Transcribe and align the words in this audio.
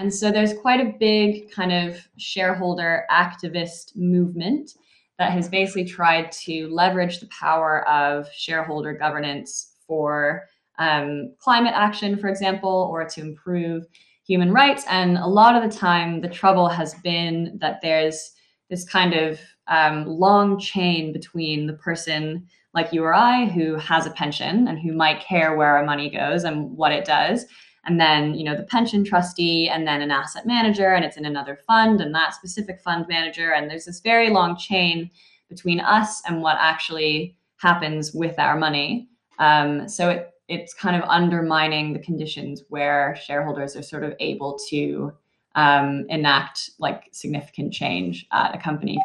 And 0.00 0.12
so 0.12 0.32
there's 0.32 0.54
quite 0.54 0.80
a 0.80 0.96
big 0.98 1.50
kind 1.50 1.72
of 1.72 2.08
shareholder 2.16 3.04
activist 3.10 3.94
movement 3.94 4.72
that 5.18 5.30
has 5.30 5.46
basically 5.46 5.84
tried 5.84 6.32
to 6.32 6.68
leverage 6.68 7.20
the 7.20 7.26
power 7.26 7.86
of 7.86 8.26
shareholder 8.32 8.94
governance 8.94 9.74
for 9.86 10.46
um, 10.78 11.34
climate 11.38 11.74
action, 11.76 12.16
for 12.16 12.28
example, 12.28 12.88
or 12.90 13.04
to 13.10 13.20
improve 13.20 13.84
human 14.26 14.50
rights. 14.54 14.84
And 14.88 15.18
a 15.18 15.26
lot 15.26 15.54
of 15.54 15.70
the 15.70 15.78
time, 15.78 16.22
the 16.22 16.28
trouble 16.28 16.68
has 16.68 16.94
been 17.04 17.58
that 17.60 17.80
there's 17.82 18.32
this 18.70 18.88
kind 18.88 19.12
of 19.12 19.38
um, 19.66 20.06
long 20.06 20.58
chain 20.58 21.12
between 21.12 21.66
the 21.66 21.74
person 21.74 22.46
like 22.72 22.90
you 22.90 23.04
or 23.04 23.12
I 23.12 23.44
who 23.44 23.74
has 23.74 24.06
a 24.06 24.12
pension 24.12 24.66
and 24.66 24.78
who 24.78 24.94
might 24.94 25.20
care 25.20 25.56
where 25.56 25.76
our 25.76 25.84
money 25.84 26.08
goes 26.08 26.44
and 26.44 26.74
what 26.74 26.92
it 26.92 27.04
does. 27.04 27.44
And 27.86 27.98
then, 27.98 28.34
you 28.34 28.44
know, 28.44 28.56
the 28.56 28.64
pension 28.64 29.04
trustee 29.04 29.68
and 29.68 29.86
then 29.86 30.02
an 30.02 30.10
asset 30.10 30.46
manager, 30.46 30.94
and 30.94 31.04
it's 31.04 31.16
in 31.16 31.24
another 31.24 31.58
fund 31.66 32.00
and 32.00 32.14
that 32.14 32.34
specific 32.34 32.80
fund 32.82 33.06
manager. 33.08 33.52
And 33.52 33.70
there's 33.70 33.86
this 33.86 34.00
very 34.00 34.30
long 34.30 34.56
chain 34.56 35.10
between 35.48 35.80
us 35.80 36.22
and 36.26 36.42
what 36.42 36.56
actually 36.60 37.36
happens 37.56 38.12
with 38.12 38.38
our 38.38 38.56
money. 38.56 39.08
Um, 39.38 39.88
so 39.88 40.10
it, 40.10 40.30
it's 40.48 40.74
kind 40.74 40.94
of 40.94 41.08
undermining 41.08 41.92
the 41.92 42.00
conditions 42.00 42.64
where 42.68 43.16
shareholders 43.24 43.76
are 43.76 43.82
sort 43.82 44.04
of 44.04 44.14
able 44.20 44.58
to 44.68 45.12
um, 45.54 46.06
enact 46.08 46.70
like 46.78 47.08
significant 47.12 47.72
change 47.72 48.26
at 48.32 48.54
a 48.54 48.58
company. 48.58 48.98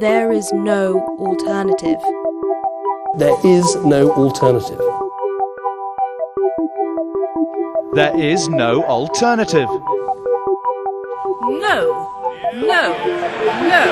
There 0.00 0.32
is 0.32 0.52
no 0.52 1.00
alternative. 1.20 2.00
There 3.16 3.36
is 3.44 3.76
no 3.76 4.10
alternative. 4.12 4.80
There 7.94 8.18
is 8.18 8.48
no 8.48 8.82
alternative. 8.88 9.68
No, 11.42 11.78
no, 12.54 12.82
no. 13.70 13.84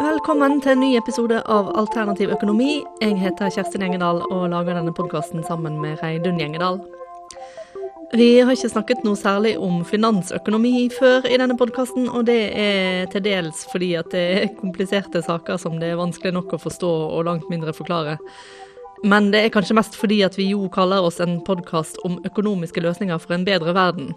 Velkommen 0.00 0.60
til 0.60 0.72
en 0.72 0.80
ny 0.80 0.96
episode 0.96 1.42
av 1.46 1.72
Alternativ 1.74 2.28
økonomi. 2.30 2.84
Jeg 3.00 3.18
heter 3.18 3.50
Kjerstin 3.50 3.82
Gjengedal 3.82 4.22
og 4.30 4.50
lager 4.50 4.78
denne 4.78 4.94
podkasten 4.94 5.42
sammen 5.42 5.80
med 5.82 5.98
Reidun 6.02 6.38
Gjengedal. 6.38 6.78
Vi 8.12 8.40
har 8.40 8.52
ikke 8.52 8.68
snakket 8.68 9.04
noe 9.06 9.16
særlig 9.16 9.54
om 9.58 9.80
finansøkonomi 9.88 10.88
før 10.92 11.24
i 11.30 11.38
denne 11.40 11.56
podkasten, 11.58 12.08
og 12.10 12.26
det 12.28 12.52
er 12.52 13.08
til 13.12 13.24
dels 13.24 13.64
fordi 13.70 13.94
at 13.98 14.10
det 14.12 14.24
er 14.34 14.52
kompliserte 14.58 15.22
saker 15.24 15.58
som 15.60 15.78
det 15.80 15.92
er 15.92 16.00
vanskelig 16.00 16.34
nok 16.36 16.52
å 16.54 16.60
forstå 16.60 16.92
og 17.16 17.24
langt 17.30 17.48
mindre 17.50 17.74
forklare. 17.74 18.18
Men 19.04 19.30
det 19.32 19.42
er 19.44 19.54
kanskje 19.54 19.76
mest 19.76 19.96
fordi 19.98 20.20
at 20.24 20.36
vi 20.38 20.50
jo 20.52 20.68
kaller 20.72 21.04
oss 21.04 21.20
en 21.20 21.40
podkast 21.44 21.98
om 22.04 22.20
økonomiske 22.24 22.84
løsninger 22.84 23.18
for 23.20 23.36
en 23.36 23.48
bedre 23.48 23.74
verden. 23.76 24.12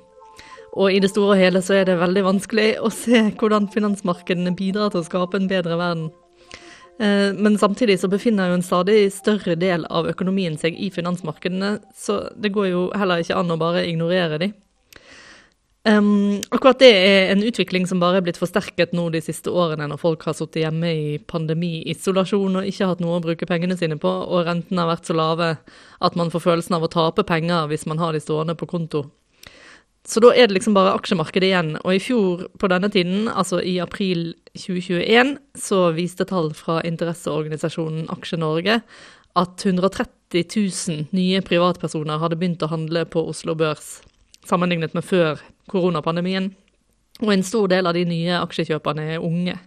Og 0.77 0.93
i 0.93 1.01
det 1.01 1.09
store 1.13 1.33
og 1.33 1.41
hele 1.41 1.63
så 1.63 1.79
er 1.79 1.87
det 1.87 1.97
veldig 1.99 2.23
vanskelig 2.27 2.69
å 2.83 2.91
se 2.93 3.23
hvordan 3.39 3.71
finansmarkedene 3.73 4.55
bidrar 4.55 4.91
til 4.93 5.01
å 5.01 5.07
skape 5.07 5.39
en 5.39 5.49
bedre 5.49 5.79
verden. 5.79 6.09
Eh, 6.99 7.33
men 7.33 7.57
samtidig 7.57 7.99
så 8.01 8.09
befinner 8.09 8.49
jo 8.49 8.57
en 8.57 8.65
stadig 8.65 9.11
større 9.13 9.57
del 9.59 9.85
av 9.93 10.09
økonomien 10.09 10.57
seg 10.57 10.77
i 10.81 10.89
finansmarkedene, 10.93 11.77
så 11.95 12.23
det 12.35 12.53
går 12.55 12.71
jo 12.71 12.87
heller 12.97 13.21
ikke 13.21 13.37
an 13.37 13.53
å 13.53 13.59
bare 13.61 13.85
ignorere 13.85 14.39
de. 14.41 14.53
Um, 15.87 16.41
akkurat 16.51 16.81
det 16.81 16.89
er 16.89 17.29
en 17.31 17.43
utvikling 17.47 17.85
som 17.87 18.01
bare 18.01 18.19
er 18.19 18.23
blitt 18.25 18.39
forsterket 18.41 18.91
nå 18.97 19.05
de 19.13 19.21
siste 19.23 19.53
årene, 19.53 19.85
når 19.87 20.01
folk 20.01 20.25
har 20.27 20.35
sittet 20.35 20.65
hjemme 20.65 20.89
i 20.91 21.13
pandemi-isolasjon 21.31 22.59
og 22.59 22.67
ikke 22.67 22.89
hatt 22.89 23.03
noe 23.03 23.21
å 23.21 23.23
bruke 23.23 23.47
pengene 23.47 23.77
sine 23.79 23.95
på, 24.01 24.09
og 24.09 24.49
rentene 24.49 24.83
har 24.83 24.91
vært 24.91 25.07
så 25.07 25.15
lave 25.15 25.53
at 26.03 26.17
man 26.19 26.33
får 26.33 26.43
følelsen 26.43 26.75
av 26.75 26.83
å 26.83 26.91
tape 26.91 27.23
penger 27.29 27.69
hvis 27.71 27.87
man 27.87 28.01
har 28.03 28.11
de 28.11 28.19
stående 28.25 28.57
på 28.59 28.67
konto. 28.67 29.05
Så 30.07 30.21
da 30.23 30.29
er 30.31 30.47
det 30.47 30.55
liksom 30.55 30.75
bare 30.77 30.93
aksjemarkedet 30.95 31.49
igjen. 31.49 31.73
Og 31.83 31.97
i 31.97 31.99
fjor 31.99 32.45
på 32.59 32.69
denne 32.71 32.87
tiden, 32.93 33.27
altså 33.27 33.59
i 33.59 33.75
april 33.83 34.29
2021, 34.55 35.33
så 35.59 35.81
viste 35.97 36.27
tall 36.29 36.53
fra 36.55 36.79
interesseorganisasjonen 36.87 38.07
Aksje-Norge 38.13 38.79
at 39.37 39.65
130 39.67 40.45
000 40.55 41.09
nye 41.11 41.43
privatpersoner 41.43 42.23
hadde 42.23 42.39
begynt 42.39 42.63
å 42.63 42.71
handle 42.71 43.03
på 43.11 43.25
Oslo 43.27 43.57
Børs, 43.59 43.99
sammenlignet 44.47 44.95
med 44.95 45.05
før 45.05 45.43
koronapandemien. 45.71 46.53
Og 47.19 47.33
en 47.33 47.43
stor 47.43 47.67
del 47.71 47.89
av 47.89 47.97
de 47.97 48.05
nye 48.07 48.39
aksjekjøperne 48.39 49.11
er 49.17 49.23
unge. 49.23 49.57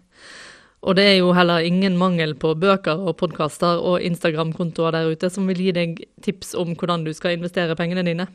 Og 0.80 0.96
det 0.96 1.04
er 1.04 1.16
jo 1.18 1.34
heller 1.36 1.66
ingen 1.66 1.98
mangel 2.00 2.32
på 2.40 2.54
bøker 2.56 3.02
og 3.04 3.18
podkaster 3.20 3.82
og 3.84 4.00
Instagram-kontoer 4.08 4.96
der 4.96 5.10
ute 5.12 5.28
som 5.28 5.50
vil 5.50 5.60
gi 5.60 5.74
deg 5.76 5.98
tips 6.24 6.54
om 6.56 6.72
hvordan 6.72 7.04
du 7.04 7.12
skal 7.12 7.36
investere 7.36 7.76
pengene 7.76 8.06
dine. 8.06 8.30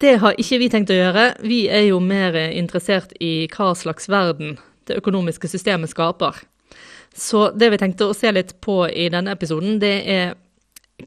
Det 0.00 0.16
har 0.18 0.34
ikke 0.40 0.58
vi 0.58 0.68
tenkt 0.72 0.90
å 0.90 0.96
gjøre. 0.96 1.26
Vi 1.46 1.64
er 1.70 1.86
jo 1.88 2.00
mer 2.02 2.34
interessert 2.50 3.14
i 3.22 3.46
hva 3.52 3.70
slags 3.78 4.08
verden 4.10 4.56
det 4.88 4.98
økonomiske 4.98 5.48
systemet 5.48 5.92
skaper. 5.92 6.40
Så 7.14 7.48
det 7.54 7.70
vi 7.70 7.78
tenkte 7.78 8.08
å 8.10 8.16
se 8.16 8.32
litt 8.34 8.56
på 8.64 8.82
i 8.90 9.06
denne 9.12 9.36
episoden, 9.36 9.78
det 9.82 9.94
er 10.10 10.34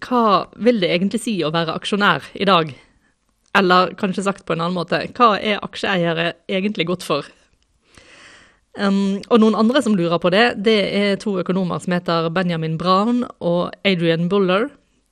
hva 0.04 0.48
vil 0.56 0.80
det 0.80 0.92
egentlig 0.94 1.22
si 1.24 1.36
å 1.44 1.52
være 1.52 1.76
aksjonær 1.76 2.30
i 2.40 2.48
dag? 2.48 2.72
Eller 3.58 3.92
kanskje 4.00 4.24
sagt 4.24 4.46
på 4.46 4.56
en 4.56 4.64
annen 4.64 4.78
måte, 4.78 5.02
hva 5.18 5.36
er 5.36 5.60
aksjeeiere 5.66 6.32
egentlig 6.48 6.88
godt 6.88 7.04
for? 7.08 7.28
Um, 8.78 9.18
og 9.34 9.42
noen 9.42 9.58
andre 9.58 9.82
som 9.82 9.96
lurer 9.98 10.22
på 10.22 10.30
det, 10.30 10.46
det 10.64 10.80
er 10.94 11.16
to 11.20 11.34
økonomer 11.42 11.82
som 11.82 11.96
heter 11.96 12.30
Benjamin 12.30 12.78
Brown 12.78 13.24
og 13.40 13.74
Adrian 13.88 14.28
Buller 14.30 14.68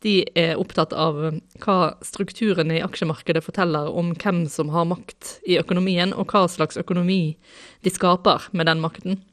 de 0.06 0.16
er 0.38 0.60
opptatt 0.62 0.94
av 0.94 1.18
hva 1.64 1.78
strukturene 2.06 2.78
i 2.78 2.84
aksjemarkedet 2.86 3.42
forteller 3.44 3.90
om 3.90 4.14
hvem 4.14 4.46
som 4.52 4.70
har 4.76 4.86
makt 4.90 5.40
i 5.50 5.58
økonomien, 5.62 6.14
og 6.14 6.30
hva 6.30 6.46
slags 6.52 6.78
økonomi 6.78 7.36
de 7.82 7.94
skaper 7.94 8.52
med 8.54 8.70
den 8.70 8.84
makten. 8.84 9.24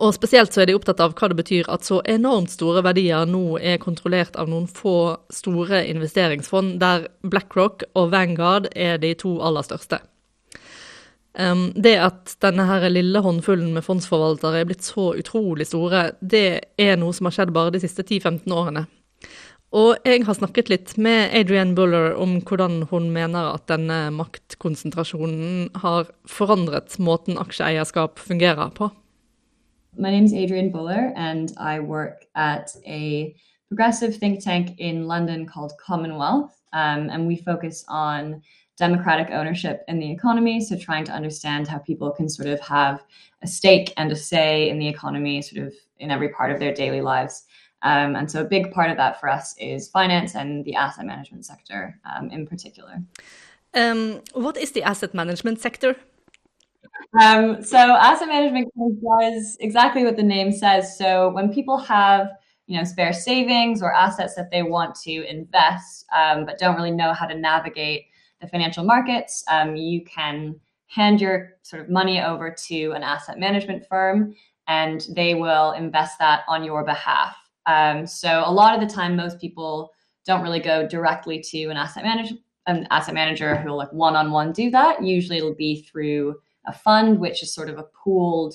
Og 0.00 0.14
spesielt 0.16 0.54
så 0.54 0.62
er 0.62 0.70
de 0.70 0.76
opptatt 0.78 1.02
av 1.04 1.12
hva 1.18 1.28
det 1.28 1.36
betyr 1.42 1.68
at 1.70 1.84
så 1.84 1.98
enormt 2.08 2.54
store 2.54 2.80
verdier 2.86 3.26
nå 3.28 3.58
er 3.58 3.82
kontrollert 3.82 4.38
av 4.40 4.48
noen 4.48 4.70
få 4.70 5.18
store 5.34 5.82
investeringsfond, 5.90 6.78
der 6.80 7.10
BlackRock 7.26 7.84
og 7.98 8.14
Vanguard 8.14 8.70
er 8.72 8.96
de 9.02 9.12
to 9.18 9.36
aller 9.44 9.66
største. 9.66 10.00
Det 11.32 11.94
at 11.96 12.34
denne 12.44 12.64
her 12.68 12.88
lille 12.92 13.20
håndfullen 13.24 13.72
med 13.74 13.84
fondsforvaltere 13.84 14.62
er 14.62 14.66
blitt 14.68 14.84
så 14.84 15.12
utrolig 15.16 15.66
store, 15.68 16.10
det 16.20 16.46
er 16.80 16.98
noe 17.00 17.16
som 17.16 17.28
har 17.28 17.36
skjedd 17.38 17.54
bare 17.56 17.72
de 17.72 17.80
siste 17.82 18.04
10-15 18.04 18.52
årene. 18.52 18.86
Og 19.72 19.96
jeg 20.04 20.26
har 20.26 20.36
snakket 20.36 20.68
litt 20.68 20.90
med 21.00 21.32
Adrienne 21.32 21.72
Buller 21.72 22.12
om 22.20 22.34
hvordan 22.44 22.82
hun 22.90 23.06
mener 23.14 23.54
at 23.54 23.64
denne 23.72 24.10
maktkonsentrasjonen 24.12 25.70
har 25.80 26.10
forandret 26.28 26.98
måten 27.00 27.40
aksjeeierskap 27.40 28.20
fungerer 28.20 28.68
på. 28.76 28.90
My 29.96 30.10
name 30.10 30.24
is 30.24 30.34
Adrienne 30.34 30.72
Buller, 30.72 31.12
and 31.16 31.52
I 31.56 31.80
work 31.80 32.26
at 32.34 32.76
a 32.86 33.34
progressive 33.68 34.14
think 34.14 34.44
tank 34.44 34.78
in 34.78 35.06
London 35.08 35.46
called 35.46 35.72
Commonwealth. 35.78 36.52
Um, 36.74 37.08
and 37.08 37.26
we 37.26 37.36
focus 37.36 37.84
on 37.88 38.42
democratic 38.78 39.28
ownership 39.30 39.84
in 39.88 39.98
the 39.98 40.10
economy. 40.10 40.60
So, 40.60 40.76
trying 40.76 41.04
to 41.04 41.12
understand 41.12 41.68
how 41.68 41.78
people 41.78 42.10
can 42.10 42.28
sort 42.28 42.48
of 42.48 42.60
have 42.60 43.02
a 43.42 43.46
stake 43.46 43.94
and 43.96 44.12
a 44.12 44.16
say 44.16 44.68
in 44.68 44.78
the 44.78 44.88
economy, 44.88 45.40
sort 45.40 45.66
of 45.66 45.74
in 45.98 46.10
every 46.10 46.28
part 46.28 46.52
of 46.52 46.58
their 46.58 46.74
daily 46.74 47.00
lives. 47.00 47.44
Um, 47.82 48.14
and 48.16 48.30
so 48.30 48.40
a 48.40 48.44
big 48.44 48.72
part 48.72 48.90
of 48.90 48.96
that 48.96 49.20
for 49.20 49.28
us 49.28 49.54
is 49.58 49.88
finance 49.88 50.34
and 50.34 50.64
the 50.64 50.74
asset 50.74 51.04
management 51.04 51.44
sector 51.44 51.98
um, 52.04 52.30
in 52.30 52.46
particular. 52.46 53.02
Um, 53.74 54.20
what 54.34 54.56
is 54.56 54.72
the 54.72 54.82
asset 54.82 55.14
management 55.14 55.60
sector? 55.60 55.96
Um, 57.20 57.62
so 57.62 57.78
asset 57.78 58.28
management 58.28 58.72
does 58.74 59.56
exactly 59.60 60.04
what 60.04 60.16
the 60.16 60.22
name 60.22 60.52
says. 60.52 60.96
So 60.96 61.30
when 61.30 61.52
people 61.52 61.76
have 61.78 62.28
you 62.66 62.78
know 62.78 62.84
spare 62.84 63.12
savings 63.12 63.82
or 63.82 63.92
assets 63.92 64.34
that 64.36 64.50
they 64.50 64.62
want 64.62 64.94
to 64.94 65.28
invest 65.28 66.06
um, 66.16 66.46
but 66.46 66.58
don't 66.58 66.76
really 66.76 66.90
know 66.90 67.12
how 67.12 67.26
to 67.26 67.34
navigate 67.34 68.06
the 68.40 68.46
financial 68.48 68.84
markets, 68.84 69.44
um, 69.48 69.76
you 69.76 70.04
can 70.04 70.58
hand 70.86 71.20
your 71.20 71.54
sort 71.62 71.82
of 71.82 71.88
money 71.88 72.20
over 72.20 72.54
to 72.66 72.92
an 72.92 73.02
asset 73.02 73.38
management 73.38 73.86
firm 73.88 74.34
and 74.68 75.06
they 75.10 75.34
will 75.34 75.72
invest 75.72 76.18
that 76.18 76.42
on 76.48 76.62
your 76.64 76.84
behalf. 76.84 77.36
Um, 77.66 78.06
so 78.06 78.42
a 78.44 78.52
lot 78.52 78.74
of 78.74 78.80
the 78.86 78.92
time, 78.92 79.16
most 79.16 79.40
people 79.40 79.92
don't 80.26 80.42
really 80.42 80.60
go 80.60 80.86
directly 80.86 81.40
to 81.40 81.64
an 81.64 81.76
asset 81.76 82.04
manager, 82.04 82.34
an 82.66 82.86
asset 82.90 83.14
manager 83.14 83.56
who 83.56 83.70
will 83.70 83.76
like 83.76 83.92
one-on-one 83.92 84.52
do 84.52 84.70
that. 84.70 85.02
Usually, 85.02 85.38
it'll 85.38 85.54
be 85.54 85.82
through 85.82 86.36
a 86.66 86.72
fund, 86.72 87.18
which 87.18 87.42
is 87.42 87.52
sort 87.52 87.68
of 87.68 87.78
a 87.78 87.84
pooled 87.84 88.54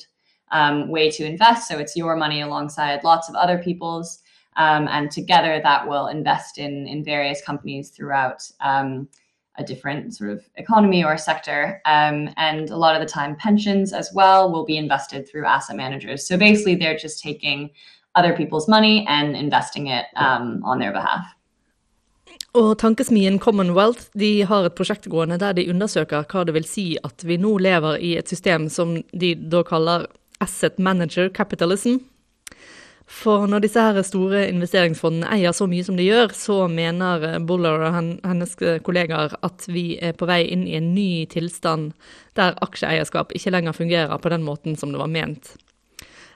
um, 0.51 0.89
way 0.89 1.11
to 1.11 1.25
invest. 1.25 1.67
So 1.67 1.77
it's 1.77 1.95
your 1.95 2.15
money 2.15 2.41
alongside 2.41 3.03
lots 3.03 3.27
of 3.27 3.35
other 3.35 3.57
people's, 3.57 4.19
um, 4.55 4.87
and 4.87 5.11
together 5.11 5.59
that 5.61 5.87
will 5.87 6.07
invest 6.07 6.57
in 6.57 6.87
in 6.87 7.03
various 7.03 7.41
companies 7.41 7.89
throughout 7.89 8.49
um, 8.61 9.09
a 9.57 9.63
different 9.63 10.15
sort 10.15 10.29
of 10.29 10.47
economy 10.55 11.03
or 11.03 11.17
sector. 11.17 11.81
Um, 11.85 12.29
and 12.37 12.69
a 12.69 12.77
lot 12.77 12.95
of 12.95 13.01
the 13.01 13.11
time, 13.11 13.35
pensions 13.35 13.91
as 13.91 14.11
well 14.13 14.51
will 14.51 14.65
be 14.65 14.77
invested 14.77 15.27
through 15.27 15.45
asset 15.45 15.75
managers. 15.75 16.25
So 16.25 16.37
basically, 16.37 16.75
they're 16.75 16.97
just 16.97 17.21
taking 17.21 17.71
other 18.17 18.35
people's 18.35 18.67
money 18.67 19.05
and 19.07 19.35
investing 19.35 19.87
it 19.87 20.05
um, 20.15 20.63
on 20.65 20.79
their 20.79 20.91
behalf. 20.91 21.25
Og 22.57 22.77
Tankesmien 22.81 23.39
Commonwealth 23.39 24.09
de 24.17 24.41
har 24.49 24.65
et 24.65 24.75
prosjekt 24.75 25.05
gående 25.11 25.37
der 25.37 25.53
de 25.53 25.67
undersøker 25.69 26.25
hva 26.25 26.45
det 26.47 26.55
vil 26.55 26.65
si 26.65 26.87
at 27.05 27.25
vi 27.27 27.37
nå 27.37 27.57
lever 27.61 27.99
i 28.01 28.15
et 28.17 28.29
system 28.29 28.69
som 28.73 28.95
de 29.13 29.33
da 29.35 29.61
kaller 29.67 30.07
asset 30.41 30.79
manager 30.79 31.29
capitalism. 31.29 31.99
For 33.07 33.45
når 33.47 33.63
disse 33.63 33.79
her 33.79 34.03
store 34.03 34.41
investeringsfondene 34.49 35.29
eier 35.31 35.53
så 35.55 35.63
mye 35.69 35.85
som 35.87 35.95
de 35.95 36.09
gjør, 36.09 36.33
så 36.35 36.57
mener 36.67 37.37
Buller 37.47 37.85
og 37.87 37.95
hennes 38.27 38.57
kollegaer 38.83 39.37
at 39.47 39.67
vi 39.71 39.95
er 40.03 40.17
på 40.17 40.27
vei 40.27 40.41
inn 40.51 40.65
i 40.67 40.75
en 40.79 40.91
ny 40.95 41.23
tilstand 41.31 41.93
der 42.35 42.57
aksjeeierskap 42.65 43.31
ikke 43.37 43.53
lenger 43.55 43.77
fungerer 43.77 44.19
på 44.19 44.33
den 44.33 44.43
måten 44.43 44.75
som 44.75 44.91
det 44.91 44.99
var 44.99 45.13
ment. 45.13 45.53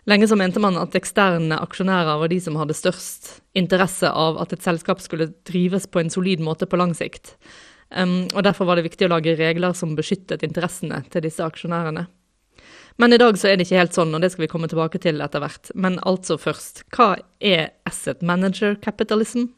Lenge 0.09 0.27
så 0.27 0.35
mente 0.35 0.61
man 0.61 0.79
at 0.81 0.95
eksterne 0.97 1.59
aksjonærer 1.61 2.17
var 2.23 2.31
de 2.31 2.39
som 2.41 2.55
hadde 2.57 2.73
størst 2.73 3.35
interesse 3.57 4.09
av 4.09 4.39
at 4.41 4.53
et 4.55 4.63
selskap 4.65 5.01
skulle 5.03 5.29
drives 5.45 5.85
på 5.85 6.01
en 6.01 6.09
solid 6.09 6.41
måte 6.41 6.65
på 6.65 6.79
lang 6.79 6.95
sikt. 6.97 7.35
Um, 7.93 8.25
og 8.33 8.41
Derfor 8.47 8.65
var 8.65 8.79
det 8.79 8.87
viktig 8.87 9.05
å 9.05 9.11
lage 9.13 9.35
regler 9.37 9.75
som 9.77 9.93
beskyttet 9.97 10.45
interessene 10.47 11.03
til 11.11 11.25
disse 11.27 11.45
aksjonærene. 11.45 12.07
Men 12.97 13.13
i 13.13 13.19
dag 13.21 13.37
så 13.37 13.49
er 13.49 13.57
det 13.57 13.67
ikke 13.67 13.79
helt 13.79 13.95
sånn, 13.95 14.13
og 14.15 14.21
det 14.23 14.31
skal 14.33 14.45
vi 14.45 14.51
komme 14.51 14.69
tilbake 14.71 14.99
til 15.01 15.21
etter 15.23 15.43
hvert. 15.43 15.71
Men 15.75 15.99
altså 16.07 16.37
først, 16.39 16.83
hva 16.95 17.15
er 17.39 17.71
asset 17.87 18.21
manager 18.21 18.75
capitalism? 18.75 19.51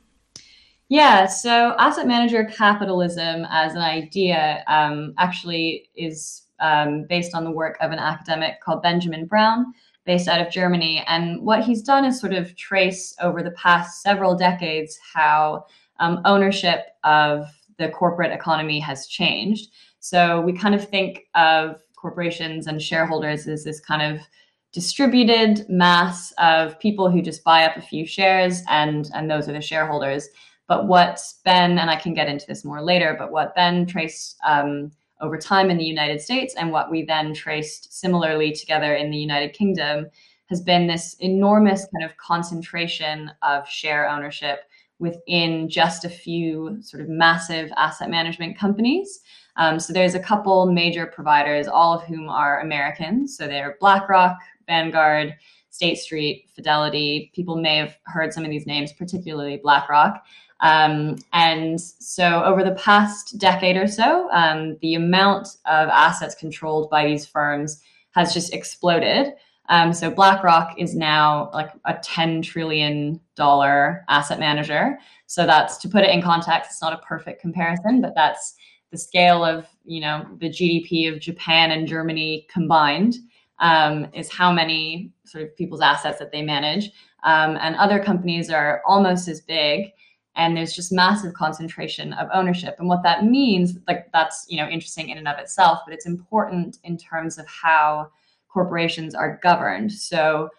Yeah, 0.90 1.26
so 1.26 1.74
asset 1.80 2.06
manager 2.06 2.44
capitalism 2.46 3.48
as 3.50 3.74
an 3.76 3.82
idea 3.82 4.64
um, 4.68 5.14
actually 5.18 5.90
is 5.96 6.44
um, 6.60 7.06
based 7.10 7.34
on 7.34 7.44
the 7.44 7.52
work 7.52 7.78
of 7.82 7.92
an 7.92 8.00
academic 8.00 8.62
called 8.62 8.84
Benjamin 8.84 9.26
Brown. 9.26 9.74
Based 10.06 10.28
out 10.28 10.42
of 10.42 10.52
Germany. 10.52 11.04
And 11.08 11.42
what 11.42 11.64
he's 11.64 11.82
done 11.82 12.06
is 12.06 12.20
sort 12.20 12.34
of 12.34 12.56
trace 12.56 13.16
over 13.22 13.42
the 13.42 13.52
past 13.52 14.02
several 14.02 14.36
decades 14.36 15.00
how 15.14 15.66
um, 16.00 16.22
ownership 16.26 16.88
of 17.04 17.48
the 17.78 17.90
corporate 17.90 18.32
economy 18.32 18.80
has 18.80 19.08
changed. 19.08 19.72
So 20.00 20.42
we 20.42 20.54
kind 20.54 20.76
of 20.76 20.88
think 20.88 21.28
of 21.36 21.80
corporations 21.96 22.68
and 22.68 22.82
shareholders 22.82 23.48
as 23.48 23.64
this 23.64 23.80
kind 23.80 24.02
of 24.02 24.26
distributed 24.74 25.66
mass 25.70 26.34
of 26.40 26.78
people 26.80 27.10
who 27.10 27.22
just 27.22 27.44
buy 27.44 27.64
up 27.64 27.78
a 27.78 27.82
few 27.82 28.06
shares 28.06 28.64
and 28.70 29.10
and 29.14 29.30
those 29.30 29.48
are 29.48 29.54
the 29.54 29.62
shareholders. 29.62 30.28
But 30.68 30.88
what 30.88 31.22
Ben 31.46 31.78
and 31.78 31.90
I 31.90 31.96
can 31.96 32.14
get 32.14 32.28
into 32.28 32.46
this 32.48 32.66
more 32.66 32.82
later. 32.82 33.16
But 33.18 33.32
what 33.32 33.56
Ben 33.56 33.86
traced 33.86 34.38
um, 34.46 34.92
over 35.24 35.38
time 35.38 35.72
in 35.72 35.78
the 35.78 35.86
United 35.86 36.22
States 36.22 36.54
and 36.56 36.72
what 36.72 36.92
we 36.92 37.04
then 37.04 37.34
traced 37.34 37.98
similarly 37.98 38.52
together 38.52 38.96
in 38.96 39.10
the 39.10 39.18
United 39.18 39.54
Kingdom 39.54 40.06
has 40.50 40.62
been 40.62 40.86
this 40.86 41.16
enormous 41.22 41.88
kind 41.94 42.04
of 42.04 42.16
concentration 42.18 43.32
of 43.42 43.68
share 43.68 44.08
ownership 44.08 44.66
within 45.00 45.70
just 45.70 46.04
a 46.04 46.10
few 46.10 46.78
sort 46.82 47.02
of 47.02 47.10
massive 47.10 47.72
asset 47.78 48.10
management 48.10 48.58
companies. 48.58 49.22
Um, 49.56 49.80
so 49.80 49.94
there's 49.94 50.14
a 50.14 50.20
couple 50.20 50.66
major 50.72 51.06
providers, 51.06 51.68
all 51.68 51.94
of 51.98 52.04
whom 52.04 52.28
are 52.30 52.60
Americans. 52.60 53.38
So 53.38 53.48
they're 53.48 53.78
BlackRock, 53.80 54.38
Vanguard, 54.68 55.36
State 55.70 55.98
Street, 55.98 56.50
Fidelity. 56.54 57.32
People 57.34 57.56
may 57.56 57.78
have 57.78 57.98
heard 58.06 58.34
some 58.34 58.44
of 58.44 58.52
these 58.52 58.68
names, 58.68 58.94
particularly 58.94 59.58
BlackRock. 59.58 60.24
Um, 60.64 61.18
and 61.34 61.80
so, 61.80 62.42
over 62.44 62.64
the 62.64 62.76
past 62.76 63.38
decade 63.38 63.76
or 63.76 63.86
so, 63.86 64.32
um, 64.32 64.78
the 64.82 64.96
amount 64.96 65.50
of 65.66 65.90
assets 65.90 66.36
controlled 66.36 66.90
by 66.90 67.06
these 67.06 67.26
firms 67.26 67.82
has 68.12 68.34
just 68.34 68.54
exploded. 68.54 69.34
Um, 69.68 69.92
so, 69.92 70.10
BlackRock 70.10 70.80
is 70.80 70.96
now 70.96 71.52
like 71.54 71.70
a 71.84 71.96
$10 71.96 72.42
trillion 72.44 73.20
asset 73.38 74.40
manager. 74.40 74.98
So, 75.28 75.46
that's 75.46 75.76
to 75.80 75.90
put 75.90 76.06
it 76.06 76.12
in 76.12 76.22
context, 76.22 76.72
it's 76.72 76.82
not 76.82 76.94
a 76.94 77.06
perfect 77.06 77.42
comparison, 77.42 78.00
but 78.00 78.16
that's 78.16 78.56
the 78.90 78.98
scale 78.98 79.44
of 79.44 79.68
you 79.84 80.00
know 80.00 80.26
the 80.40 80.50
GDP 80.50 81.12
of 81.12 81.20
Japan 81.20 81.72
and 81.72 81.86
Germany 81.90 82.48
combined 82.50 83.16
um, 83.60 84.08
is 84.14 84.32
how 84.32 84.50
many 84.50 85.12
sort 85.26 85.44
of 85.44 85.58
people's 85.58 85.82
assets 85.82 86.20
that 86.20 86.32
they 86.32 86.42
manage. 86.42 86.92
Um, 87.26 87.58
and 87.60 87.76
other 87.76 88.02
companies 88.02 88.50
are 88.50 88.82
almost 88.86 89.28
as 89.28 89.42
big 89.42 89.92
and 90.36 90.58
there's 90.58 90.74
just 90.74 90.92
massive 90.92 91.34
concentration 91.34 92.14
of 92.14 92.28
ownership 92.34 92.76
and 92.80 92.88
what 92.88 93.04
that 93.04 93.26
means 93.26 93.78
like 93.88 94.08
that's 94.14 94.46
you 94.48 94.58
know 94.58 94.68
interesting 94.68 95.10
in 95.10 95.18
and 95.18 95.28
of 95.28 95.38
itself 95.40 95.80
but 95.86 95.94
it's 95.94 96.06
important 96.06 96.80
in 96.84 96.98
terms 96.98 97.38
of 97.38 97.46
how 97.48 98.10
corporations 98.50 99.16
are 99.16 99.40
governed 99.44 99.92
so 99.92 100.50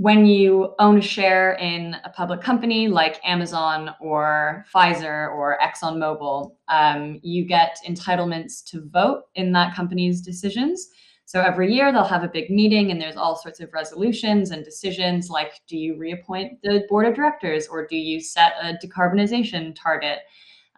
when 0.00 0.24
you 0.24 0.74
own 0.78 0.96
a 0.96 1.02
share 1.02 1.56
in 1.56 1.94
a 2.04 2.08
public 2.08 2.40
company 2.40 2.88
like 2.88 3.20
Amazon 3.22 3.90
or 4.00 4.64
Pfizer 4.74 5.30
or 5.30 5.58
ExxonMobil, 5.62 6.52
um, 6.68 7.20
you 7.22 7.44
get 7.44 7.76
entitlements 7.86 8.64
to 8.70 8.88
vote 8.88 9.24
in 9.34 9.52
that 9.52 9.76
company's 9.76 10.22
decisions. 10.22 10.88
So 11.30 11.40
every 11.40 11.72
year 11.72 11.92
they'll 11.92 12.02
have 12.02 12.24
a 12.24 12.28
big 12.28 12.50
meeting 12.50 12.90
and 12.90 13.00
there's 13.00 13.14
all 13.14 13.36
sorts 13.36 13.60
of 13.60 13.72
resolutions 13.72 14.50
and 14.50 14.64
decisions 14.64 15.30
like 15.30 15.60
do 15.68 15.78
you 15.78 15.96
reappoint 15.96 16.60
the 16.64 16.84
board 16.88 17.06
of 17.06 17.14
directors 17.14 17.68
or 17.68 17.86
do 17.86 17.94
you 17.94 18.20
set 18.20 18.54
a 18.60 18.76
decarbonization 18.84 19.72
target? 19.80 20.22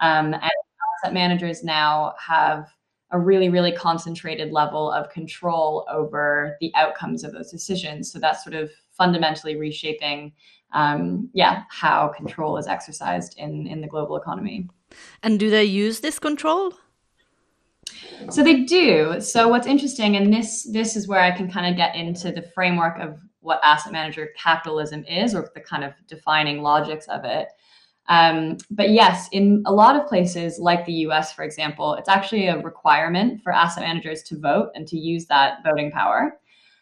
Um, 0.02 0.34
and 0.34 0.52
asset 1.02 1.14
managers 1.14 1.64
now 1.64 2.12
have 2.18 2.68
a 3.12 3.18
really, 3.18 3.48
really 3.48 3.72
concentrated 3.72 4.52
level 4.52 4.92
of 4.92 5.08
control 5.08 5.86
over 5.90 6.58
the 6.60 6.70
outcomes 6.74 7.24
of 7.24 7.32
those 7.32 7.50
decisions. 7.50 8.12
So 8.12 8.18
that's 8.18 8.44
sort 8.44 8.54
of 8.54 8.70
fundamentally 8.90 9.56
reshaping, 9.56 10.34
um, 10.74 11.30
yeah, 11.32 11.62
how 11.70 12.08
control 12.08 12.58
is 12.58 12.66
exercised 12.66 13.38
in 13.38 13.66
in 13.66 13.80
the 13.80 13.88
global 13.88 14.18
economy. 14.18 14.68
And 15.22 15.40
do 15.40 15.48
they 15.48 15.64
use 15.64 16.00
this 16.00 16.18
control? 16.18 16.74
So 18.30 18.42
they 18.42 18.64
do. 18.64 19.20
So 19.20 19.48
what's 19.48 19.66
interesting, 19.66 20.16
and 20.16 20.32
this 20.32 20.68
this 20.72 20.96
is 20.96 21.08
where 21.08 21.20
I 21.20 21.30
can 21.30 21.50
kind 21.50 21.66
of 21.66 21.76
get 21.76 21.94
into 21.96 22.32
the 22.32 22.42
framework 22.42 22.98
of 22.98 23.20
what 23.40 23.60
asset 23.64 23.92
manager 23.92 24.28
capitalism 24.36 25.04
is, 25.04 25.34
or 25.34 25.50
the 25.54 25.60
kind 25.60 25.84
of 25.84 25.92
defining 26.06 26.62
logics 26.62 27.08
of 27.08 27.24
it. 27.24 27.48
Um, 28.08 28.58
but 28.70 28.90
yes, 28.90 29.28
in 29.32 29.62
a 29.66 29.72
lot 29.72 29.96
of 29.96 30.06
places, 30.06 30.58
like 30.58 30.84
the 30.84 30.92
US, 31.06 31.32
for 31.32 31.44
example, 31.44 31.94
it's 31.94 32.08
actually 32.08 32.48
a 32.48 32.58
requirement 32.58 33.42
for 33.42 33.52
asset 33.52 33.84
managers 33.84 34.22
to 34.24 34.38
vote 34.38 34.70
and 34.74 34.86
to 34.88 34.98
use 34.98 35.26
that 35.26 35.62
voting 35.64 35.90
power. 35.90 36.38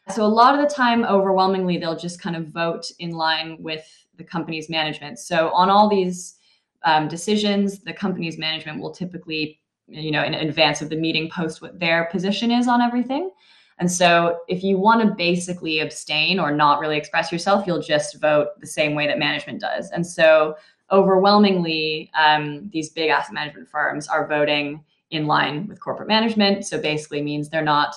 So 0.09 0.25
a 0.25 0.27
lot 0.27 0.59
of 0.59 0.67
the 0.67 0.75
time, 0.75 1.05
overwhelmingly, 1.05 1.79
they'll 1.79 1.97
just 1.97 2.21
kind 2.21 2.35
of 2.35 2.49
vote 2.49 2.91
in 2.99 3.11
line 3.11 3.59
with 3.61 3.87
the 4.17 4.25
company's 4.25 4.69
management. 4.69 5.19
So 5.19 5.51
on 5.51 5.71
all 5.71 5.89
these 5.89 6.37
um, 6.85 7.07
decisions, 7.07 7.81
the 7.81 7.93
company's 7.93 8.39
management 8.39 8.81
will 8.81 8.91
typically 8.91 9.60
you 9.91 10.11
know 10.11 10.25
in 10.25 10.35
advance 10.35 10.81
of 10.81 10.89
the 10.89 10.97
meeting 10.97 11.31
post 11.31 11.61
what 11.61 11.79
their 11.79 12.07
position 12.07 12.51
is 12.51 12.69
on 12.69 12.81
everything. 12.81 13.31
And 13.79 13.91
so 13.91 14.41
if 14.47 14.63
you 14.63 14.77
want 14.77 15.01
to 15.01 15.15
basically 15.15 15.81
abstain 15.81 16.39
or 16.39 16.51
not 16.51 16.81
really 16.81 16.99
express 16.99 17.33
yourself 17.33 17.67
you'll 17.67 17.83
just 17.83 18.21
vote 18.21 18.49
the 18.61 18.67
same 18.67 18.95
way 18.95 19.07
that 19.07 19.19
management 19.19 19.61
does. 19.61 19.91
And 19.91 20.07
so 20.07 20.57
overwhelmingly 20.93 22.11
um, 22.19 22.69
these 22.73 22.91
big 22.91 23.11
asset 23.11 23.33
management 23.33 23.69
firms 23.69 24.09
are 24.09 24.27
voting 24.27 24.85
in 25.11 25.27
line 25.27 25.67
with 25.67 25.81
corporate 25.81 26.09
management. 26.09 26.67
So 26.67 26.81
basically 26.81 27.23
means 27.23 27.49
they're 27.49 27.63
not 27.63 27.95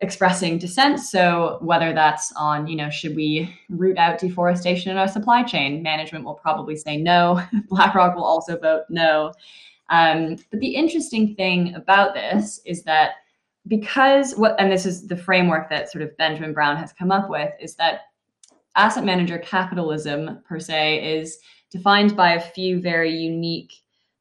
expressing 0.00 0.58
dissent. 0.58 1.00
So 1.00 1.58
whether 1.60 1.92
that's 1.92 2.32
on 2.36 2.66
you 2.66 2.76
know 2.76 2.90
should 2.90 3.16
we 3.16 3.52
root 3.68 3.98
out 3.98 4.18
deforestation 4.18 4.90
in 4.90 4.96
our 4.96 5.08
supply 5.08 5.42
chain 5.42 5.82
management 5.82 6.24
will 6.24 6.34
probably 6.34 6.76
say 6.76 6.96
no. 6.96 7.42
Blackrock 7.68 8.14
will 8.14 8.24
also 8.24 8.58
vote 8.58 8.82
no 8.88 9.32
um, 9.90 10.36
but 10.50 10.60
the 10.60 10.74
interesting 10.74 11.34
thing 11.34 11.74
about 11.74 12.14
this 12.14 12.60
is 12.64 12.82
that 12.84 13.12
because 13.66 14.34
what, 14.36 14.56
and 14.58 14.70
this 14.70 14.86
is 14.86 15.06
the 15.06 15.16
framework 15.16 15.68
that 15.70 15.90
sort 15.90 16.02
of 16.02 16.16
Benjamin 16.16 16.52
Braun 16.52 16.76
has 16.76 16.92
come 16.92 17.10
up 17.10 17.28
with, 17.28 17.52
is 17.60 17.74
that 17.76 18.00
asset 18.76 19.04
manager 19.04 19.38
capitalism 19.38 20.40
per 20.48 20.58
se 20.58 21.18
is 21.18 21.38
defined 21.70 22.16
by 22.16 22.32
a 22.32 22.40
few 22.40 22.80
very 22.80 23.14
unique 23.14 23.72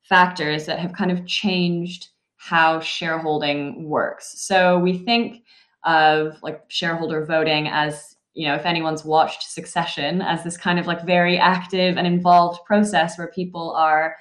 factors 0.04 0.66
that 0.66 0.80
have 0.80 0.94
kind 0.94 1.12
of 1.12 1.26
changed 1.26 2.10
how 2.36 2.80
shareholding 2.80 3.88
works. 3.88 4.42
So 4.42 4.80
we 4.80 4.98
think 4.98 5.44
of 5.84 6.42
like 6.42 6.64
shareholder 6.70 7.26
voting 7.26 7.68
as 7.68 8.16
you 8.34 8.48
know 8.48 8.56
if 8.56 8.66
anyone's 8.66 9.06
watched 9.06 9.44
succession 9.44 10.22
as 10.22 10.44
this 10.44 10.58
kind 10.58 10.80
of 10.80 10.88
like 10.88 11.06
very 11.06 11.38
active 11.38 11.98
and 11.98 12.06
involved 12.06 12.64
process 12.66 13.18
where 13.18 13.28
people 13.28 13.72
are 13.72 14.16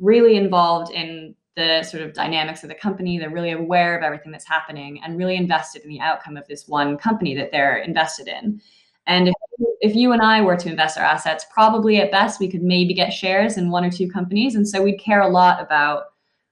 really 0.00 0.36
involved 0.36 0.90
in 0.92 1.34
the 1.56 1.82
sort 1.82 2.02
of 2.02 2.14
dynamics 2.14 2.62
of 2.62 2.68
the 2.68 2.74
company. 2.74 3.18
They're 3.18 3.30
really 3.30 3.52
aware 3.52 3.96
of 3.96 4.02
everything 4.02 4.32
that's 4.32 4.46
happening 4.46 5.00
and 5.02 5.18
really 5.18 5.36
invested 5.36 5.82
in 5.82 5.88
the 5.88 6.00
outcome 6.00 6.36
of 6.36 6.46
this 6.48 6.66
one 6.66 6.96
company 6.96 7.34
that 7.36 7.52
they're 7.52 7.78
invested 7.78 8.28
in. 8.28 8.60
And 9.06 9.28
if, 9.28 9.34
if 9.80 9.94
you 9.94 10.12
and 10.12 10.22
I 10.22 10.40
were 10.40 10.56
to 10.56 10.68
invest 10.68 10.96
our 10.96 11.04
assets, 11.04 11.44
probably 11.52 12.00
at 12.00 12.10
best 12.10 12.40
we 12.40 12.48
could 12.48 12.62
maybe 12.62 12.94
get 12.94 13.12
shares 13.12 13.56
in 13.56 13.70
one 13.70 13.84
or 13.84 13.90
two 13.90 14.08
companies. 14.08 14.54
And 14.54 14.66
so 14.66 14.82
we'd 14.82 15.00
care 15.00 15.22
a 15.22 15.28
lot 15.28 15.60
about 15.60 16.04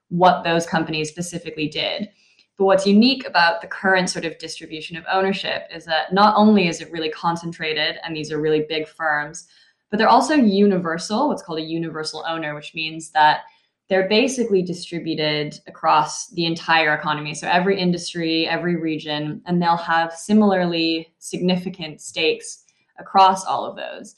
what 0.09 0.43
those 0.43 0.65
companies 0.65 1.09
specifically 1.09 1.67
did. 1.67 2.09
But 2.57 2.65
what's 2.65 2.85
unique 2.85 3.25
about 3.25 3.61
the 3.61 3.67
current 3.67 4.09
sort 4.09 4.25
of 4.25 4.37
distribution 4.37 4.97
of 4.97 5.05
ownership 5.09 5.63
is 5.73 5.85
that 5.85 6.13
not 6.13 6.35
only 6.35 6.67
is 6.67 6.81
it 6.81 6.91
really 6.91 7.09
concentrated 7.09 7.95
and 8.03 8.13
these 8.13 8.31
are 8.31 8.41
really 8.41 8.65
big 8.67 8.87
firms, 8.87 9.47
but 9.89 9.97
they're 9.97 10.07
also 10.07 10.33
universal, 10.33 11.27
what's 11.27 11.41
called 11.41 11.59
a 11.59 11.63
universal 11.63 12.23
owner, 12.27 12.55
which 12.55 12.73
means 12.75 13.09
that 13.11 13.41
they're 13.89 14.07
basically 14.07 14.61
distributed 14.61 15.59
across 15.67 16.27
the 16.29 16.45
entire 16.45 16.93
economy. 16.93 17.33
So 17.33 17.47
every 17.47 17.79
industry, 17.79 18.47
every 18.47 18.75
region, 18.75 19.41
and 19.45 19.61
they'll 19.61 19.77
have 19.77 20.13
similarly 20.13 21.11
significant 21.17 21.99
stakes 21.99 22.65
across 22.99 23.45
all 23.45 23.65
of 23.65 23.75
those. 23.75 24.15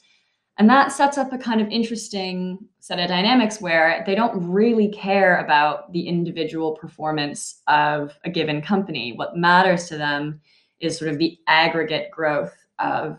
And 0.58 0.68
that 0.68 0.92
sets 0.92 1.16
up 1.16 1.32
a 1.32 1.38
kind 1.38 1.62
of 1.62 1.68
interesting 1.68 2.58
set 2.80 2.98
of 2.98 3.08
dynamics 3.08 3.62
where 3.62 4.02
they 4.04 4.14
don't 4.14 4.46
really 4.46 4.88
care 4.88 5.38
about 5.38 5.90
the 5.92 6.06
individual 6.06 6.72
performance 6.72 7.62
of 7.66 8.12
a 8.24 8.30
given 8.30 8.60
company. 8.60 9.14
What 9.14 9.36
matters 9.36 9.88
to 9.88 9.96
them 9.96 10.40
is 10.80 10.98
sort 10.98 11.10
of 11.10 11.18
the 11.18 11.38
aggregate 11.46 12.10
growth 12.10 12.54
of 12.78 13.18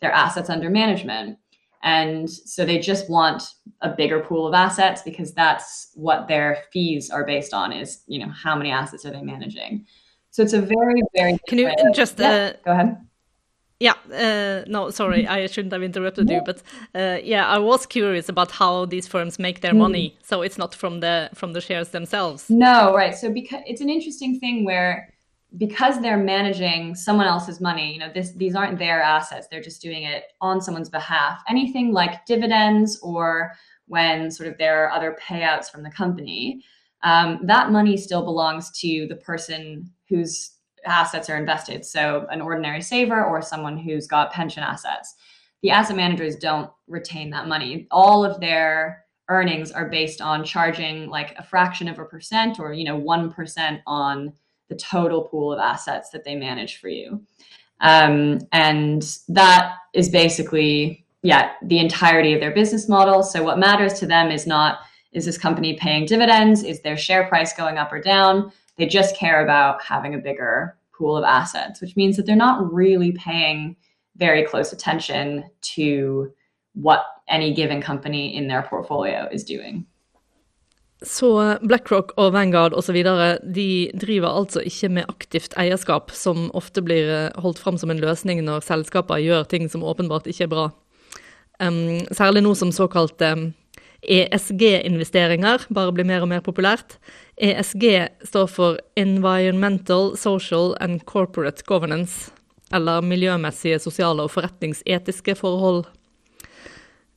their 0.00 0.10
assets 0.10 0.50
under 0.50 0.70
management. 0.70 1.38
And 1.82 2.30
so 2.30 2.64
they 2.64 2.78
just 2.78 3.10
want 3.10 3.42
a 3.80 3.90
bigger 3.90 4.20
pool 4.20 4.46
of 4.46 4.54
assets 4.54 5.02
because 5.02 5.34
that's 5.34 5.90
what 5.94 6.28
their 6.28 6.64
fees 6.72 7.10
are 7.10 7.24
based 7.24 7.52
on 7.52 7.72
is, 7.72 8.02
you 8.06 8.18
know, 8.18 8.30
how 8.30 8.54
many 8.54 8.70
assets 8.70 9.04
are 9.04 9.10
they 9.10 9.22
managing. 9.22 9.86
So 10.30 10.42
it's 10.42 10.52
a 10.52 10.60
very, 10.60 11.02
very 11.14 11.38
Can 11.48 11.58
you 11.58 11.70
just 11.92 12.18
yeah, 12.18 12.30
uh, 12.30 12.52
go 12.64 12.72
ahead? 12.72 12.96
Yeah, 13.80 13.94
uh, 14.12 14.64
no, 14.68 14.90
sorry, 14.90 15.26
I 15.26 15.48
shouldn't 15.48 15.72
have 15.72 15.82
interrupted 15.82 16.30
you, 16.30 16.40
but 16.46 16.62
uh, 16.94 17.18
yeah, 17.22 17.48
I 17.48 17.58
was 17.58 17.84
curious 17.84 18.28
about 18.28 18.52
how 18.52 18.84
these 18.84 19.08
firms 19.08 19.40
make 19.40 19.60
their 19.60 19.74
money. 19.74 20.16
So 20.22 20.42
it's 20.42 20.56
not 20.56 20.72
from 20.72 21.00
the 21.00 21.30
from 21.34 21.52
the 21.52 21.60
shares 21.60 21.88
themselves. 21.88 22.48
No, 22.48 22.94
right. 22.94 23.12
So 23.12 23.32
because 23.32 23.62
it's 23.66 23.80
an 23.80 23.90
interesting 23.90 24.38
thing 24.38 24.64
where 24.64 25.11
because 25.56 26.00
they're 26.00 26.16
managing 26.16 26.94
someone 26.94 27.26
else's 27.26 27.60
money, 27.60 27.92
you 27.92 27.98
know, 27.98 28.10
this 28.12 28.32
these 28.32 28.54
aren't 28.54 28.78
their 28.78 29.02
assets. 29.02 29.48
They're 29.50 29.62
just 29.62 29.82
doing 29.82 30.04
it 30.04 30.24
on 30.40 30.60
someone's 30.60 30.88
behalf. 30.88 31.42
Anything 31.48 31.92
like 31.92 32.24
dividends 32.26 32.98
or 33.02 33.52
when 33.86 34.30
sort 34.30 34.48
of 34.48 34.56
there 34.58 34.84
are 34.84 34.92
other 34.92 35.16
payouts 35.22 35.70
from 35.70 35.82
the 35.82 35.90
company, 35.90 36.64
um, 37.02 37.40
that 37.44 37.70
money 37.70 37.96
still 37.96 38.24
belongs 38.24 38.70
to 38.80 39.06
the 39.08 39.16
person 39.16 39.90
whose 40.08 40.52
assets 40.86 41.28
are 41.28 41.36
invested. 41.36 41.84
So, 41.84 42.26
an 42.30 42.40
ordinary 42.40 42.80
saver 42.80 43.24
or 43.24 43.42
someone 43.42 43.76
who's 43.76 44.06
got 44.06 44.32
pension 44.32 44.62
assets. 44.62 45.14
The 45.62 45.70
asset 45.70 45.96
managers 45.96 46.36
don't 46.36 46.70
retain 46.88 47.30
that 47.30 47.46
money. 47.46 47.86
All 47.90 48.24
of 48.24 48.40
their 48.40 49.04
earnings 49.28 49.70
are 49.70 49.88
based 49.88 50.20
on 50.20 50.44
charging 50.44 51.08
like 51.08 51.34
a 51.38 51.44
fraction 51.44 51.88
of 51.88 51.98
a 51.98 52.04
percent 52.04 52.58
or, 52.58 52.72
you 52.72 52.84
know, 52.84 53.00
1% 53.00 53.80
on 53.86 54.32
the 54.72 54.78
total 54.78 55.22
pool 55.22 55.52
of 55.52 55.58
assets 55.58 56.10
that 56.10 56.24
they 56.24 56.34
manage 56.34 56.78
for 56.78 56.88
you. 56.88 57.22
Um, 57.80 58.40
and 58.52 59.18
that 59.28 59.74
is 59.92 60.08
basically, 60.08 61.04
yeah, 61.22 61.52
the 61.62 61.78
entirety 61.78 62.32
of 62.32 62.40
their 62.40 62.54
business 62.54 62.88
model. 62.88 63.22
So, 63.22 63.42
what 63.42 63.58
matters 63.58 63.94
to 63.94 64.06
them 64.06 64.30
is 64.30 64.46
not 64.46 64.78
is 65.12 65.26
this 65.26 65.36
company 65.36 65.74
paying 65.74 66.06
dividends? 66.06 66.62
Is 66.62 66.80
their 66.80 66.96
share 66.96 67.26
price 67.28 67.52
going 67.52 67.76
up 67.76 67.92
or 67.92 68.00
down? 68.00 68.50
They 68.78 68.86
just 68.86 69.14
care 69.14 69.44
about 69.44 69.82
having 69.82 70.14
a 70.14 70.18
bigger 70.18 70.78
pool 70.96 71.18
of 71.18 71.24
assets, 71.24 71.82
which 71.82 71.96
means 71.96 72.16
that 72.16 72.24
they're 72.24 72.34
not 72.34 72.72
really 72.72 73.12
paying 73.12 73.76
very 74.16 74.42
close 74.44 74.72
attention 74.72 75.44
to 75.60 76.32
what 76.72 77.04
any 77.28 77.52
given 77.52 77.82
company 77.82 78.34
in 78.34 78.48
their 78.48 78.62
portfolio 78.62 79.28
is 79.30 79.44
doing. 79.44 79.86
Så 81.02 81.28
BlackRock 81.62 82.12
og 82.20 82.32
Vanguard 82.36 82.76
osv. 82.78 82.98
de 83.42 83.68
driver 83.98 84.28
altså 84.28 84.62
ikke 84.62 84.88
med 84.88 85.08
aktivt 85.10 85.56
eierskap, 85.58 86.12
som 86.14 86.50
ofte 86.54 86.82
blir 86.84 87.10
eh, 87.10 87.40
holdt 87.42 87.58
fram 87.58 87.78
som 87.78 87.90
en 87.90 88.02
løsning 88.02 88.42
når 88.46 88.62
selskaper 88.66 89.22
gjør 89.22 89.48
ting 89.50 89.68
som 89.70 89.82
åpenbart 89.82 90.28
ikke 90.30 90.46
er 90.46 90.52
bra. 90.52 90.68
Um, 91.62 92.02
særlig 92.14 92.42
nå 92.42 92.54
som 92.58 92.72
såkalte 92.74 93.52
ESG-investeringer 94.02 95.68
bare 95.70 95.94
blir 95.94 96.06
mer 96.06 96.24
og 96.24 96.30
mer 96.32 96.42
populært. 96.42 96.96
ESG 97.38 97.84
står 98.26 98.48
for 98.50 98.80
Environmental, 98.98 100.16
Social 100.18 100.74
and 100.82 101.04
Corporate 101.06 101.62
Governance, 101.66 102.32
eller 102.74 103.04
miljømessige, 103.06 103.78
sosiale 103.82 104.24
og 104.24 104.32
forretningsetiske 104.34 105.36
forhold. 105.38 105.84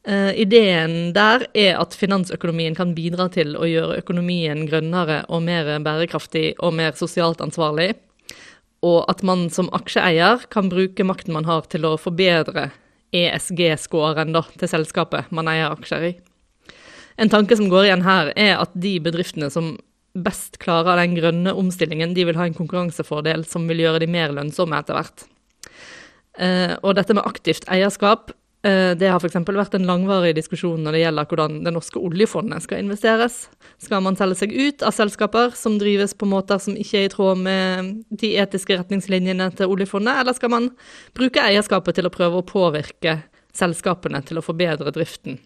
Uh, 0.06 0.30
ideen 0.38 1.16
der 1.16 1.48
er 1.58 1.80
at 1.82 1.96
finansøkonomien 1.98 2.76
kan 2.78 2.92
bidra 2.94 3.26
til 3.34 3.56
å 3.58 3.66
gjøre 3.66 3.98
økonomien 4.04 4.68
grønnere 4.70 5.24
og 5.34 5.42
mer 5.48 5.72
bærekraftig 5.82 6.52
og 6.60 6.76
mer 6.78 6.94
sosialt 7.00 7.42
ansvarlig, 7.42 7.96
og 8.86 9.00
at 9.10 9.24
man 9.26 9.48
som 9.50 9.72
aksjeeier 9.74 10.46
kan 10.54 10.70
bruke 10.70 11.08
makten 11.08 11.34
man 11.34 11.50
har 11.50 11.66
til 11.74 11.88
å 11.90 11.96
forbedre 11.98 12.70
ESG-scoren 13.16 14.36
til 14.60 14.70
selskapet 14.70 15.34
man 15.34 15.50
eier 15.50 15.74
aksjer 15.74 16.10
i. 16.12 16.14
En 17.18 17.32
tanke 17.32 17.58
som 17.58 17.72
går 17.72 17.88
igjen 17.88 18.06
her, 18.06 18.32
er 18.36 18.60
at 18.60 18.74
de 18.78 18.98
bedriftene 19.02 19.50
som 19.50 19.76
best 20.16 20.60
klarer 20.62 21.00
den 21.02 21.16
grønne 21.18 21.54
omstillingen, 21.56 22.14
de 22.16 22.26
vil 22.28 22.38
ha 22.40 22.48
en 22.48 22.56
konkurransefordel 22.56 23.46
som 23.48 23.68
vil 23.72 23.84
gjøre 23.84 24.04
de 24.04 24.12
mer 24.12 24.36
lønnsomme 24.36 24.78
etter 24.80 25.00
hvert. 25.00 25.26
Uh, 26.36 26.76
og 26.84 26.98
dette 27.00 27.16
med 27.16 27.28
aktivt 27.28 27.68
eierskap, 27.72 28.34
det 28.66 29.10
har 29.12 29.22
f.eks. 29.22 29.36
vært 29.46 29.76
en 29.78 29.86
langvarig 29.86 30.32
diskusjon 30.34 30.82
når 30.82 30.96
det 30.96 31.02
gjelder 31.04 31.28
hvordan 31.30 31.58
det 31.68 31.74
norske 31.76 32.02
oljefondet 32.02 32.64
skal 32.66 32.82
investeres. 32.82 33.36
Skal 33.78 34.02
man 34.02 34.18
selge 34.18 34.40
seg 34.40 34.56
ut 34.56 34.82
av 34.82 34.96
selskaper 34.96 35.54
som 35.54 35.76
drives 35.78 36.16
på 36.18 36.26
måter 36.26 36.58
som 36.64 36.74
ikke 36.74 37.04
er 37.04 37.06
i 37.06 37.12
tråd 37.14 37.44
med 37.46 37.92
de 38.10 38.32
etiske 38.42 38.80
retningslinjene 38.80 39.52
til 39.60 39.70
oljefondet, 39.70 40.18
eller 40.24 40.34
skal 40.34 40.54
man 40.56 40.72
bruke 41.14 41.44
eierskapet 41.46 42.00
til 42.00 42.10
å 42.10 42.14
prøve 42.16 42.42
å 42.42 42.48
påvirke 42.48 43.20
selskapene 43.56 44.24
til 44.26 44.42
å 44.42 44.46
forbedre 44.46 44.96
driften? 44.96 45.38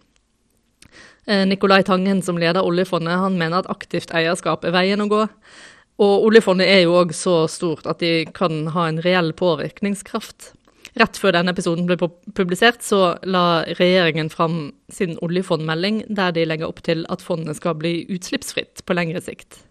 Nikolai 1.30 1.46
Nicolai 1.46 1.84
Tangen, 1.84 2.22
som 2.22 2.38
leder 2.38 2.66
oljefondet, 2.66 3.20
han 3.22 3.36
mener 3.38 3.60
at 3.60 3.70
aktivt 3.70 4.14
eierskap 4.16 4.64
er 4.66 4.74
veien 4.74 5.04
å 5.04 5.10
gå. 5.12 5.28
Og 6.00 6.26
oljefondet 6.30 6.70
er 6.72 6.86
jo 6.86 6.96
òg 7.02 7.12
så 7.14 7.44
stort 7.52 7.86
at 7.90 8.00
de 8.00 8.24
kan 8.34 8.70
ha 8.74 8.88
en 8.88 9.02
reell 9.04 9.34
påvirkningskraft. 9.38 10.54
Rett 10.98 11.17
før 11.22 11.36
denne 11.36 11.53
episoden 11.53 11.86
ble 11.86 11.98
publisert, 12.36 12.81
så 12.81 13.17
la 13.24 13.62
regjeringen 13.77 14.31
fram 14.34 14.72
sin 14.89 15.17
oljefondmelding, 15.22 16.03
der 16.10 16.34
de 16.34 16.46
legger 16.50 16.69
opp 16.72 16.81
til 16.86 17.05
at 17.13 17.22
fondet 17.22 17.60
skal 17.60 17.77
bli 17.77 18.08
utslippsfritt 18.10 18.86
på 18.86 18.98
lengre 18.98 19.22
sikt. 19.22 19.62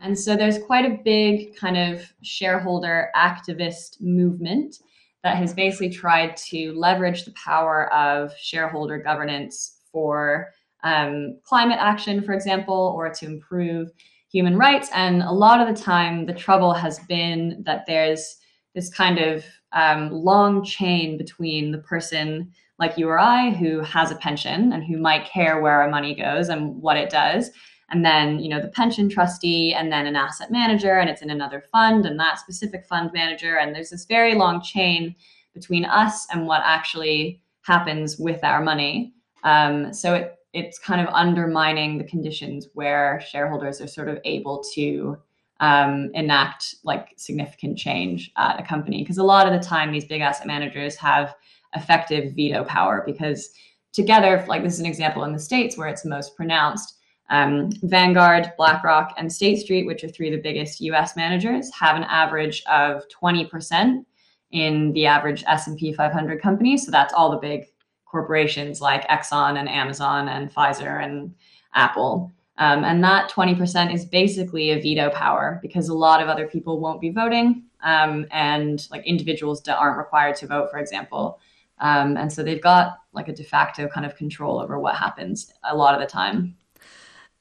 And 0.00 0.18
so 0.18 0.36
there's 0.36 0.58
quite 0.58 0.84
a 0.84 0.98
big 1.04 1.56
kind 1.56 1.76
of 1.76 2.02
shareholder 2.22 3.08
activist 3.16 4.00
movement 4.00 4.76
that 5.24 5.36
has 5.36 5.54
basically 5.54 5.90
tried 5.90 6.36
to 6.36 6.72
leverage 6.76 7.24
the 7.24 7.32
power 7.32 7.92
of 7.92 8.32
shareholder 8.38 8.98
governance 8.98 9.80
for 9.90 10.52
um, 10.84 11.38
climate 11.44 11.78
action, 11.80 12.22
for 12.22 12.34
example, 12.34 12.94
or 12.96 13.10
to 13.10 13.26
improve 13.26 13.90
human 14.30 14.56
rights. 14.56 14.90
And 14.94 15.22
a 15.22 15.32
lot 15.32 15.60
of 15.60 15.74
the 15.74 15.82
time, 15.82 16.26
the 16.26 16.34
trouble 16.34 16.74
has 16.74 17.00
been 17.08 17.62
that 17.64 17.86
there's 17.86 18.36
this 18.74 18.92
kind 18.92 19.18
of 19.18 19.44
um, 19.72 20.10
long 20.10 20.64
chain 20.64 21.18
between 21.18 21.72
the 21.72 21.78
person 21.78 22.52
like 22.78 22.98
you 22.98 23.08
or 23.08 23.18
I 23.18 23.50
who 23.50 23.80
has 23.80 24.10
a 24.10 24.16
pension 24.16 24.72
and 24.72 24.84
who 24.84 24.98
might 24.98 25.24
care 25.24 25.60
where 25.60 25.80
our 25.80 25.88
money 25.88 26.14
goes 26.14 26.48
and 26.48 26.80
what 26.80 26.96
it 26.96 27.10
does. 27.10 27.50
And 27.90 28.04
then, 28.04 28.40
you 28.40 28.48
know, 28.48 28.60
the 28.60 28.68
pension 28.68 29.08
trustee 29.08 29.72
and 29.72 29.92
then 29.92 30.06
an 30.06 30.16
asset 30.16 30.50
manager, 30.50 30.98
and 30.98 31.08
it's 31.08 31.22
in 31.22 31.30
another 31.30 31.64
fund 31.72 32.04
and 32.04 32.18
that 32.18 32.38
specific 32.38 32.84
fund 32.86 33.10
manager. 33.14 33.58
And 33.58 33.74
there's 33.74 33.90
this 33.90 34.04
very 34.06 34.34
long 34.34 34.60
chain 34.60 35.14
between 35.54 35.84
us 35.84 36.26
and 36.32 36.46
what 36.46 36.62
actually 36.64 37.40
happens 37.62 38.18
with 38.18 38.42
our 38.44 38.60
money. 38.60 39.14
Um, 39.44 39.92
so 39.92 40.14
it, 40.14 40.34
it's 40.52 40.78
kind 40.78 41.00
of 41.00 41.14
undermining 41.14 41.98
the 41.98 42.04
conditions 42.04 42.68
where 42.74 43.22
shareholders 43.26 43.80
are 43.80 43.86
sort 43.86 44.08
of 44.08 44.18
able 44.24 44.64
to 44.74 45.16
um, 45.60 46.10
enact 46.14 46.76
like 46.84 47.14
significant 47.16 47.78
change 47.78 48.30
at 48.36 48.60
a 48.60 48.62
company. 48.62 49.02
Because 49.02 49.18
a 49.18 49.24
lot 49.24 49.46
of 49.46 49.52
the 49.52 49.66
time, 49.66 49.92
these 49.92 50.04
big 50.04 50.20
asset 50.20 50.46
managers 50.46 50.96
have 50.96 51.34
effective 51.74 52.32
veto 52.34 52.64
power 52.64 53.02
because 53.06 53.50
together, 53.92 54.44
like 54.48 54.62
this 54.62 54.74
is 54.74 54.80
an 54.80 54.86
example 54.86 55.24
in 55.24 55.32
the 55.32 55.38
States 55.38 55.76
where 55.76 55.88
it's 55.88 56.04
most 56.04 56.36
pronounced. 56.36 56.94
Um, 57.28 57.70
Vanguard, 57.82 58.52
BlackRock, 58.56 59.14
and 59.16 59.32
State 59.32 59.56
Street, 59.56 59.86
which 59.86 60.04
are 60.04 60.08
three 60.08 60.28
of 60.28 60.34
the 60.34 60.42
biggest 60.42 60.80
U.S. 60.82 61.16
managers, 61.16 61.72
have 61.74 61.96
an 61.96 62.04
average 62.04 62.62
of 62.70 63.02
20% 63.08 64.04
in 64.52 64.92
the 64.92 65.06
average 65.06 65.42
S&P 65.48 65.92
500 65.92 66.40
companies. 66.40 66.84
So 66.84 66.92
that's 66.92 67.12
all 67.12 67.30
the 67.30 67.38
big 67.38 67.64
corporations 68.04 68.80
like 68.80 69.08
Exxon 69.08 69.58
and 69.58 69.68
Amazon 69.68 70.28
and 70.28 70.54
Pfizer 70.54 71.02
and 71.04 71.34
Apple. 71.74 72.32
Um, 72.58 72.84
and 72.84 73.04
that 73.04 73.30
20% 73.30 73.92
is 73.92 74.04
basically 74.04 74.70
a 74.70 74.80
veto 74.80 75.10
power 75.10 75.58
because 75.60 75.88
a 75.88 75.94
lot 75.94 76.22
of 76.22 76.28
other 76.28 76.46
people 76.46 76.80
won't 76.80 77.00
be 77.00 77.10
voting 77.10 77.64
um, 77.82 78.26
and 78.30 78.88
like 78.90 79.06
individuals 79.06 79.62
that 79.62 79.76
aren't 79.76 79.98
required 79.98 80.36
to 80.36 80.46
vote, 80.46 80.70
for 80.70 80.78
example. 80.78 81.38
Um, 81.78 82.16
and 82.16 82.32
so 82.32 82.42
they've 82.42 82.62
got 82.62 82.98
like 83.12 83.28
a 83.28 83.34
de 83.34 83.44
facto 83.44 83.88
kind 83.88 84.06
of 84.06 84.16
control 84.16 84.58
over 84.58 84.78
what 84.78 84.96
happens 84.96 85.52
a 85.64 85.76
lot 85.76 85.94
of 85.94 86.00
the 86.00 86.06
time. 86.06 86.56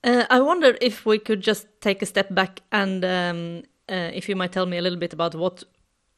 Uh, 0.04 0.26
I 0.30 0.42
wonder 0.42 0.78
if 0.82 1.06
we 1.06 1.18
could 1.18 1.42
just 1.42 1.68
take 1.80 2.02
a 2.02 2.06
step 2.06 2.34
back 2.34 2.62
and 2.72 3.04
um, 3.06 3.64
uh, 3.90 4.12
if 4.14 4.28
you 4.28 4.36
might 4.36 4.52
tell 4.52 4.66
me 4.66 4.78
a 4.78 4.82
little 4.82 5.00
bit 5.00 5.14
about 5.14 5.34
what 5.36 5.64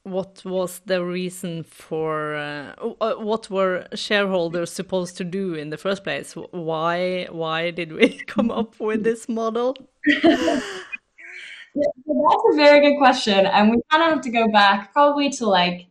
what 0.08 0.42
was 0.46 0.80
the 0.86 1.04
reason 1.04 1.64
for 1.64 2.36
uh, 2.36 2.74
uh 3.02 3.16
what 3.16 3.50
were 3.50 3.86
shareholders 3.94 4.72
supposed 4.72 5.18
to 5.18 5.24
do 5.24 5.54
in 5.54 5.70
the 5.70 5.78
first 5.78 6.04
place? 6.04 6.34
Why 6.34 7.28
why 7.30 7.72
did 7.72 7.92
we 7.92 8.20
come 8.28 8.52
up 8.52 8.80
with 8.80 9.04
this 9.04 9.28
model? 9.28 9.76
That's 10.06 10.64
a 12.52 12.56
very 12.56 12.82
good 12.82 12.98
question, 12.98 13.46
and 13.46 13.70
we 13.70 13.82
kind 13.92 14.04
of 14.04 14.10
have 14.10 14.22
to 14.22 14.32
go 14.32 14.50
back 14.52 14.94
probably 14.94 15.30
to 15.32 15.48
like 15.48 15.88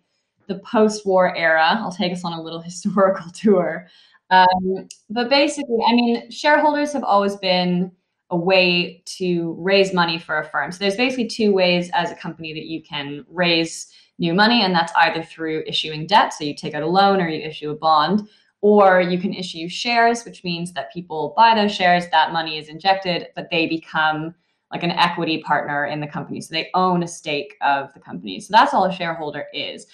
the 0.49 0.59
post-war 0.61 1.37
era. 1.37 1.77
I'll 1.79 1.93
take 1.93 2.13
us 2.13 2.25
on 2.25 2.33
a 2.33 2.43
little 2.43 2.61
historical 2.63 3.31
tour. 3.31 3.89
Um, 4.31 4.89
but 5.09 5.29
basically, 5.29 5.79
I 5.87 5.93
mean, 5.93 6.31
shareholders 6.31 6.93
have 6.93 7.05
always 7.05 7.37
been 7.37 7.93
a 8.31 8.37
way 8.37 9.03
to 9.05 9.55
raise 9.59 9.93
money 9.93 10.19
for 10.19 10.39
a 10.39 10.45
firm. 10.45 10.73
So 10.73 10.79
there's 10.79 10.97
basically 10.97 11.29
two 11.29 11.53
ways 11.53 11.91
as 11.95 12.11
a 12.11 12.17
company 12.17 12.53
that 12.55 12.65
you 12.65 12.83
can 12.83 13.25
raise 13.29 13.87
new 14.19 14.35
money, 14.35 14.63
and 14.63 14.75
that's 14.75 14.93
either 14.97 15.23
through 15.23 15.65
issuing 15.67 16.07
debt, 16.07 16.33
so 16.33 16.45
you 16.45 16.55
take 16.55 16.75
out 16.75 16.83
a 16.83 16.87
loan 16.87 17.21
or 17.21 17.29
you 17.29 17.47
issue 17.47 17.71
a 17.71 17.75
bond, 17.75 18.29
or 18.63 19.01
you 19.01 19.19
can 19.19 19.35
issue 19.35 19.69
shares, 19.69 20.25
which 20.25 20.43
means 20.43 20.73
that 20.73 20.93
people 20.93 21.35
buy 21.37 21.55
those 21.55 21.73
shares, 21.73 22.05
that 22.11 22.33
money 22.33 22.59
is 22.59 22.69
injected, 22.69 23.29
but 23.37 23.49
they 23.51 23.67
become 23.67 24.35
like 24.73 24.83
an 24.83 24.91
equity 24.91 25.43
partner 25.43 25.87
in 25.87 26.01
the 26.01 26.07
company. 26.07 26.41
So 26.41 26.53
they 26.53 26.71
own 26.75 27.03
a 27.03 27.09
stake 27.09 27.55
of 27.61 27.93
the 27.95 28.01
company. 28.01 28.41
So 28.41 28.49
that's 28.51 28.75
all 28.75 28.87
a 28.87 28.93
shareholder 28.93 29.45
is. 29.53 29.87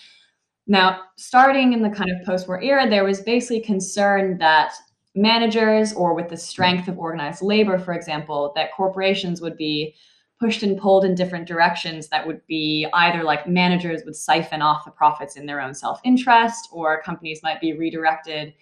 Now, 0.66 1.00
starting 1.16 1.72
in 1.72 1.82
the 1.82 1.90
kind 1.90 2.10
of 2.10 2.24
post 2.24 2.46
war 2.46 2.62
era, 2.62 2.88
there 2.88 3.04
was 3.04 3.20
basically 3.20 3.60
concern 3.60 4.38
that 4.38 4.72
managers, 5.14 5.92
or 5.92 6.14
with 6.14 6.28
the 6.28 6.36
strength 6.36 6.88
of 6.88 6.98
organized 6.98 7.42
labor, 7.42 7.78
for 7.78 7.92
example, 7.92 8.52
that 8.54 8.72
corporations 8.72 9.42
would 9.42 9.56
be 9.58 9.94
pushed 10.42 10.64
and 10.64 10.76
pulled 10.76 11.04
in 11.04 11.14
different 11.14 11.46
directions 11.46 12.08
that 12.08 12.26
would 12.26 12.44
be 12.48 12.84
either 12.94 13.22
like 13.22 13.46
managers 13.46 14.02
would 14.04 14.16
siphon 14.16 14.60
off 14.60 14.84
the 14.84 14.90
profits 14.90 15.36
in 15.36 15.46
their 15.46 15.60
own 15.60 15.72
self 15.72 16.00
interest, 16.02 16.68
or 16.72 17.00
companies 17.00 17.44
might 17.44 17.60
be 17.60 17.74
redirected 17.74 18.52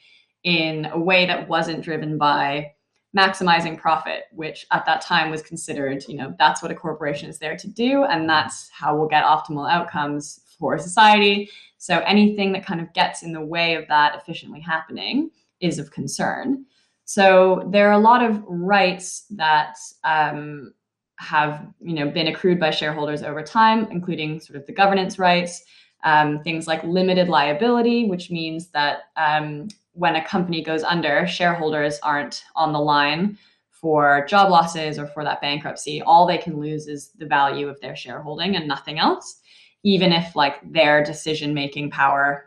in 0.45 0.85
a 0.93 1.01
way 1.01 1.25
that 1.25 1.49
wasn't 1.49 1.83
driven 1.83 2.19
by 2.19 2.71
maximizing 3.17 3.79
profit, 3.79 4.25
which 4.33 4.67
at 4.73 4.85
that 4.85 5.01
time 5.01 5.31
was 5.31 5.41
considered, 5.41 6.05
you 6.07 6.17
know, 6.17 6.35
that's 6.39 6.61
what 6.61 6.71
a 6.71 6.75
corporation 6.75 7.31
is 7.31 7.39
there 7.39 7.57
to 7.57 7.67
do, 7.67 8.05
and 8.05 8.29
that's 8.29 8.69
how 8.69 8.95
we'll 8.95 9.09
get 9.09 9.25
optimal 9.25 9.71
outcomes 9.71 10.41
for 10.59 10.77
society. 10.77 11.49
So 11.79 12.01
anything 12.01 12.53
that 12.53 12.67
kind 12.67 12.83
of 12.83 12.93
gets 12.93 13.23
in 13.23 13.33
the 13.33 13.41
way 13.41 13.75
of 13.75 13.89
that 13.89 14.17
efficiently 14.17 14.61
happening 14.61 15.31
is 15.61 15.79
of 15.79 15.91
concern. 15.91 16.67
So 17.07 17.67
there 17.73 17.89
are 17.89 17.99
a 17.99 17.99
lot 17.99 18.23
of 18.23 18.45
rights 18.47 19.25
that 19.31 19.79
um, 20.05 20.75
have, 21.21 21.67
you 21.81 21.95
know, 21.95 22.11
been 22.11 22.29
accrued 22.29 22.59
by 22.59 22.71
shareholders 22.71 23.23
over 23.23 23.43
time, 23.43 23.87
including 23.91 24.41
sort 24.41 24.57
of 24.59 24.67
the 24.67 24.73
governance 24.73 25.19
rights, 25.19 25.62
um, 26.03 26.43
things 26.43 26.67
like 26.67 26.83
limited 26.83 27.29
liability, 27.29 28.07
which 28.09 28.31
means 28.31 28.69
that 28.69 29.03
um, 29.17 29.69
when 29.93 30.17
a 30.17 30.25
company 30.25 30.65
goes 30.65 30.83
under, 30.83 31.27
shareholders 31.27 31.99
aren't 32.03 32.45
on 32.57 32.73
the 32.73 32.79
line 32.79 33.37
for 33.71 34.25
job 34.27 34.50
losses 34.50 34.99
or 34.99 35.07
for 35.09 35.23
that 35.23 35.43
bankruptcy. 35.43 36.00
All 36.00 36.27
they 36.27 36.39
can 36.39 36.59
lose 36.59 36.87
is 36.87 37.11
the 37.19 37.27
value 37.27 37.69
of 37.69 37.79
their 37.81 37.95
shareholding 37.95 38.57
and 38.57 38.67
nothing 38.67 38.99
else, 38.99 39.41
even 39.83 40.12
if 40.12 40.35
like 40.35 40.73
their 40.73 41.05
decision 41.05 41.53
making 41.53 41.91
power 41.91 42.47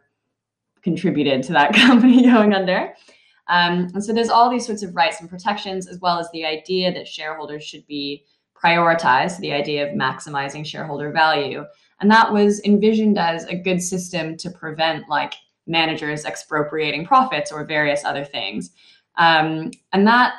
contributed 0.82 1.44
to 1.44 1.53
that 1.53 1.74
company 1.75 2.24
going 2.24 2.53
under. 2.53 2.94
Um, 3.50 3.92
and 3.94 4.03
so 4.03 4.13
there's 4.13 4.30
all 4.30 4.50
these 4.50 4.65
sorts 4.65 4.82
of 4.82 4.96
rights 4.96 5.22
and 5.22 5.30
protections, 5.30 5.88
as 5.88 6.00
well 6.00 6.18
as 6.18 6.27
the 6.32 6.46
idea 6.46 6.92
that 6.92 7.08
shareholders 7.08 7.63
should 7.63 7.86
be 7.86 8.25
prioritized, 8.63 9.39
the 9.39 9.53
idea 9.53 9.88
of 9.88 9.96
maximizing 9.96 10.65
shareholder 10.65 11.12
value. 11.12 11.65
And 12.00 12.10
that 12.12 12.32
was 12.32 12.62
envisioned 12.63 13.17
as 13.17 13.46
a 13.46 13.55
good 13.55 13.82
system 13.82 14.38
to 14.38 14.50
prevent 14.50 15.10
like 15.10 15.34
managers 15.67 16.25
expropriating 16.25 17.05
profits 17.05 17.51
or 17.51 17.65
various 17.65 18.03
other 18.03 18.25
things. 18.25 18.72
Um, 19.17 19.72
and 19.91 20.05
that 20.08 20.34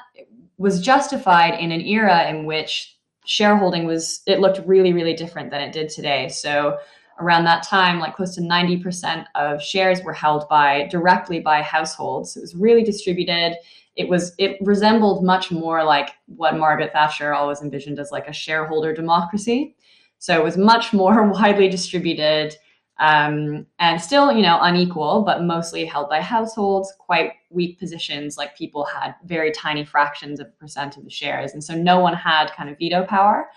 was 0.59 0.81
justified 0.81 1.59
in 1.59 1.73
an 1.73 1.81
era 1.81 2.29
in 2.29 2.45
which 2.45 2.97
shareholding 3.25 3.87
was, 3.87 4.21
it 4.27 4.41
looked 4.41 4.61
really, 4.67 4.93
really 4.93 5.15
different 5.15 5.51
than 5.51 5.61
it 5.61 5.73
did 5.73 5.89
today. 5.89 6.29
So 6.29 6.79
around 7.21 7.45
that 7.45 7.63
time, 7.63 7.99
like 7.99 8.17
close 8.17 8.35
to 8.35 8.41
90% 8.41 9.25
of 9.35 9.63
shares 9.63 10.03
were 10.03 10.13
held 10.13 10.49
by 10.49 10.87
directly 10.91 11.41
by 11.41 11.63
households. 11.63 12.37
It 12.37 12.41
was 12.41 12.55
really 12.55 12.83
distributed. 12.83 13.57
It 13.97 14.09
was 14.09 14.35
it 14.39 14.57
resembled 14.61 15.25
much 15.25 15.51
more 15.51 15.85
like 15.85 16.11
what 16.27 16.57
Margaret 16.57 16.93
Thatcher 16.93 17.33
always 17.33 17.63
envisioned 17.63 17.99
as 17.99 18.11
like 18.11 18.29
a 18.29 18.33
shareholder 18.33 18.93
democracy. 18.93 19.77
So 20.19 20.39
it 20.39 20.45
was 20.45 20.57
much 20.57 20.93
more 20.93 21.31
widely 21.31 21.69
distributed 21.69 22.57
um, 22.99 23.67
and 23.81 24.01
still, 24.01 24.33
you 24.33 24.43
know, 24.43 24.59
unequal, 24.61 25.23
but 25.23 25.43
mostly 25.43 25.85
held 25.85 26.09
by 26.09 26.21
households, 26.21 26.93
quite 26.99 27.33
weak 27.51 27.79
positions. 27.79 28.37
Like 28.37 28.57
people 28.57 28.85
had 28.85 29.15
very 29.25 29.51
tiny 29.51 29.85
fractions 29.85 30.39
of 30.39 30.47
a 30.47 30.51
percent 30.51 30.97
of 30.97 31.05
the 31.05 31.11
shares. 31.11 31.53
And 31.53 31.63
so 31.63 31.75
no 31.75 31.99
one 31.99 32.15
had 32.15 32.53
kind 32.53 32.71
of 32.71 32.79
veto 32.79 33.05
power. 33.05 33.49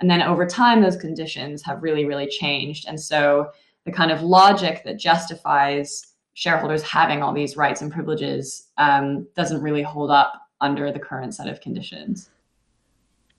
And 0.00 0.10
then 0.10 0.20
over 0.20 0.46
time, 0.46 0.82
those 0.82 0.96
conditions 0.96 1.62
have 1.62 1.82
really, 1.82 2.04
really 2.04 2.26
changed. 2.26 2.86
And 2.86 3.00
so 3.00 3.50
the 3.84 3.92
kind 3.92 4.10
of 4.10 4.22
logic 4.22 4.82
that 4.84 4.98
justifies 4.98 6.11
shareholders 6.34 6.82
having 6.82 7.22
all 7.22 7.32
these 7.32 7.56
rights 7.56 7.82
and 7.82 7.92
privileges 7.92 8.68
um, 8.78 9.26
doesn't 9.36 9.62
really 9.62 9.82
hold 9.82 10.10
up 10.10 10.32
under 10.60 10.92
the 10.92 10.98
current 10.98 11.34
set 11.34 11.48
of 11.48 11.60
conditions. 11.60 12.30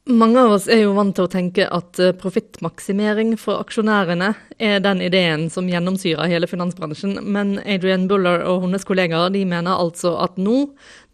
Mange 0.05 0.35
av 0.39 0.51
oss 0.51 0.65
er 0.67 0.81
jo 0.81 0.95
vant 0.97 1.13
til 1.15 1.23
å 1.23 1.31
tenke 1.31 1.63
at 1.71 1.99
eh, 2.03 2.11
profittmaksimering 2.19 3.37
for 3.39 3.61
aksjonærene 3.63 4.33
er 4.59 4.81
den 4.83 4.99
ideen 4.99 5.45
som 5.47 5.69
gjennomsyrer 5.71 6.27
hele 6.27 6.49
finansbransjen, 6.51 7.21
men 7.23 7.53
Adrian 7.63 8.09
Buller 8.11 8.43
og 8.43 8.65
hennes 8.65 8.83
kollegaer 8.83 9.31
de 9.31 9.45
mener 9.47 9.71
altså 9.71 10.17
at 10.25 10.35
nå, 10.35 10.65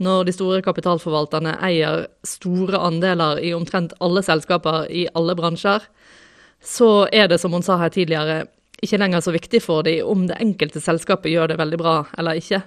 når 0.01 0.25
de 0.25 0.33
store 0.33 0.63
kapitalforvalterne 0.65 1.53
eier 1.69 2.07
store 2.25 2.81
andeler 2.81 3.37
i 3.45 3.53
omtrent 3.53 3.93
alle 4.01 4.25
selskaper 4.25 4.89
i 4.89 5.05
alle 5.13 5.37
bransjer, 5.37 5.85
så 6.57 7.05
er 7.13 7.29
det, 7.29 7.37
som 7.43 7.53
hun 7.53 7.61
sa 7.61 7.77
her 7.77 7.93
tidligere, 7.93 8.47
ikke 8.83 8.99
lenger 9.01 9.23
så 9.23 9.33
viktig 9.35 9.61
for 9.63 9.85
dem 9.87 10.07
om 10.07 10.27
det 10.29 10.39
enkelte 10.41 10.81
selskapet 10.83 11.33
gjør 11.33 11.51
det 11.51 11.59
veldig 11.59 11.79
bra 11.81 11.95
eller 12.17 12.39
ikke. 12.39 12.61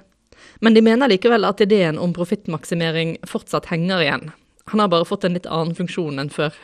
Men 0.60 0.74
de 0.74 0.82
mener 0.84 1.10
likevel 1.10 1.46
at 1.46 1.60
ideen 1.60 1.98
om 1.98 2.12
profittmaksimering 2.16 3.16
fortsatt 3.28 3.70
henger 3.70 4.04
igjen. 4.04 4.30
Han 4.70 4.80
har 4.80 4.90
bare 4.92 5.08
fått 5.08 5.24
en 5.24 5.34
litt 5.36 5.48
annen 5.48 5.74
funksjon 5.74 6.22
enn 6.22 6.30
før. 6.30 6.54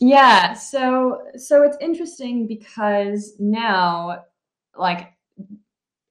Yeah, 0.00 0.52
so 0.54 1.22
so 1.36 1.62
it's 1.62 1.76
interesting 1.80 2.46
because 2.46 3.32
now 3.38 4.24
like 4.78 5.12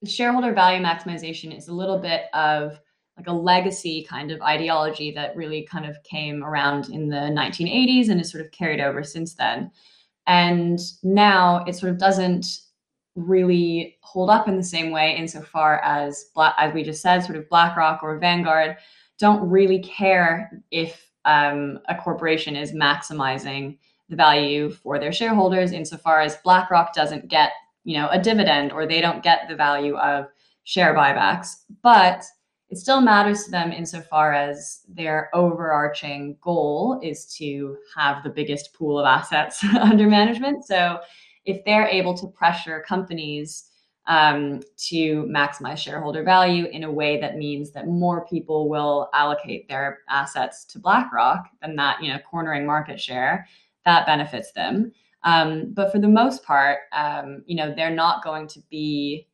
shareholder 0.05 0.53
value 0.53 0.81
maximization 0.81 1.55
is 1.55 1.67
a 1.67 1.73
little 1.73 1.99
bit 1.99 2.23
of 2.33 2.79
like 3.17 3.27
a 3.27 3.33
legacy 3.33 4.05
kind 4.09 4.31
of 4.31 4.41
ideology 4.41 5.11
that 5.11 5.35
really 5.35 5.67
kind 5.71 5.85
of 5.85 6.01
came 6.03 6.43
around 6.43 6.89
in 6.89 7.09
the 7.09 7.15
1980s 7.15 8.09
and 8.09 8.19
is 8.19 8.31
sort 8.31 8.43
of 8.43 8.51
carried 8.51 8.81
over 8.81 9.03
since 9.03 9.35
then. 9.35 9.71
And 10.27 10.79
now 11.03 11.63
it 11.67 11.75
sort 11.75 11.91
of 11.91 11.97
doesn't 11.97 12.45
really 13.15 13.97
hold 14.01 14.29
up 14.29 14.47
in 14.47 14.57
the 14.57 14.63
same 14.63 14.91
way 14.91 15.15
insofar 15.15 15.79
as 15.83 16.25
as 16.57 16.73
we 16.73 16.83
just 16.83 17.01
said, 17.01 17.19
sort 17.19 17.37
of 17.37 17.49
BlackRock 17.49 18.03
or 18.03 18.17
Vanguard 18.17 18.77
don't 19.17 19.49
really 19.49 19.79
care 19.79 20.61
if 20.71 21.09
um, 21.23 21.79
a 21.87 21.95
corporation 21.95 22.55
is 22.55 22.73
maximizing 22.73 23.77
the 24.09 24.15
value 24.15 24.69
for 24.69 24.99
their 24.99 25.11
shareholders 25.11 25.71
insofar 25.71 26.21
as 26.21 26.37
BlackRock 26.43 26.93
doesn't 26.93 27.27
get, 27.27 27.51
you 27.83 27.97
know, 27.97 28.09
a 28.09 28.21
dividend 28.21 28.71
or 28.71 28.85
they 28.85 29.01
don't 29.01 29.23
get 29.23 29.47
the 29.47 29.55
value 29.55 29.95
of 29.97 30.27
share 30.63 30.93
buybacks. 30.93 31.63
But 31.81 32.25
it 32.75 32.79
still 32.79 32.99
matters 32.99 33.45
to 33.45 33.51
them 33.51 33.71
insofar 33.71 34.33
as 34.33 34.81
their 34.89 35.29
overarching 35.33 36.35
goal 36.41 36.99
is 37.01 37.25
to 37.37 37.77
have 37.95 38.21
the 38.21 38.29
biggest 38.29 38.73
pool 38.73 38.99
of 38.99 39.05
assets 39.05 39.63
under 39.79 40.09
management. 40.09 40.65
So 40.65 40.99
if 41.45 41.63
they're 41.63 41.87
able 41.87 42.17
to 42.17 42.27
pressure 42.27 42.83
companies 42.85 43.69
um, 44.07 44.59
to 44.89 45.23
maximize 45.23 45.77
shareholder 45.77 46.21
value 46.21 46.65
in 46.65 46.83
a 46.83 46.91
way 46.91 47.17
that 47.21 47.37
means 47.37 47.71
that 47.71 47.87
more 47.87 48.25
people 48.25 48.67
will 48.67 49.09
allocate 49.13 49.69
their 49.69 49.99
assets 50.09 50.65
to 50.65 50.77
BlackRock 50.77 51.47
than 51.61 51.77
that, 51.77 52.03
you 52.03 52.11
know, 52.11 52.19
cornering 52.29 52.65
market 52.65 52.99
share, 52.99 53.47
that 53.85 54.05
benefits 54.05 54.51
them. 54.51 54.91
Um, 55.23 55.71
but 55.73 55.93
for 55.93 55.99
the 55.99 56.09
most 56.09 56.43
part, 56.43 56.79
um, 56.91 57.41
you 57.45 57.55
know, 57.55 57.73
they're 57.73 57.89
not 57.89 58.21
going 58.21 58.47
to 58.49 58.59
be 58.69 59.29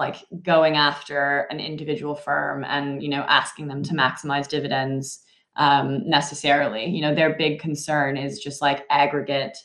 like 0.00 0.16
going 0.42 0.76
after 0.76 1.46
an 1.50 1.60
individual 1.60 2.16
firm 2.16 2.64
and 2.64 3.02
you 3.02 3.08
know 3.08 3.24
asking 3.28 3.68
them 3.68 3.84
to 3.84 3.94
maximize 3.94 4.48
dividends 4.48 5.20
um, 5.56 6.08
necessarily. 6.08 6.86
You 6.86 7.02
know, 7.02 7.14
their 7.14 7.36
big 7.36 7.60
concern 7.60 8.16
is 8.16 8.40
just 8.40 8.60
like 8.60 8.86
aggregate 8.90 9.56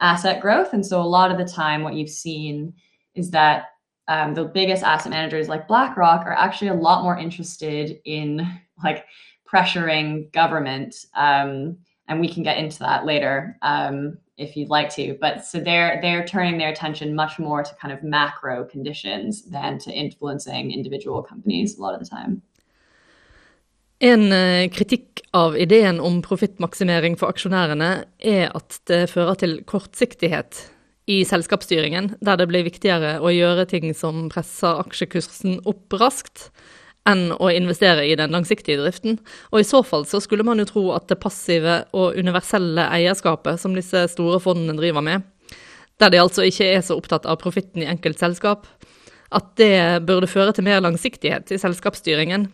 asset 0.00 0.40
growth, 0.40 0.72
and 0.72 0.86
so 0.86 1.00
a 1.00 1.02
lot 1.02 1.32
of 1.32 1.38
the 1.38 1.52
time, 1.52 1.82
what 1.82 1.94
you've 1.94 2.10
seen 2.10 2.74
is 3.14 3.30
that 3.32 3.70
um, 4.06 4.34
the 4.34 4.44
biggest 4.44 4.82
asset 4.82 5.10
managers 5.10 5.48
like 5.48 5.66
BlackRock 5.66 6.26
are 6.26 6.34
actually 6.34 6.68
a 6.68 6.74
lot 6.74 7.02
more 7.02 7.18
interested 7.18 7.98
in 8.04 8.46
like 8.84 9.06
pressuring 9.50 10.30
government. 10.32 10.94
Um, 11.14 11.78
and 12.08 12.20
we 12.20 12.28
can 12.28 12.42
get 12.42 12.58
into 12.58 12.80
that 12.80 13.06
later 13.06 13.56
um, 13.62 14.18
if 14.40 14.56
you'd 14.56 14.70
like 14.70 14.90
to. 14.96 15.16
But 15.20 15.44
so 15.44 15.60
they're 15.60 16.00
they're 16.02 16.26
turning 16.26 16.58
their 16.58 16.72
attention 16.72 17.14
much 17.14 17.38
more 17.38 17.62
to 17.62 17.74
kind 17.80 17.92
of 17.94 18.02
macro 18.02 18.64
conditions 18.64 19.42
than 19.50 19.78
to 19.78 19.90
influencing 19.92 20.72
individual 20.72 21.22
companies 21.22 21.78
a 21.78 21.82
lot 21.82 21.94
of 21.94 22.00
the 22.00 22.16
time. 22.16 22.42
En 24.00 24.32
eh, 24.32 24.70
kritikk 24.72 25.20
av 25.36 25.58
ideen 25.60 26.00
om 26.00 26.22
profittmaksimering 26.24 27.18
for 27.20 27.28
aksjonærene 27.28 27.90
er 28.18 28.48
at 28.56 28.80
det 28.88 29.10
fører 29.12 29.36
til 29.42 29.58
kortsiktighet 29.68 30.64
i 31.10 31.20
selskapsstyringen, 31.28 32.14
der 32.24 32.38
det 32.40 32.46
blir 32.48 32.64
viktigere 32.64 33.18
å 33.20 33.32
gjøre 33.34 33.66
ting 33.68 33.90
som 33.96 34.28
presser 34.32 34.80
aksjekursen 34.80 35.60
opp 35.68 35.98
raskt, 36.00 36.48
enn 37.10 37.30
å 37.36 37.50
investere 37.52 38.06
i 38.08 38.16
den 38.18 38.32
langsiktige 38.34 38.80
driften. 38.80 39.18
Og 39.50 39.62
i 39.62 39.66
så 39.66 39.82
fall 39.86 40.06
så 40.08 40.20
skulle 40.22 40.46
man 40.46 40.62
jo 40.62 40.68
tro 40.68 40.84
at 40.96 41.08
det 41.10 41.20
passive 41.22 41.82
og 41.96 42.18
universelle 42.18 42.86
eierskapet 42.96 43.60
som 43.60 43.76
disse 43.76 44.06
store 44.14 44.40
fondene 44.42 44.78
driver 44.78 45.04
med, 45.04 45.26
der 46.00 46.12
de 46.12 46.22
altså 46.22 46.46
ikke 46.48 46.70
er 46.72 46.84
så 46.84 46.96
opptatt 46.96 47.28
av 47.28 47.40
profitten 47.42 47.84
i 47.84 47.90
enkeltselskap, 47.90 48.64
at 49.30 49.52
det 49.60 50.02
burde 50.08 50.30
føre 50.30 50.54
til 50.56 50.66
mer 50.66 50.80
langsiktighet 50.82 51.52
i 51.54 51.60
selskapsstyringen. 51.60 52.48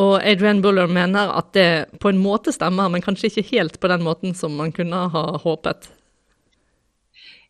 Og 0.00 0.16
Adrian 0.24 0.62
Buller 0.62 0.90
mener 0.90 1.32
at 1.36 1.52
det 1.54 2.00
på 2.00 2.10
en 2.10 2.20
måte 2.22 2.54
stemmer, 2.54 2.88
men 2.90 3.04
kanskje 3.04 3.28
ikke 3.28 3.48
helt 3.52 3.80
på 3.82 3.90
den 3.90 4.04
måten 4.06 4.34
som 4.38 4.54
man 4.58 4.72
kunne 4.74 5.08
ha 5.12 5.24
håpet. 5.42 5.90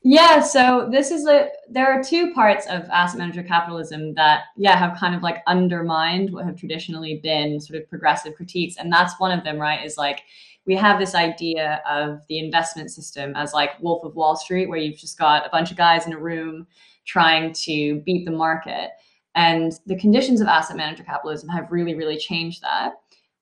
Yeah, 0.02 0.40
so 0.40 0.88
this 0.90 1.10
is 1.10 1.26
a 1.26 1.48
there 1.68 1.92
are 1.92 2.02
two 2.02 2.32
parts 2.32 2.66
of 2.66 2.84
asset 2.88 3.18
manager 3.18 3.42
capitalism 3.42 4.14
that 4.14 4.44
yeah 4.56 4.76
have 4.76 4.98
kind 4.98 5.14
of 5.14 5.22
like 5.22 5.42
undermined 5.46 6.32
what 6.32 6.46
have 6.46 6.56
traditionally 6.56 7.20
been 7.22 7.60
sort 7.60 7.80
of 7.80 7.88
progressive 7.88 8.34
critiques 8.34 8.76
and 8.78 8.90
that's 8.90 9.20
one 9.20 9.36
of 9.36 9.44
them 9.44 9.58
right 9.58 9.84
is 9.84 9.98
like 9.98 10.22
we 10.64 10.74
have 10.74 10.98
this 10.98 11.14
idea 11.14 11.82
of 11.88 12.20
the 12.28 12.38
investment 12.38 12.90
system 12.90 13.34
as 13.36 13.52
like 13.52 13.78
Wolf 13.82 14.02
of 14.04 14.14
Wall 14.14 14.36
Street 14.36 14.70
where 14.70 14.78
you've 14.78 14.98
just 14.98 15.18
got 15.18 15.46
a 15.46 15.50
bunch 15.50 15.70
of 15.70 15.76
guys 15.76 16.06
in 16.06 16.14
a 16.14 16.18
room 16.18 16.66
trying 17.04 17.52
to 17.52 18.00
beat 18.06 18.24
the 18.24 18.30
market 18.30 18.90
and 19.34 19.72
the 19.84 19.98
conditions 19.98 20.40
of 20.40 20.46
asset 20.46 20.78
manager 20.78 21.04
capitalism 21.04 21.48
have 21.50 21.70
really 21.70 21.94
really 21.94 22.16
changed 22.16 22.62
that 22.62 22.94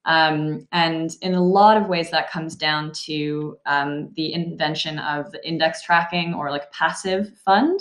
um, 0.09 0.67
and 0.73 1.15
in 1.21 1.35
a 1.35 1.45
lot 1.45 1.77
of 1.77 1.87
ways, 1.87 2.11
that 2.11 2.31
comes 2.31 2.57
down 2.57 2.93
to 3.05 3.59
um, 3.67 4.11
the 4.17 4.33
invention 4.33 4.99
of 4.99 5.31
the 5.33 5.47
index 5.47 5.83
tracking 5.83 6.33
or 6.33 6.51
like 6.51 6.73
passive 6.73 7.37
fund, 7.45 7.79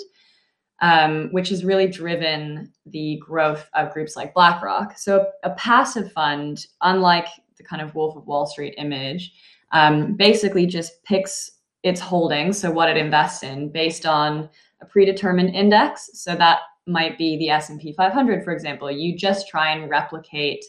um, 0.82 1.30
which 1.32 1.48
has 1.50 1.64
really 1.64 1.88
driven 1.88 2.74
the 2.86 3.16
growth 3.26 3.70
of 3.76 3.94
groups 3.94 4.18
like 4.18 4.34
BlackRock. 4.34 4.98
So, 4.98 5.32
a 5.44 5.52
passive 5.52 6.12
fund, 6.12 6.68
unlike 6.82 7.28
the 7.58 7.64
kind 7.64 7.82
of 7.82 7.96
Wolf 7.96 8.18
of 8.18 8.28
Wall 8.28 8.46
Street 8.46 8.76
image, 8.78 9.32
um, 9.72 10.16
basically 10.16 10.66
just 10.66 11.02
picks 11.06 11.52
its 11.84 12.02
holdings, 12.02 12.58
so 12.58 12.70
what 12.70 12.90
it 12.90 12.98
invests 12.98 13.44
in, 13.44 13.72
based 13.72 14.06
on 14.06 14.50
a 14.82 14.86
predetermined 14.86 15.56
index. 15.56 16.10
So 16.14 16.36
that 16.36 16.60
might 16.88 17.18
be 17.18 17.38
the 17.38 17.50
S&P 17.52 17.94
500, 17.94 18.44
for 18.44 18.52
example. 18.52 18.92
You 18.92 19.16
just 19.16 19.48
try 19.48 19.72
and 19.72 19.90
replicate 19.90 20.66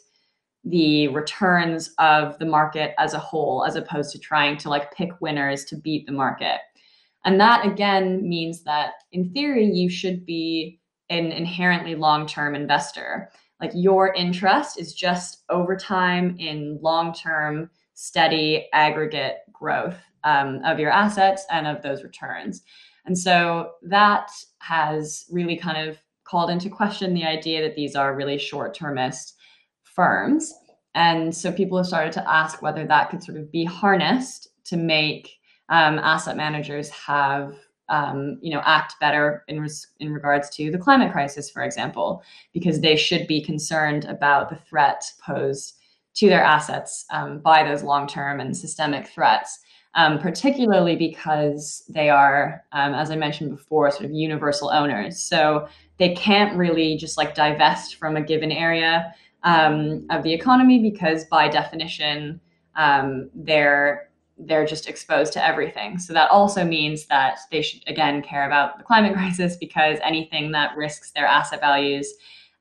the 0.64 1.08
returns 1.08 1.90
of 1.98 2.38
the 2.38 2.44
market 2.44 2.94
as 2.98 3.14
a 3.14 3.18
whole 3.18 3.64
as 3.64 3.76
opposed 3.76 4.12
to 4.12 4.18
trying 4.18 4.56
to 4.58 4.68
like 4.68 4.92
pick 4.92 5.10
winners 5.20 5.64
to 5.64 5.76
beat 5.76 6.06
the 6.06 6.12
market. 6.12 6.60
And 7.24 7.40
that 7.40 7.66
again 7.66 8.28
means 8.28 8.64
that 8.64 8.92
in 9.12 9.32
theory 9.32 9.66
you 9.66 9.88
should 9.88 10.24
be 10.26 10.80
an 11.10 11.32
inherently 11.32 11.94
long-term 11.94 12.54
investor. 12.54 13.30
Like 13.60 13.72
your 13.74 14.14
interest 14.14 14.78
is 14.78 14.94
just 14.94 15.44
over 15.48 15.76
time 15.76 16.36
in 16.38 16.78
long-term 16.82 17.70
steady 17.94 18.68
aggregate 18.72 19.38
growth 19.52 19.96
um, 20.24 20.60
of 20.64 20.78
your 20.78 20.90
assets 20.90 21.44
and 21.50 21.66
of 21.66 21.82
those 21.82 22.02
returns. 22.02 22.62
And 23.06 23.18
so 23.18 23.72
that 23.82 24.30
has 24.58 25.24
really 25.30 25.56
kind 25.56 25.88
of 25.88 25.98
called 26.24 26.50
into 26.50 26.68
question 26.68 27.14
the 27.14 27.24
idea 27.24 27.62
that 27.62 27.74
these 27.74 27.96
are 27.96 28.14
really 28.14 28.38
short-termist 28.38 29.34
firms. 29.98 30.54
And 30.94 31.34
so 31.34 31.50
people 31.50 31.76
have 31.76 31.88
started 31.88 32.12
to 32.12 32.30
ask 32.30 32.62
whether 32.62 32.87
that 32.87 33.11
could 33.11 33.20
sort 33.20 33.37
of 33.37 33.50
be 33.50 33.64
harnessed 33.64 34.50
to 34.66 34.76
make 34.76 35.38
um, 35.70 35.98
asset 35.98 36.37
managers 36.37 36.88
have 36.90 37.56
um, 37.88 38.38
you 38.42 38.52
know 38.52 38.62
act 38.64 38.94
better 39.00 39.44
in 39.48 39.61
res- 39.61 39.88
in 39.98 40.12
regards 40.12 40.50
to 40.50 40.70
the 40.70 40.78
climate 40.78 41.11
crisis, 41.11 41.50
for 41.50 41.62
example, 41.62 42.22
because 42.52 42.80
they 42.80 42.96
should 42.96 43.26
be 43.26 43.42
concerned 43.42 44.04
about 44.04 44.50
the 44.50 44.56
threat 44.56 45.02
posed 45.24 45.74
to 46.14 46.28
their 46.28 46.42
assets 46.42 47.04
um, 47.11 47.40
by 47.40 47.64
those 47.64 47.82
long-term 47.82 48.40
and 48.40 48.56
systemic 48.56 49.08
threats. 49.08 49.61
Um, 49.94 50.18
particularly 50.18 50.94
because 50.96 51.82
they 51.88 52.08
are, 52.08 52.62
um, 52.72 52.94
as 52.94 53.11
I 53.11 53.16
mentioned 53.16 53.50
before, 53.50 53.90
sort 53.90 54.04
of 54.04 54.12
universal 54.12 54.70
owners. 54.70 55.18
So 55.18 55.66
they 55.98 56.14
can't 56.14 56.56
really 56.56 56.96
just 56.96 57.16
like 57.16 57.34
divest 57.34 57.96
from 57.96 58.14
a 58.14 58.22
given 58.22 58.52
area 58.52 59.12
um, 59.44 60.07
of 60.11 60.22
the 60.22 60.33
economy 60.33 60.79
because 60.79 61.24
by 61.27 61.48
definition 61.48 62.40
um, 62.77 63.31
they're 63.35 64.09
they're 64.40 64.64
just 64.64 64.88
exposed 64.88 65.33
to 65.33 65.44
everything. 65.44 65.98
So 65.98 66.12
that 66.12 66.31
also 66.31 66.64
means 66.64 67.07
that 67.07 67.40
they 67.51 67.61
should 67.61 67.83
again 67.88 68.22
care 68.22 68.46
about 68.46 68.79
the 68.79 68.85
climate 68.85 69.12
crisis 69.14 69.57
because 69.57 69.98
anything 70.03 70.53
that 70.53 70.77
risks 70.77 71.11
their 71.11 71.27
asset 71.27 71.61
values, 71.61 72.14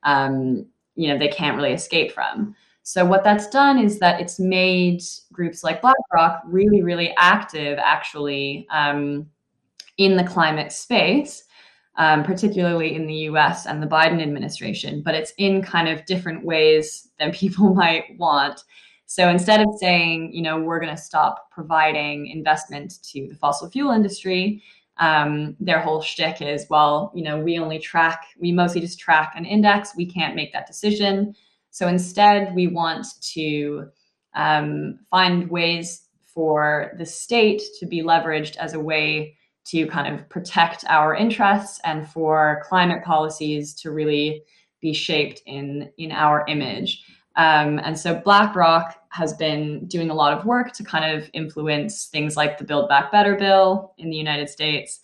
um, 0.04 0.66
you 0.96 1.08
know, 1.08 1.18
they 1.18 1.28
can't 1.28 1.56
really 1.56 1.74
escape 1.74 2.12
from. 2.12 2.56
So 2.82 3.06
what 3.06 3.24
that's 3.24 3.50
done 3.50 3.78
is 3.78 4.00
that 4.00 4.22
it's 4.22 4.40
made 4.40 5.04
groups 5.34 5.64
like 5.64 5.82
BlackRock 5.82 6.42
really, 6.46 6.82
really 6.82 7.14
active, 7.18 7.78
actually, 7.80 8.66
um, 8.72 9.28
in 9.98 10.16
the 10.16 10.24
climate 10.24 10.72
space 10.72 11.44
um, 11.98 12.24
particularly 12.24 12.96
in 12.96 13.08
the 13.08 13.16
US 13.32 13.66
and 13.66 13.82
the 13.82 13.88
Biden 13.88 14.22
administration, 14.22 15.02
but 15.02 15.16
it's 15.16 15.34
in 15.38 15.62
kind 15.62 15.90
of 15.90 16.06
different 16.06 16.46
ways 16.46 17.10
than 17.20 17.32
people 17.34 17.74
might 17.74 18.18
want. 18.18 18.64
So 19.06 19.30
instead 19.30 19.62
of 19.62 19.70
saying, 19.80 20.34
you 20.34 20.42
know, 20.42 20.60
we're 20.60 20.80
going 20.80 20.96
to 20.96 21.02
stop 21.02 21.50
providing 21.52 22.28
investment 22.28 23.02
to 23.12 23.28
the 23.28 23.36
fossil 23.36 23.70
fuel 23.70 23.92
industry, 23.92 24.62
um, 25.00 25.56
their 25.60 25.80
whole 25.80 26.02
shtick 26.02 26.42
is, 26.42 26.66
well, 26.70 27.12
you 27.16 27.24
know, 27.24 27.40
we 27.40 27.58
only 27.58 27.80
track, 27.80 28.26
we 28.40 28.52
mostly 28.52 28.82
just 28.82 29.00
track 29.00 29.34
an 29.36 29.46
index. 29.46 29.96
We 29.96 30.06
can't 30.06 30.36
make 30.36 30.52
that 30.54 30.68
decision. 30.68 31.36
So 31.70 31.88
instead, 31.88 32.54
we 32.54 32.68
want 32.68 33.06
to 33.34 33.90
um, 34.34 35.00
find 35.10 35.50
ways 35.50 36.08
for 36.26 36.94
the 36.98 37.06
state 37.06 37.62
to 37.80 37.86
be 37.86 38.02
leveraged 38.02 38.58
as 38.58 38.74
a 38.74 38.80
way 38.80 39.37
to 39.70 39.86
kind 39.88 40.14
of 40.14 40.28
protect 40.30 40.86
our 40.88 41.16
interests 41.16 41.80
and 41.84 42.08
for 42.08 42.64
climate 42.68 43.04
policies 43.04 43.74
to 43.74 43.92
really 43.92 44.44
be 44.82 44.94
shaped 44.94 45.42
in 45.46 45.92
in 45.98 46.12
our 46.12 46.46
image. 46.48 47.04
Um, 47.36 47.80
and 47.84 47.98
so 47.98 48.20
BlackRock 48.20 48.96
has 49.10 49.34
been 49.34 49.86
doing 49.88 50.10
a 50.10 50.14
lot 50.14 50.36
of 50.36 50.46
work 50.46 50.74
to 50.74 50.84
kind 50.84 51.16
of 51.16 51.30
influence 51.34 52.06
things 52.08 52.36
like 52.36 52.58
the 52.58 52.64
Build 52.64 52.90
Back 52.90 53.12
Better 53.12 53.36
bill 53.36 53.94
in 54.00 54.10
the 54.10 54.18
United 54.18 54.50
States, 54.50 55.02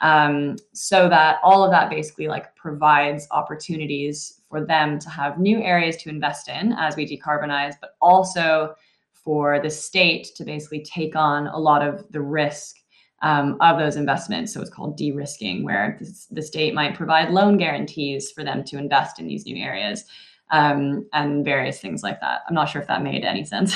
um, 0.00 0.56
so 0.72 1.08
that 1.08 1.38
all 1.44 1.64
of 1.64 1.70
that 1.70 1.88
basically 1.88 2.26
like 2.26 2.54
provides 2.56 3.28
opportunities 3.30 4.40
for 4.48 4.64
them 4.64 4.98
to 4.98 5.08
have 5.08 5.38
new 5.38 5.60
areas 5.60 5.96
to 5.98 6.08
invest 6.08 6.48
in 6.48 6.72
as 6.72 6.96
we 6.96 7.06
decarbonize, 7.06 7.74
but 7.80 7.90
also 8.00 8.74
for 9.12 9.60
the 9.60 9.70
state 9.70 10.26
to 10.36 10.44
basically 10.44 10.82
take 10.82 11.16
on 11.16 11.46
a 11.48 11.58
lot 11.58 11.82
of 11.82 12.04
the 12.10 12.20
risk 12.20 12.76
um, 13.22 13.56
of 13.60 13.78
those 13.78 13.96
investments. 13.96 14.52
So 14.52 14.60
it's 14.60 14.70
called 14.70 14.96
de 14.96 15.12
risking, 15.12 15.64
where 15.64 15.98
the 16.30 16.42
state 16.42 16.74
might 16.74 16.94
provide 16.94 17.30
loan 17.30 17.56
guarantees 17.56 18.30
for 18.30 18.44
them 18.44 18.64
to 18.64 18.78
invest 18.78 19.18
in 19.18 19.26
these 19.26 19.46
new 19.46 19.56
areas 19.56 20.04
um, 20.50 21.06
and 21.12 21.44
various 21.44 21.80
things 21.80 22.02
like 22.02 22.20
that. 22.20 22.42
I'm 22.48 22.54
not 22.54 22.68
sure 22.68 22.82
if 22.82 22.88
that 22.88 23.02
made 23.02 23.24
any 23.24 23.44
sense. 23.44 23.74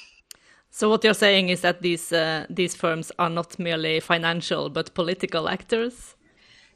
so 0.70 0.88
what 0.88 1.04
you're 1.04 1.14
saying 1.14 1.50
is 1.50 1.60
that 1.60 1.82
these 1.82 2.12
uh, 2.12 2.46
these 2.48 2.74
firms 2.74 3.12
are 3.18 3.30
not 3.30 3.58
merely 3.58 4.00
financial 4.00 4.70
but 4.70 4.94
political 4.94 5.48
actors. 5.48 6.16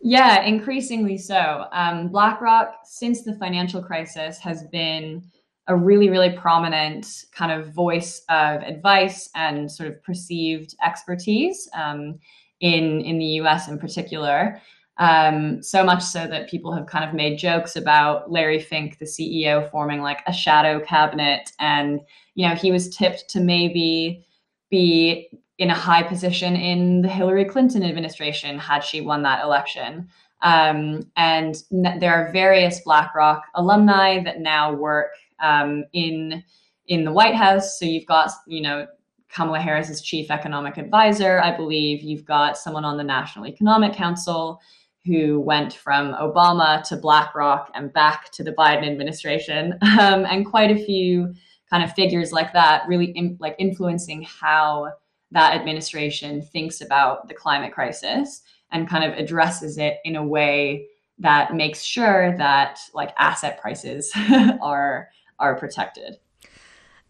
Yeah, 0.03 0.43
increasingly 0.43 1.17
so. 1.17 1.67
Um, 1.73 2.09
BlackRock, 2.09 2.81
since 2.85 3.23
the 3.23 3.35
financial 3.37 3.83
crisis, 3.83 4.39
has 4.39 4.65
been 4.65 5.23
a 5.69 5.77
really, 5.77 6.09
really 6.09 6.31
prominent 6.31 7.25
kind 7.33 7.51
of 7.51 7.73
voice 7.73 8.23
of 8.29 8.63
advice 8.63 9.29
and 9.35 9.71
sort 9.71 9.89
of 9.89 10.03
perceived 10.03 10.75
expertise 10.85 11.69
um, 11.75 12.19
in 12.61 13.01
in 13.01 13.19
the 13.19 13.27
U.S. 13.41 13.69
in 13.69 13.79
particular. 13.79 14.61
Um, 14.99 15.63
so 15.63 15.85
much 15.85 16.03
so 16.03 16.27
that 16.27 16.49
people 16.49 16.73
have 16.73 16.87
kind 16.87 17.05
of 17.05 17.15
made 17.15 17.39
jokes 17.39 17.77
about 17.77 18.31
Larry 18.31 18.61
Fink, 18.61 18.99
the 18.99 19.05
CEO, 19.05 19.71
forming 19.71 20.01
like 20.01 20.23
a 20.27 20.33
shadow 20.33 20.81
cabinet, 20.81 21.53
and 21.59 22.01
you 22.35 22.49
know 22.49 22.55
he 22.55 22.73
was 22.73 22.95
tipped 22.95 23.29
to 23.31 23.41
maybe 23.41 24.25
be 24.71 25.29
in 25.59 25.71
a 25.71 25.75
high 25.75 26.03
position 26.03 26.55
in 26.55 27.03
the 27.03 27.09
Hillary 27.09 27.45
Clinton 27.45 27.83
administration 27.83 28.59
had 28.59 28.81
she 28.81 29.01
won 29.01 29.23
that 29.23 29.43
election. 29.43 30.09
Um, 30.43 31.11
and 31.17 31.57
there 31.71 32.15
are 32.15 32.33
various 32.33 32.81
BlackRock 32.81 33.43
alumni 33.55 34.23
that 34.23 34.41
now 34.41 34.73
work 34.73 35.13
um, 35.41 35.85
in 35.93 36.43
in 36.89 37.05
the 37.05 37.13
White 37.13 37.35
House. 37.35 37.79
So 37.79 37.85
you've 37.85 38.07
got, 38.07 38.31
you 38.47 38.63
know, 38.63 38.87
Kamala 39.29 39.61
Harris 39.61 39.91
as 39.91 40.01
chief 40.01 40.31
economic 40.31 40.77
advisor. 40.77 41.41
I 41.41 41.57
believe 41.57 42.03
you've 42.03 42.25
got 42.25 42.57
someone 42.57 42.85
on 42.85 42.97
the 42.97 43.05
National 43.05 43.47
Economic 43.47 43.93
Council 43.93 44.61
who 45.05 45.41
went 45.41 45.73
from 45.73 46.15
Obama 46.15 46.83
to 46.89 46.97
BlackRock 46.97 47.71
and 47.75 47.93
back 47.93 48.31
to 48.33 48.43
the 48.43 48.53
Biden 48.53 48.87
administration, 48.87 49.75
um, 50.01 50.25
and 50.25 50.47
quite 50.47 50.71
a 50.71 50.85
few 50.85 51.33
kind 51.71 51.83
of 51.83 51.93
figures 51.93 52.33
like 52.33 52.53
that, 52.53 52.83
really 52.89 53.07
in, 53.17 53.37
like 53.41 53.57
influencing 53.59 54.23
how 54.23 54.93
that 55.33 55.55
administration 55.55 56.41
thinks 56.41 56.81
about 56.81 57.29
the 57.29 57.35
climate 57.35 57.73
crisis 57.73 58.43
and 58.73 58.89
kind 58.89 59.05
of 59.05 59.19
addresses 59.19 59.79
it 59.79 59.99
in 60.05 60.17
a 60.17 60.25
way 60.25 60.87
that 61.19 61.55
makes 61.55 61.83
sure 61.83 62.37
that 62.37 62.79
like 62.95 63.13
asset 63.19 63.61
prices 63.61 64.13
are 64.63 65.09
are 65.39 65.55
protected. 65.55 66.19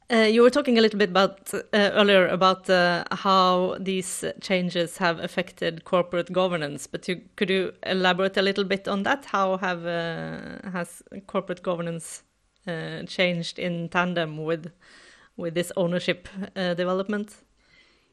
Uh, 0.09 0.19
you 0.19 0.41
were 0.41 0.51
talking 0.51 0.79
a 0.79 0.81
little 0.81 0.99
bit 0.99 1.11
about 1.11 1.53
uh, 1.53 1.61
earlier 1.73 2.29
about 2.29 2.71
uh, 2.71 3.03
how 3.11 3.77
these 3.81 4.25
changes 4.41 4.99
have 4.99 5.19
affected 5.19 5.85
corporate 5.85 6.33
governance, 6.33 6.87
but 6.87 7.09
you, 7.09 7.21
could 7.35 7.51
you 7.51 7.73
elaborate 7.85 8.37
a 8.37 8.43
little 8.43 8.63
bit 8.63 8.87
on 8.87 9.03
that? 9.03 9.25
How 9.25 9.57
have 9.57 9.85
uh, 9.85 10.71
has 10.71 11.03
corporate 11.27 11.63
governance 11.65 12.23
uh, 12.69 13.03
changed 13.03 13.59
in 13.59 13.89
tandem 13.89 14.45
with 14.45 14.71
with 15.37 15.55
this 15.55 15.73
ownership 15.77 16.29
uh, 16.55 16.75
development? 16.75 17.35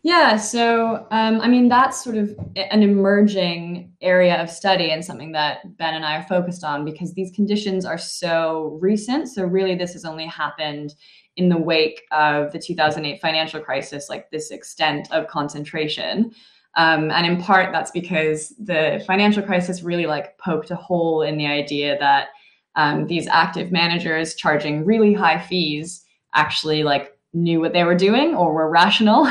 Yeah, 0.05 0.35
so 0.35 1.07
um, 1.11 1.39
I 1.39 1.47
mean 1.47 1.69
that's 1.69 2.03
sort 2.03 2.17
of 2.17 2.37
an 2.57 2.83
emerging 2.83 3.93
area 4.01 4.35
of 4.41 4.49
study 4.49 4.91
and 4.91 5.03
something 5.03 5.31
that 5.31 5.77
Ben 5.77 5.93
and 5.93 6.05
I 6.05 6.17
are 6.17 6.23
focused 6.23 6.65
on 6.65 6.83
because 6.83 7.13
these 7.13 7.31
conditions 7.31 7.85
are 7.85 7.97
so 7.97 8.77
recent. 8.81 9.29
So 9.29 9.45
really, 9.45 9.75
this 9.75 9.93
has 9.93 10.03
only 10.03 10.25
happened 10.27 10.93
in 11.37 11.47
the 11.47 11.57
wake 11.57 12.01
of 12.11 12.51
the 12.51 12.59
2008 12.59 13.21
financial 13.21 13.61
crisis, 13.61 14.09
like 14.09 14.29
this 14.29 14.51
extent 14.51 15.07
of 15.11 15.27
concentration. 15.27 16.31
Um, 16.75 17.09
and 17.09 17.25
in 17.25 17.41
part, 17.41 17.71
that's 17.71 17.91
because 17.91 18.49
the 18.59 19.01
financial 19.07 19.41
crisis 19.41 19.83
really 19.83 20.05
like 20.05 20.37
poked 20.37 20.69
a 20.69 20.75
hole 20.75 21.21
in 21.21 21.37
the 21.37 21.47
idea 21.47 21.97
that 21.99 22.27
um, 22.75 23.07
these 23.07 23.27
active 23.27 23.71
managers 23.71 24.35
charging 24.35 24.83
really 24.83 25.13
high 25.13 25.39
fees 25.39 26.03
actually 26.33 26.83
like 26.83 27.12
knew 27.33 27.59
what 27.59 27.73
they 27.73 27.83
were 27.83 27.95
doing 27.95 28.35
or 28.35 28.53
were 28.53 28.69
rational. 28.69 29.25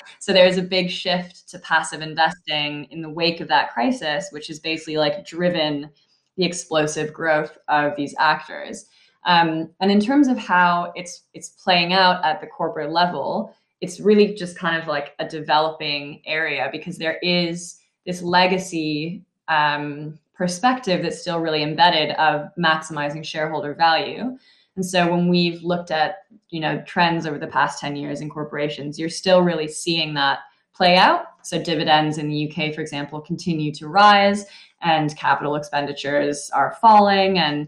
so 0.20 0.32
there's 0.32 0.58
a 0.58 0.62
big 0.62 0.90
shift 0.90 1.48
to 1.48 1.58
passive 1.58 2.00
investing 2.00 2.84
in 2.90 3.02
the 3.02 3.10
wake 3.10 3.40
of 3.40 3.48
that 3.48 3.72
crisis, 3.72 4.28
which 4.30 4.46
has 4.46 4.60
basically 4.60 4.96
like 4.96 5.26
driven 5.26 5.90
the 6.36 6.44
explosive 6.44 7.12
growth 7.12 7.58
of 7.68 7.96
these 7.96 8.14
actors. 8.18 8.86
Um, 9.24 9.70
and 9.80 9.90
in 9.90 10.00
terms 10.00 10.28
of 10.28 10.38
how 10.38 10.92
it's 10.94 11.24
it's 11.34 11.50
playing 11.50 11.92
out 11.92 12.24
at 12.24 12.40
the 12.40 12.46
corporate 12.46 12.92
level, 12.92 13.54
it's 13.80 14.00
really 14.00 14.34
just 14.34 14.56
kind 14.56 14.80
of 14.80 14.88
like 14.88 15.14
a 15.18 15.28
developing 15.28 16.22
area 16.26 16.68
because 16.72 16.96
there 16.96 17.18
is 17.22 17.78
this 18.06 18.22
legacy 18.22 19.22
um, 19.48 20.18
perspective 20.34 21.02
that's 21.02 21.20
still 21.20 21.40
really 21.40 21.62
embedded 21.62 22.12
of 22.12 22.48
maximizing 22.56 23.24
shareholder 23.24 23.74
value. 23.74 24.38
And 24.78 24.86
so 24.86 25.10
when 25.10 25.28
we've 25.28 25.60
looked 25.64 25.90
at 25.90 26.18
you 26.50 26.60
know 26.60 26.80
trends 26.86 27.26
over 27.26 27.36
the 27.36 27.48
past 27.48 27.80
10 27.80 27.96
years 27.96 28.20
in 28.20 28.30
corporations, 28.30 28.96
you're 28.96 29.08
still 29.08 29.42
really 29.42 29.66
seeing 29.66 30.14
that 30.14 30.38
play 30.72 30.96
out. 30.96 31.24
So 31.42 31.60
dividends 31.60 32.16
in 32.16 32.28
the 32.28 32.48
UK, 32.48 32.72
for 32.72 32.80
example, 32.80 33.20
continue 33.20 33.72
to 33.74 33.88
rise 33.88 34.46
and 34.80 35.16
capital 35.16 35.56
expenditures 35.56 36.48
are 36.54 36.78
falling 36.80 37.40
and 37.40 37.66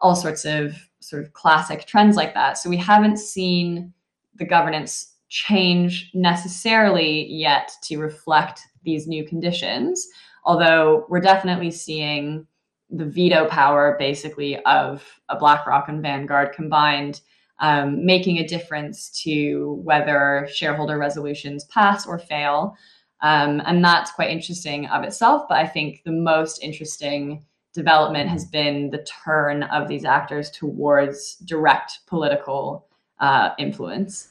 all 0.00 0.16
sorts 0.16 0.44
of 0.44 0.74
sort 0.98 1.22
of 1.22 1.32
classic 1.32 1.86
trends 1.86 2.16
like 2.16 2.34
that. 2.34 2.58
So 2.58 2.68
we 2.68 2.76
haven't 2.76 3.18
seen 3.18 3.92
the 4.34 4.44
governance 4.44 5.14
change 5.28 6.10
necessarily 6.12 7.28
yet 7.28 7.70
to 7.84 7.98
reflect 7.98 8.62
these 8.82 9.06
new 9.06 9.24
conditions, 9.24 10.08
although 10.44 11.06
we're 11.08 11.20
definitely 11.20 11.70
seeing 11.70 12.48
the 12.90 13.04
veto 13.04 13.46
power 13.48 13.96
basically 13.98 14.56
of 14.64 15.04
a 15.28 15.36
BlackRock 15.36 15.88
and 15.88 16.02
Vanguard 16.02 16.52
combined 16.52 17.20
um, 17.60 18.04
making 18.04 18.38
a 18.38 18.46
difference 18.46 19.10
to 19.22 19.80
whether 19.82 20.48
shareholder 20.52 20.96
resolutions 20.98 21.64
pass 21.64 22.06
or 22.06 22.18
fail. 22.18 22.76
Um, 23.20 23.60
and 23.66 23.84
that's 23.84 24.12
quite 24.12 24.30
interesting 24.30 24.86
of 24.86 25.02
itself. 25.02 25.48
But 25.48 25.58
I 25.58 25.66
think 25.66 26.02
the 26.04 26.12
most 26.12 26.62
interesting 26.62 27.44
development 27.74 28.28
has 28.28 28.44
been 28.44 28.90
the 28.90 29.04
turn 29.24 29.64
of 29.64 29.88
these 29.88 30.04
actors 30.04 30.50
towards 30.50 31.36
direct 31.44 32.00
political 32.06 32.86
uh, 33.20 33.50
influence. 33.58 34.28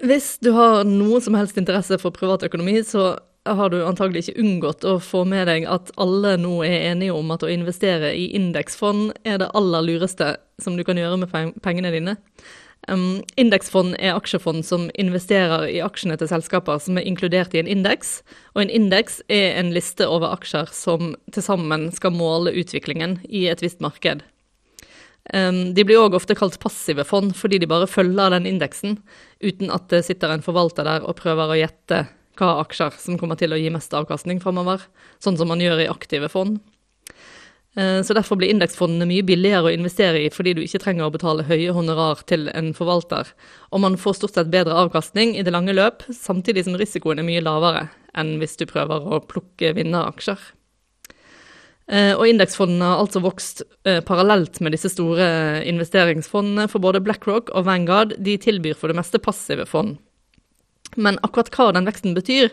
Hvis 0.00 0.38
du 0.38 0.52
har 0.52 0.84
noe 0.84 1.20
som 1.20 1.34
helst 1.34 1.58
interesse 1.60 1.98
for 2.00 2.10
privatøkonomi, 2.10 2.82
så 2.82 3.18
har 3.48 3.70
du 3.72 3.78
antagelig 3.84 4.26
ikke 4.26 4.40
unngått 4.42 4.84
å 4.84 4.98
få 5.00 5.24
med 5.28 5.46
deg 5.48 5.64
at 5.70 5.92
alle 6.00 6.34
nå 6.40 6.60
er 6.66 6.90
enige 6.92 7.14
om 7.16 7.30
at 7.32 7.44
å 7.44 7.50
investere 7.50 8.12
i 8.12 8.28
indeksfond 8.36 9.14
er 9.24 9.40
det 9.40 9.52
aller 9.56 9.86
lureste 9.86 10.34
som 10.60 10.76
du 10.76 10.84
kan 10.84 11.00
gjøre 11.00 11.22
med 11.22 11.54
pengene 11.64 11.92
dine. 11.94 12.16
Um, 12.88 13.20
indeksfond 13.36 13.94
er 14.00 14.16
aksjefond 14.16 14.64
som 14.64 14.86
investerer 14.98 15.66
i 15.68 15.80
aksjene 15.84 16.16
til 16.20 16.30
selskaper 16.30 16.80
som 16.80 16.96
er 16.96 17.08
inkludert 17.08 17.52
i 17.54 17.60
en 17.60 17.68
indeks, 17.68 18.20
og 18.54 18.64
en 18.64 18.72
indeks 18.72 19.20
er 19.28 19.58
en 19.60 19.72
liste 19.74 20.08
over 20.08 20.32
aksjer 20.32 20.72
som 20.72 21.14
til 21.32 21.44
sammen 21.44 21.90
skal 21.96 22.16
måle 22.16 22.54
utviklingen 22.56 23.18
i 23.28 23.46
et 23.52 23.64
visst 23.64 23.84
marked. 23.84 24.24
Um, 25.32 25.74
de 25.76 25.84
blir 25.84 26.00
òg 26.00 26.16
ofte 26.16 26.34
kalt 26.36 26.56
passive 26.62 27.04
fond 27.04 27.34
fordi 27.36 27.60
de 27.60 27.68
bare 27.68 27.88
følger 27.88 28.32
den 28.32 28.48
indeksen, 28.48 28.96
uten 29.44 29.72
at 29.72 29.88
det 29.92 30.06
sitter 30.08 30.32
en 30.32 30.44
forvalter 30.44 30.88
der 30.88 31.04
og 31.04 31.20
prøver 31.20 31.52
å 31.52 31.60
gjette 31.60 32.06
hva 32.40 32.56
aksjer 32.64 32.96
som 32.98 33.18
kommer 33.20 33.38
til 33.38 33.52
å 33.52 33.60
gi 33.60 33.70
mest 33.72 33.94
avkastning 33.94 34.40
framover, 34.42 34.82
sånn 35.22 35.38
som 35.38 35.50
man 35.52 35.62
gjør 35.62 35.84
i 35.84 35.90
aktive 35.92 36.32
fond. 36.32 36.58
Eh, 37.76 38.02
så 38.02 38.14
Derfor 38.14 38.40
blir 38.40 38.50
indeksfondene 38.50 39.06
mye 39.06 39.24
billigere 39.26 39.70
å 39.70 39.74
investere 39.74 40.24
i, 40.24 40.30
fordi 40.34 40.56
du 40.56 40.62
ikke 40.64 40.82
trenger 40.82 41.06
å 41.06 41.14
betale 41.14 41.46
høye 41.46 41.74
honorar 41.76 42.24
til 42.26 42.48
en 42.54 42.72
forvalter. 42.74 43.30
Og 43.70 43.84
man 43.84 43.98
får 44.00 44.18
stort 44.18 44.38
sett 44.38 44.50
bedre 44.50 44.74
avkastning 44.74 45.36
i 45.36 45.44
det 45.46 45.54
lange 45.54 45.76
løp, 45.76 46.02
samtidig 46.10 46.66
som 46.66 46.78
risikoen 46.80 47.22
er 47.22 47.28
mye 47.28 47.44
lavere 47.44 47.88
enn 48.18 48.40
hvis 48.40 48.58
du 48.58 48.66
prøver 48.66 49.06
å 49.06 49.22
plukke 49.22 49.70
vinneraksjer. 49.76 50.40
Eh, 51.90 52.12
og 52.14 52.26
indeksfondene 52.26 52.86
har 52.86 53.00
altså 53.02 53.22
vokst 53.22 53.64
eh, 53.86 53.98
parallelt 54.06 54.60
med 54.62 54.74
disse 54.74 54.90
store 54.92 55.62
investeringsfondene, 55.66 56.68
for 56.70 56.82
både 56.82 57.02
BlackRock 57.02 57.50
og 57.54 57.66
Vanguard 57.66 58.14
de 58.18 58.36
tilbyr 58.38 58.78
for 58.78 58.90
det 58.90 58.98
meste 58.98 59.22
passive 59.22 59.66
fond. 59.66 59.98
Men 60.96 61.20
akkurat 61.22 61.52
hva 61.54 61.70
den 61.76 61.86
veksten 61.88 62.16
betyr, 62.16 62.50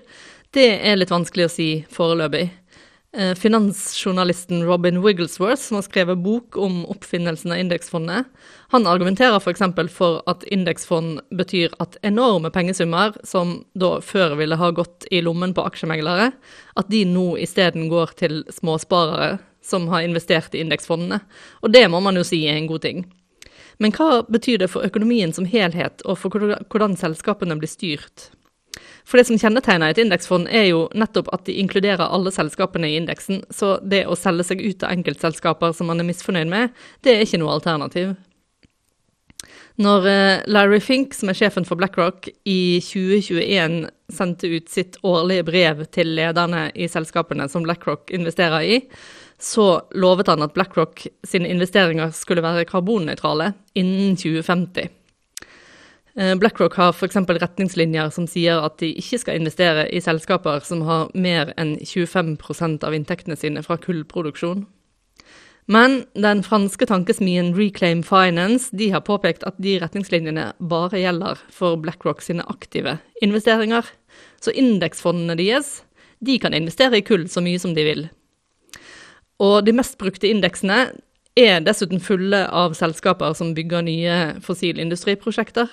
det 0.55 0.69
er 0.85 0.97
litt 0.99 1.13
vanskelig 1.13 1.47
å 1.47 1.53
si 1.53 1.69
foreløpig. 1.91 2.49
Eh, 3.17 3.33
finansjournalisten 3.35 4.65
Robin 4.67 5.01
Wigglesworth, 5.01 5.61
som 5.61 5.79
har 5.79 5.85
skrevet 5.87 6.19
bok 6.21 6.57
om 6.57 6.83
oppfinnelsen 6.85 7.51
av 7.51 7.61
indeksfondet, 7.63 8.27
han 8.69 8.87
argumenterer 8.87 9.39
f.eks. 9.39 9.63
For, 9.63 9.89
for 9.89 10.19
at 10.29 10.43
indeksfond 10.53 11.23
betyr 11.33 11.73
at 11.81 11.97
enorme 12.05 12.51
pengesummer, 12.53 13.15
som 13.23 13.61
da 13.73 13.95
før 14.03 14.35
ville 14.37 14.59
ha 14.59 14.69
gått 14.75 15.07
i 15.09 15.23
lommen 15.23 15.55
på 15.57 15.65
aksjemeglere, 15.65 16.29
at 16.77 16.91
de 16.93 17.05
nå 17.09 17.31
isteden 17.41 17.87
går 17.89 18.13
til 18.19 18.43
småsparere 18.53 19.37
som 19.65 19.87
har 19.91 20.05
investert 20.05 20.53
i 20.55 20.61
indeksfondene. 20.61 21.21
Og 21.63 21.73
det 21.73 21.87
må 21.89 22.03
man 22.03 22.19
jo 22.19 22.27
si 22.27 22.43
er 22.45 22.59
en 22.59 22.69
god 22.69 22.85
ting. 22.85 23.05
Men 23.83 23.93
hva 23.93 24.23
betyr 24.25 24.63
det 24.63 24.71
for 24.73 24.85
økonomien 24.85 25.33
som 25.33 25.45
helhet, 25.45 26.01
og 26.05 26.17
for 26.21 26.33
hvordan 26.33 26.97
selskapene 26.97 27.57
blir 27.59 27.69
styrt? 27.69 28.29
For 29.07 29.19
det 29.19 29.27
som 29.29 29.39
kjennetegner 29.39 29.93
et 29.93 30.01
indeksfond, 30.01 30.49
er 30.51 30.67
jo 30.71 30.85
nettopp 30.97 31.29
at 31.33 31.45
de 31.47 31.55
inkluderer 31.61 32.03
alle 32.03 32.33
selskapene 32.33 32.89
i 32.89 32.97
indeksen. 32.99 33.43
Så 33.49 33.77
det 33.81 34.03
å 34.05 34.17
selge 34.19 34.49
seg 34.49 34.63
ut 34.63 34.83
av 34.83 34.93
enkeltselskaper 34.93 35.73
som 35.77 35.89
man 35.91 36.03
er 36.03 36.09
misfornøyd 36.09 36.51
med, 36.51 36.73
det 37.05 37.15
er 37.15 37.23
ikke 37.25 37.39
noe 37.41 37.55
alternativ. 37.55 38.15
Når 39.77 40.07
eh, 40.09 40.39
Larry 40.49 40.79
Fink, 40.81 41.13
som 41.13 41.29
er 41.29 41.37
sjefen 41.37 41.65
for 41.67 41.77
BlackRock, 41.77 42.25
i 42.49 42.79
2021 42.81 43.83
sendte 44.09 44.49
ut 44.49 44.71
sitt 44.73 44.97
årlige 45.05 45.45
brev 45.45 45.83
til 45.93 46.15
lederne 46.17 46.71
i 46.73 46.87
selskapene 46.89 47.45
som 47.51 47.65
BlackRock 47.67 48.09
investerer 48.15 48.65
i, 48.65 48.79
så 49.37 49.83
lovet 49.93 50.31
han 50.31 50.41
at 50.41 50.55
BlackRock 50.55 51.03
sine 51.27 51.51
investeringer 51.53 52.09
skulle 52.15 52.41
være 52.41 52.65
karbonnøytrale 52.65 53.51
innen 53.77 54.17
2050. 54.17 54.89
Eh, 56.17 56.33
BlackRock 56.41 56.79
har 56.81 56.95
f.eks. 56.95 57.19
retningslinjer 57.29 58.09
som 58.09 58.25
sier 58.25 58.63
at 58.65 58.79
de 58.81 58.89
ikke 58.97 59.21
skal 59.21 59.37
investere 59.37 59.85
i 59.93 60.01
selskaper 60.01 60.65
som 60.65 60.81
har 60.89 61.13
mer 61.13 61.53
enn 61.61 61.75
25% 61.85 62.81
av 62.81 62.97
inntektene 62.97 63.37
sine 63.37 63.61
fra 63.61 63.77
kullproduksjon. 63.77 64.65
Men 65.67 66.05
den 66.15 66.43
franske 66.47 66.87
tankesmien 66.87 67.51
Reclaim 67.55 67.99
Finance 68.03 68.71
de 68.75 68.87
har 68.93 69.03
påpekt 69.03 69.43
at 69.43 69.57
de 69.59 69.75
retningslinjene 69.81 70.53
bare 70.63 71.01
gjelder 71.01 71.41
for 71.51 71.75
BlackRock 71.83 72.23
sine 72.23 72.45
aktive 72.47 72.97
investeringer. 73.21 73.83
Så 74.39 74.55
indeksfondene 74.55 75.35
deres 75.35 75.81
de 76.23 76.37
kan 76.39 76.55
investere 76.55 77.01
i 77.01 77.03
kull 77.05 77.27
så 77.29 77.43
mye 77.43 77.59
som 77.59 77.75
de 77.75 77.83
vil. 77.83 78.07
Og 79.43 79.59
de 79.67 79.75
mest 79.75 79.99
brukte 79.99 80.31
indeksene 80.31 80.79
er 81.37 81.59
dessuten 81.61 81.99
fulle 82.01 82.45
av 82.47 82.73
selskaper 82.79 83.35
som 83.37 83.51
bygger 83.53 83.83
nye 83.85 84.17
fossilindustriprosjekter. 84.47 85.67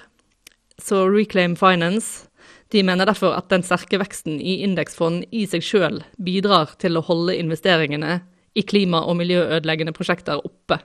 Så 0.82 1.06
Reclaim 1.06 1.54
Finance 1.56 2.26
de 2.74 2.82
mener 2.82 3.06
derfor 3.06 3.38
at 3.38 3.46
den 3.52 3.62
sterke 3.62 4.02
veksten 4.02 4.40
i 4.42 4.58
indeksfond 4.66 5.22
i 5.30 5.46
seg 5.46 5.62
sjøl 5.62 6.02
bidrar 6.18 6.74
til 6.82 6.98
å 6.98 7.06
holde 7.06 7.38
investeringene 7.38 8.24
i 8.54 8.62
klima- 8.62 9.04
og 9.04 9.18
miljøødeleggende 9.18 9.94
prosjekter 9.96 10.42
oppe. 10.44 10.78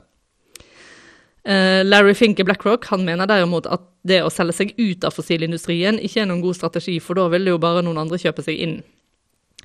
Eh, 1.46 1.82
Larry 1.86 2.14
Fink 2.14 2.40
i 2.40 2.44
BlackRock 2.44 2.86
han 2.92 3.06
mener 3.08 3.30
derimot 3.30 3.68
at 3.72 3.86
det 4.08 4.20
å 4.24 4.32
selge 4.32 4.58
seg 4.58 4.74
ut 4.78 5.06
av 5.08 5.16
fossilindustrien 5.16 6.00
ikke 6.04 6.24
er 6.24 6.30
noen 6.30 6.44
god 6.44 6.58
strategi, 6.58 7.00
for 7.00 7.20
da 7.20 7.28
vil 7.32 7.48
det 7.48 7.54
jo 7.54 7.62
bare 7.62 7.84
noen 7.86 8.02
andre 8.02 8.20
kjøpe 8.22 8.44
seg 8.46 8.60
inn. 8.60 8.80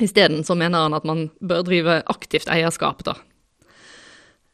Isteden 0.02 0.42
så 0.46 0.56
mener 0.58 0.86
han 0.86 0.96
at 0.96 1.06
man 1.06 1.28
bør 1.44 1.62
drive 1.66 2.00
aktivt 2.10 2.50
eierskap, 2.50 3.04
da. 3.06 3.16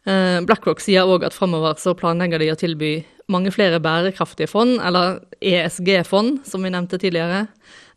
Eh, 0.09 0.41
BlackRock 0.49 0.81
sier 0.81 1.09
òg 1.09 1.27
at 1.29 1.37
framover 1.37 1.77
så 1.81 1.95
planlegger 1.97 2.41
de 2.41 2.51
å 2.53 2.59
tilby 2.59 2.93
mange 3.31 3.53
flere 3.55 3.81
bærekraftige 3.83 4.51
fond, 4.51 4.79
eller 4.83 5.21
ESG-fond, 5.41 6.41
som 6.49 6.65
vi 6.65 6.73
nevnte 6.73 6.99
tidligere. 7.01 7.47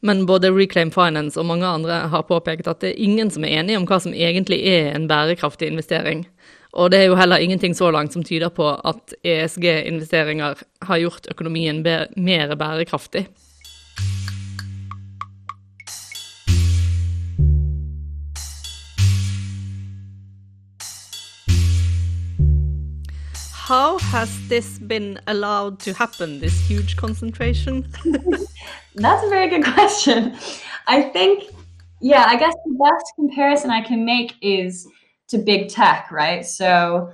Men 0.05 0.25
både 0.25 0.49
Reclaim 0.51 0.89
Finance 0.91 1.39
og 1.39 1.45
mange 1.47 1.63
andre 1.63 2.01
har 2.11 2.25
påpekt 2.27 2.67
at 2.67 2.81
det 2.83 2.89
er 2.89 3.05
ingen 3.05 3.29
som 3.31 3.45
er 3.47 3.61
enige 3.61 3.79
om 3.79 3.85
hva 3.87 4.01
som 4.03 4.11
egentlig 4.11 4.57
er 4.67 4.89
en 4.91 5.05
bærekraftig 5.07 5.69
investering. 5.71 6.25
Og 6.75 6.91
det 6.91 6.99
er 6.99 7.07
jo 7.07 7.15
heller 7.15 7.39
ingenting 7.39 7.71
så 7.71 7.87
langt 7.91 8.11
som 8.11 8.23
tyder 8.23 8.51
på 8.51 8.67
at 8.83 9.15
ESG-investeringer 9.23 10.59
har 10.89 10.99
gjort 10.99 11.31
økonomien 11.31 11.79
mer 12.17 12.55
bærekraftig. 12.59 13.29
How 23.71 23.97
has 24.11 24.29
this 24.49 24.79
been 24.79 25.17
allowed 25.27 25.79
to 25.79 25.93
happen, 25.93 26.41
this 26.41 26.59
huge 26.67 26.97
concentration? 26.97 27.87
That's 28.95 29.23
a 29.23 29.29
very 29.29 29.49
good 29.49 29.63
question. 29.73 30.35
I 30.87 31.01
think, 31.01 31.45
yeah, 32.01 32.25
I 32.27 32.35
guess 32.37 32.53
the 32.65 32.73
best 32.73 33.13
comparison 33.15 33.69
I 33.69 33.81
can 33.81 34.05
make 34.05 34.35
is 34.41 34.87
to 35.29 35.37
big 35.37 35.69
tech, 35.69 36.11
right? 36.11 36.45
So, 36.45 37.11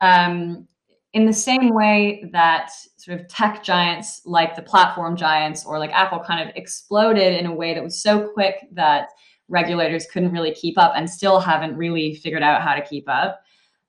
um, 0.00 0.66
in 1.12 1.26
the 1.26 1.32
same 1.32 1.74
way 1.74 2.24
that 2.32 2.70
sort 2.96 3.20
of 3.20 3.26
tech 3.26 3.64
giants 3.64 4.22
like 4.24 4.54
the 4.54 4.62
platform 4.62 5.16
giants 5.16 5.66
or 5.66 5.78
like 5.78 5.90
Apple 5.90 6.20
kind 6.20 6.48
of 6.48 6.54
exploded 6.54 7.34
in 7.34 7.46
a 7.46 7.54
way 7.54 7.74
that 7.74 7.82
was 7.82 8.00
so 8.00 8.28
quick 8.28 8.66
that 8.72 9.08
regulators 9.48 10.06
couldn't 10.06 10.32
really 10.32 10.54
keep 10.54 10.78
up 10.78 10.92
and 10.94 11.10
still 11.10 11.40
haven't 11.40 11.76
really 11.76 12.14
figured 12.14 12.44
out 12.44 12.62
how 12.62 12.74
to 12.74 12.86
keep 12.86 13.08
up. 13.08 13.42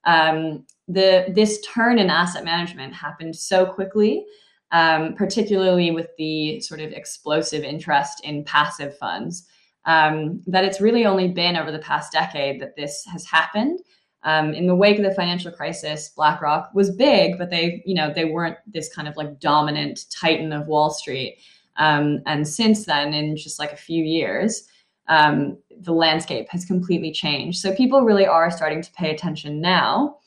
Um, 0.06 0.66
the 0.88 1.32
this 1.36 1.62
turn 1.62 2.00
in 2.00 2.10
asset 2.10 2.44
management 2.44 2.94
happened 2.94 3.36
so 3.36 3.68
quickly, 3.68 4.26
um, 4.72 5.16
particularly 5.16 5.92
with 5.92 6.08
the 6.18 6.60
sort 6.62 6.80
of 6.80 6.92
explosive 6.92 7.64
interest 7.64 8.22
in 8.24 8.44
passive 8.44 8.98
funds 8.98 9.48
um, 9.86 10.42
that 10.48 10.64
it's 10.64 10.82
really 10.82 11.06
only 11.06 11.28
been 11.28 11.56
over 11.56 11.72
the 11.72 11.80
past 11.80 12.12
decade 12.12 12.62
that 12.62 12.76
this 12.76 13.06
has 13.12 13.26
happened. 13.26 13.80
Um, 14.24 14.54
in 14.54 14.68
the 14.68 14.76
wake 14.76 15.00
of 15.00 15.04
the 15.04 15.16
financial 15.16 15.52
crisis, 15.52 16.10
BlackRock 16.10 16.72
was 16.76 16.96
big, 16.96 17.40
but 17.40 17.50
they, 17.50 17.82
you 17.86 17.96
know, 17.96 18.14
they 18.14 18.26
weren't 18.26 18.58
this 18.68 18.94
kind 18.94 19.08
of 19.08 19.18
like 19.18 19.40
dominant 19.40 20.06
titan 20.12 20.54
of 20.54 20.68
Wall 20.68 20.92
Street. 20.92 21.40
Um, 21.78 22.22
and 22.28 22.48
since 22.48 22.86
then, 22.86 23.14
in 23.14 23.36
just 23.36 23.58
like 23.58 23.74
a 23.74 23.78
few 23.78 24.04
years, 24.04 24.68
um, 25.08 25.58
the 25.80 25.94
landscape 25.94 26.48
has 26.50 26.66
completely 26.66 27.12
changed. 27.12 27.60
So 27.60 27.74
people 27.74 28.02
really 28.02 28.28
are 28.28 28.52
starting 28.52 28.84
to 28.84 28.92
pay 28.94 29.10
attention 29.10 29.60
now. 29.60 30.18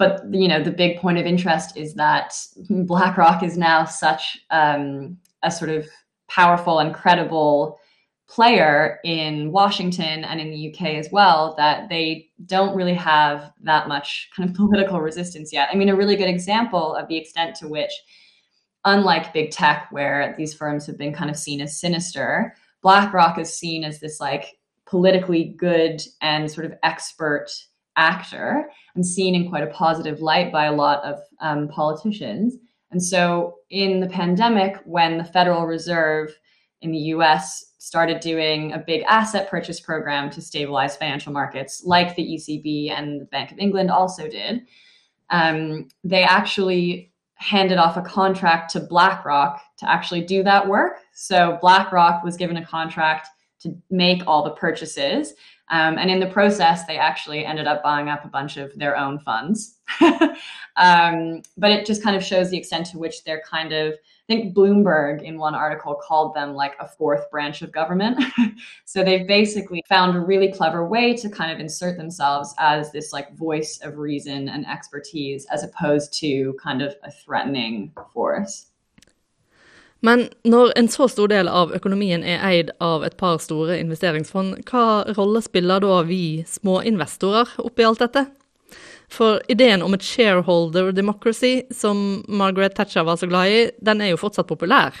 But 0.00 0.24
you 0.32 0.48
know, 0.48 0.62
the 0.62 0.70
big 0.70 0.98
point 0.98 1.18
of 1.18 1.26
interest 1.26 1.76
is 1.76 1.92
that 1.94 2.34
BlackRock 2.70 3.42
is 3.42 3.58
now 3.58 3.84
such 3.84 4.38
um, 4.50 5.18
a 5.42 5.50
sort 5.50 5.68
of 5.68 5.86
powerful 6.26 6.78
and 6.78 6.94
credible 6.94 7.78
player 8.26 8.98
in 9.04 9.52
Washington 9.52 10.24
and 10.24 10.40
in 10.40 10.50
the 10.50 10.72
UK 10.72 10.94
as 10.94 11.10
well 11.12 11.54
that 11.58 11.90
they 11.90 12.30
don't 12.46 12.74
really 12.74 12.94
have 12.94 13.52
that 13.60 13.88
much 13.88 14.30
kind 14.34 14.48
of 14.48 14.56
political 14.56 15.02
resistance 15.02 15.52
yet. 15.52 15.68
I 15.70 15.76
mean, 15.76 15.90
a 15.90 15.96
really 15.96 16.16
good 16.16 16.30
example 16.30 16.94
of 16.94 17.06
the 17.08 17.18
extent 17.18 17.54
to 17.56 17.68
which, 17.68 17.92
unlike 18.86 19.34
big 19.34 19.50
tech, 19.50 19.88
where 19.90 20.34
these 20.38 20.54
firms 20.54 20.86
have 20.86 20.96
been 20.96 21.12
kind 21.12 21.28
of 21.28 21.36
seen 21.36 21.60
as 21.60 21.78
sinister, 21.78 22.54
BlackRock 22.80 23.38
is 23.38 23.52
seen 23.52 23.84
as 23.84 24.00
this 24.00 24.18
like 24.18 24.56
politically 24.86 25.54
good 25.58 26.00
and 26.22 26.50
sort 26.50 26.64
of 26.64 26.72
expert 26.82 27.50
actor 28.00 28.70
and 28.94 29.04
seen 29.04 29.34
in 29.34 29.48
quite 29.50 29.62
a 29.62 29.68
positive 29.68 30.20
light 30.20 30.50
by 30.50 30.64
a 30.64 30.72
lot 30.72 31.04
of 31.04 31.20
um, 31.40 31.68
politicians. 31.68 32.56
And 32.90 33.02
so, 33.02 33.56
in 33.70 34.00
the 34.00 34.08
pandemic, 34.08 34.78
when 34.84 35.18
the 35.18 35.24
Federal 35.24 35.66
Reserve 35.66 36.34
in 36.82 36.90
the 36.90 36.98
US 37.14 37.72
started 37.78 38.20
doing 38.20 38.72
a 38.72 38.78
big 38.78 39.02
asset 39.08 39.48
purchase 39.48 39.80
program 39.80 40.30
to 40.30 40.42
stabilize 40.42 40.96
financial 40.96 41.32
markets, 41.32 41.82
like 41.84 42.16
the 42.16 42.22
ECB 42.22 42.90
and 42.90 43.20
the 43.20 43.24
Bank 43.26 43.52
of 43.52 43.58
England 43.58 43.90
also 43.90 44.28
did. 44.28 44.62
Um, 45.30 45.88
they 46.02 46.22
actually 46.22 47.12
handed 47.36 47.78
off 47.78 47.96
a 47.96 48.02
contract 48.02 48.70
to 48.70 48.80
BlackRock 48.80 49.62
to 49.78 49.90
actually 49.90 50.22
do 50.22 50.42
that 50.42 50.68
work. 50.68 50.98
So 51.14 51.58
BlackRock 51.62 52.22
was 52.22 52.36
given 52.36 52.58
a 52.58 52.66
contract 52.66 53.28
to 53.60 53.74
make 53.90 54.22
all 54.26 54.44
the 54.44 54.50
purchases. 54.50 55.32
Um, 55.70 55.98
and 55.98 56.10
in 56.10 56.20
the 56.20 56.26
process, 56.26 56.84
they 56.84 56.98
actually 56.98 57.44
ended 57.44 57.66
up 57.66 57.82
buying 57.82 58.08
up 58.08 58.24
a 58.24 58.28
bunch 58.28 58.56
of 58.56 58.76
their 58.76 58.96
own 58.96 59.20
funds. 59.20 59.78
um, 60.76 61.42
but 61.56 61.70
it 61.70 61.86
just 61.86 62.02
kind 62.02 62.16
of 62.16 62.24
shows 62.24 62.50
the 62.50 62.58
extent 62.58 62.86
to 62.86 62.98
which 62.98 63.24
they're 63.24 63.42
kind 63.48 63.72
of 63.72 63.94
I 64.30 64.32
think 64.32 64.54
Bloomberg 64.54 65.22
in 65.24 65.38
one 65.38 65.56
article 65.56 65.96
called 66.00 66.34
them 66.34 66.54
like 66.54 66.76
a 66.78 66.86
fourth 66.86 67.28
branch 67.32 67.62
of 67.62 67.72
government. 67.72 68.22
so 68.84 69.02
they've 69.02 69.26
basically 69.26 69.82
found 69.88 70.16
a 70.16 70.20
really 70.20 70.52
clever 70.52 70.86
way 70.86 71.16
to 71.16 71.28
kind 71.28 71.50
of 71.50 71.58
insert 71.58 71.96
themselves 71.96 72.54
as 72.58 72.92
this 72.92 73.12
like 73.12 73.36
voice 73.36 73.80
of 73.82 73.98
reason 73.98 74.48
and 74.48 74.64
expertise 74.68 75.46
as 75.46 75.64
opposed 75.64 76.12
to 76.20 76.56
kind 76.62 76.80
of 76.80 76.94
a 77.02 77.10
threatening 77.10 77.92
force. 78.12 78.69
Men 80.00 80.28
når 80.48 80.72
en 80.80 80.88
så 80.88 81.08
stor 81.12 81.28
del 81.28 81.48
av 81.48 81.74
økonomien 81.76 82.24
er 82.24 82.40
eid 82.48 82.70
av 82.80 83.04
et 83.04 83.16
par 83.20 83.40
store 83.42 83.76
investeringsfond, 83.82 84.62
hva 84.70 85.04
rolle 85.16 85.42
spiller 85.44 85.82
da 85.84 86.00
vi 86.08 86.40
små 86.48 86.80
investorer 86.88 87.52
oppi 87.60 87.84
alt 87.84 88.00
dette? 88.00 88.24
For 89.10 89.42
ideen 89.50 89.82
om 89.82 89.96
et 89.96 90.06
shareholder 90.06 90.92
democracy, 90.94 91.66
som 91.74 92.22
Margaret 92.28 92.76
Thatcher 92.78 93.04
var 93.04 93.18
så 93.20 93.28
glad 93.28 93.50
i, 93.50 93.60
den 93.82 94.00
er 94.00 94.12
jo 94.12 94.20
fortsatt 94.22 94.48
populær. 94.48 94.94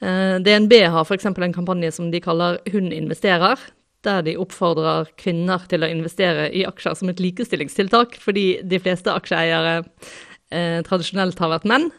Eh, 0.00 0.38
DNB 0.40 0.72
har 0.88 1.04
f.eks. 1.04 1.26
en 1.26 1.52
kampanje 1.52 1.92
som 1.92 2.08
de 2.10 2.22
kaller 2.24 2.60
Hun 2.70 2.92
investerer, 2.94 3.58
der 4.06 4.22
de 4.24 4.38
oppfordrer 4.40 5.10
kvinner 5.20 5.66
til 5.68 5.84
å 5.84 5.90
investere 5.90 6.48
i 6.56 6.64
aksjer 6.64 6.96
som 6.96 7.10
et 7.12 7.20
likestillingstiltak, 7.20 8.16
fordi 8.22 8.62
de 8.64 8.80
fleste 8.80 9.12
aksjeeiere 9.12 9.82
eh, 9.82 10.80
tradisjonelt 10.86 11.42
har 11.42 11.52
vært 11.52 11.68
menn. 11.68 11.90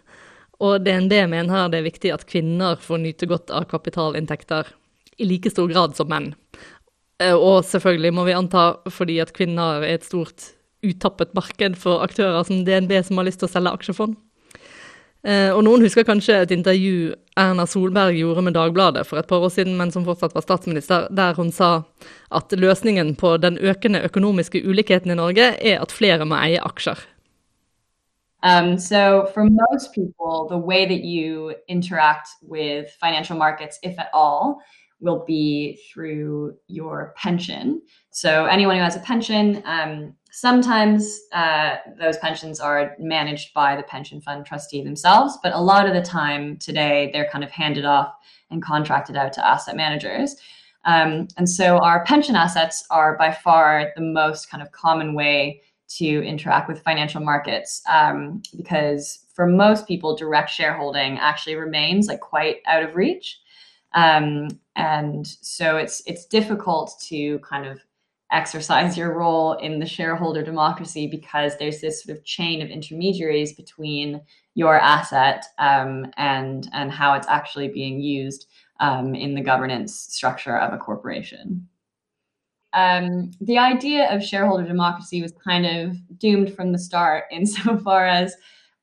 Og 0.62 0.84
DNB 0.86 1.16
mener 1.32 1.72
det 1.72 1.82
er 1.82 1.88
viktig 1.88 2.14
at 2.14 2.28
kvinner 2.30 2.78
får 2.82 3.02
nyte 3.02 3.30
godt 3.30 3.54
av 3.54 3.66
kapitalinntekter 3.72 4.70
i 5.22 5.28
like 5.28 5.50
stor 5.54 5.70
grad 5.72 5.98
som 5.98 6.10
menn. 6.12 6.32
Eh, 7.22 7.36
og 7.36 7.66
selvfølgelig 7.68 8.14
må 8.16 8.26
vi 8.28 8.38
anta 8.38 8.66
fordi 8.94 9.20
at 9.24 9.34
kvinner 9.38 9.82
er 9.82 9.96
et 9.98 10.08
stort 10.08 10.52
uttappet 10.86 11.34
marked 11.38 11.78
for 11.78 12.02
aktører 12.06 12.46
som 12.46 12.64
DNB 12.66 12.94
som 13.06 13.20
har 13.20 13.28
lyst 13.28 13.42
til 13.42 13.50
å 13.50 13.54
selge 13.54 13.74
aksjefond. 13.78 14.18
Eh, 15.22 15.52
og 15.54 15.62
noen 15.68 15.84
husker 15.86 16.06
kanskje 16.08 16.40
et 16.42 16.54
intervju 16.56 17.12
Erna 17.38 17.68
Solberg 17.70 18.18
gjorde 18.18 18.42
med 18.48 18.56
Dagbladet 18.58 19.06
for 19.06 19.22
et 19.22 19.30
par 19.30 19.44
år 19.46 19.54
siden, 19.54 19.76
men 19.78 19.94
som 19.94 20.06
fortsatt 20.08 20.34
var 20.34 20.46
statsminister, 20.46 21.06
der 21.14 21.38
hun 21.38 21.52
sa 21.54 21.84
at 22.34 22.54
løsningen 22.58 23.14
på 23.22 23.36
den 23.42 23.60
økende 23.62 24.02
økonomiske 24.08 24.64
ulikheten 24.66 25.14
i 25.14 25.20
Norge 25.20 25.54
er 25.62 25.78
at 25.82 25.94
flere 25.94 26.26
må 26.26 26.40
eie 26.42 26.62
aksjer. 26.62 27.06
Um, 28.44 28.78
so, 28.78 29.30
for 29.34 29.48
most 29.50 29.94
people, 29.94 30.48
the 30.50 30.58
way 30.58 30.86
that 30.86 31.04
you 31.04 31.56
interact 31.68 32.30
with 32.42 32.90
financial 33.00 33.38
markets, 33.38 33.80
if 33.84 34.00
at 34.00 34.10
all, 34.14 34.60
will 35.00 35.24
be 35.26 35.80
through 35.92 36.58
your 36.68 37.14
pension. 37.18 37.82
So, 38.10 38.46
anyone 38.46 38.78
who 38.78 38.84
has 38.84 38.96
a 38.96 39.02
pension, 39.02 39.62
um, 39.66 40.16
Sometimes 40.34 41.20
uh, 41.34 41.76
those 42.00 42.18
pensions 42.18 42.62
are 42.62 42.96
managed 42.98 43.54
by 43.54 43.76
the 43.76 43.84
pension 43.84 44.22
fund 44.22 44.46
trustee 44.46 44.82
themselves, 44.82 45.38
but 45.44 45.54
a 45.54 45.60
lot 45.60 45.86
of 45.86 45.94
the 45.94 46.02
time 46.02 46.58
today 46.58 47.10
they're 47.12 47.30
kind 47.30 47.44
of 47.44 47.52
handed 47.52 47.84
off 47.84 48.16
and 48.50 48.64
contracted 48.64 49.18
out 49.18 49.34
to 49.34 49.46
asset 49.46 49.76
managers. 49.76 50.38
Um, 50.86 51.28
and 51.38 51.48
so 51.48 51.80
our 51.80 52.06
pension 52.06 52.38
assets 52.38 52.86
are 52.90 53.18
by 53.18 53.34
far 53.34 53.92
the 53.98 54.02
most 54.02 54.50
kind 54.50 54.64
of 54.64 54.72
common 54.72 55.14
way 55.14 55.62
to 55.98 56.24
interact 56.24 56.68
with 56.68 56.84
financial 56.84 57.22
markets 57.22 57.82
um, 57.92 58.42
because 58.56 59.26
for 59.34 59.46
most 59.46 59.88
people, 59.88 60.16
direct 60.16 60.50
shareholding 60.50 61.18
actually 61.18 61.56
remains 61.56 62.08
like 62.08 62.20
quite 62.20 62.58
out 62.66 62.84
of 62.84 62.96
reach. 62.96 63.40
Um, 63.94 64.60
and 64.76 65.28
so 65.28 65.78
it's 65.78 66.02
it's 66.06 66.26
difficult 66.26 66.96
to 67.08 67.40
kind 67.40 67.66
of 67.66 67.82
exercise 68.32 68.98
your 68.98 69.14
role 69.14 69.54
in 69.54 69.80
the 69.80 69.86
shareholder 69.86 70.42
democracy 70.42 71.08
because 71.08 71.58
there's 71.58 71.82
this 71.82 72.04
sort 72.04 72.18
of 72.18 72.24
chain 72.24 72.62
of 72.62 72.70
intermediaries 72.70 73.54
between 73.54 74.22
your 74.56 74.80
asset 74.80 75.46
um, 75.60 76.12
and 76.18 76.70
and 76.74 76.92
how 76.92 77.14
it's 77.14 77.28
actually 77.28 77.68
being 77.68 78.00
used 78.00 78.48
um, 78.80 79.14
in 79.16 79.36
the 79.36 79.42
governance 79.42 79.94
structure 79.94 80.58
of 80.58 80.74
a 80.74 80.78
corporation. 80.78 81.68
Um, 82.74 83.32
the 83.42 83.58
idea 83.58 84.14
of 84.14 84.24
shareholder 84.24 84.66
democracy 84.66 85.22
was 85.22 85.34
kind 85.44 85.66
of 85.66 85.98
doomed 86.20 86.56
from 86.56 86.72
the 86.72 86.80
start 86.80 87.26
insofar 87.32 88.06
as 88.06 88.36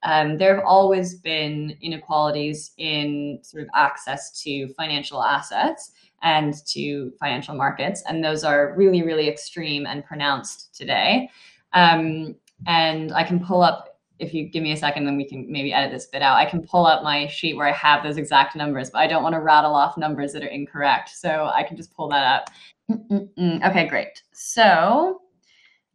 um, 0.04 0.38
there 0.38 0.54
have 0.54 0.64
always 0.64 1.16
been 1.16 1.76
inequalities 1.80 2.72
in 2.78 3.40
sort 3.42 3.64
of 3.64 3.68
access 3.74 4.42
to 4.42 4.68
financial 4.74 5.22
assets 5.22 5.92
and 6.22 6.54
to 6.66 7.12
financial 7.18 7.54
markets. 7.54 8.02
And 8.08 8.24
those 8.24 8.44
are 8.44 8.74
really, 8.76 9.02
really 9.02 9.28
extreme 9.28 9.86
and 9.86 10.04
pronounced 10.04 10.74
today. 10.76 11.30
Um, 11.72 12.36
and 12.66 13.12
I 13.12 13.24
can 13.24 13.44
pull 13.44 13.62
up, 13.62 13.98
if 14.18 14.34
you 14.34 14.48
give 14.48 14.62
me 14.62 14.72
a 14.72 14.76
second, 14.76 15.04
then 15.04 15.16
we 15.16 15.28
can 15.28 15.50
maybe 15.50 15.72
edit 15.72 15.92
this 15.92 16.06
bit 16.06 16.22
out. 16.22 16.36
I 16.36 16.44
can 16.44 16.62
pull 16.62 16.86
up 16.86 17.02
my 17.02 17.26
sheet 17.28 17.56
where 17.56 17.68
I 17.68 17.72
have 17.72 18.02
those 18.02 18.16
exact 18.16 18.56
numbers, 18.56 18.90
but 18.90 18.98
I 18.98 19.06
don't 19.06 19.22
want 19.22 19.34
to 19.34 19.40
rattle 19.40 19.74
off 19.74 19.96
numbers 19.96 20.32
that 20.32 20.42
are 20.42 20.48
incorrect. 20.48 21.10
So 21.10 21.50
I 21.54 21.62
can 21.62 21.76
just 21.76 21.94
pull 21.94 22.08
that 22.08 22.24
up. 22.24 22.50
Mm-mm-mm. 22.90 23.68
Okay, 23.68 23.86
great. 23.86 24.22
So, 24.32 25.20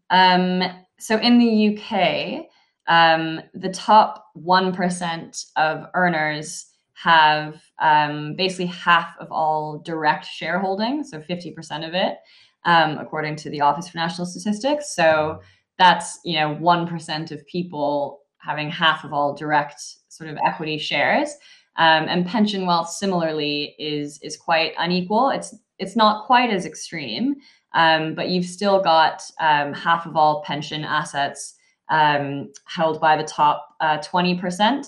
um, 0.10 0.64
so 1.00 1.18
in 1.18 1.40
the 1.40 1.78
UK, 1.78 2.46
um, 2.88 3.42
the 3.54 3.70
top 3.70 4.26
1% 4.38 5.46
of 5.56 5.88
earners 5.94 6.68
have 6.94 7.62
um, 7.80 8.36
basically 8.36 8.68
half 8.68 9.16
of 9.20 9.32
all 9.32 9.80
direct 9.80 10.26
shareholding, 10.26 11.04
so 11.04 11.20
50% 11.20 11.88
of 11.88 11.94
it, 11.94 12.18
um, 12.66 12.98
according 12.98 13.36
to 13.38 13.50
the 13.50 13.62
Office 13.62 13.90
for 13.90 13.98
National 13.98 14.28
Statistics. 14.28 14.96
So 14.96 15.42
that's 15.80 16.20
you 16.24 16.40
know 16.40 16.56
1% 16.56 17.32
of 17.32 17.46
people 17.48 18.22
having 18.38 18.70
half 18.70 19.04
of 19.04 19.14
all 19.14 19.34
direct 19.34 19.82
sort 20.10 20.30
of 20.30 20.38
equity 20.46 20.78
shares. 20.78 21.34
Um, 21.76 22.06
and 22.08 22.26
pension 22.28 22.68
wealth 22.68 22.90
similarly 22.90 23.76
is 23.80 24.20
is 24.22 24.38
quite 24.38 24.74
unequal. 24.78 25.30
It's 25.30 25.56
it's 25.84 25.96
not 25.96 26.26
quite 26.26 26.50
as 26.50 26.66
extreme, 26.66 27.36
um, 27.76 28.16
but 28.16 28.30
you've 28.30 28.46
still 28.46 28.82
got 28.82 29.22
um, 29.40 29.74
half 29.74 30.06
of 30.06 30.16
all 30.16 30.42
pension 30.44 30.84
assets 30.84 31.56
um, 31.90 32.52
held 32.66 33.00
by 33.02 33.18
the 33.18 33.24
top 33.24 33.76
uh, 33.82 33.98
20% 34.00 34.88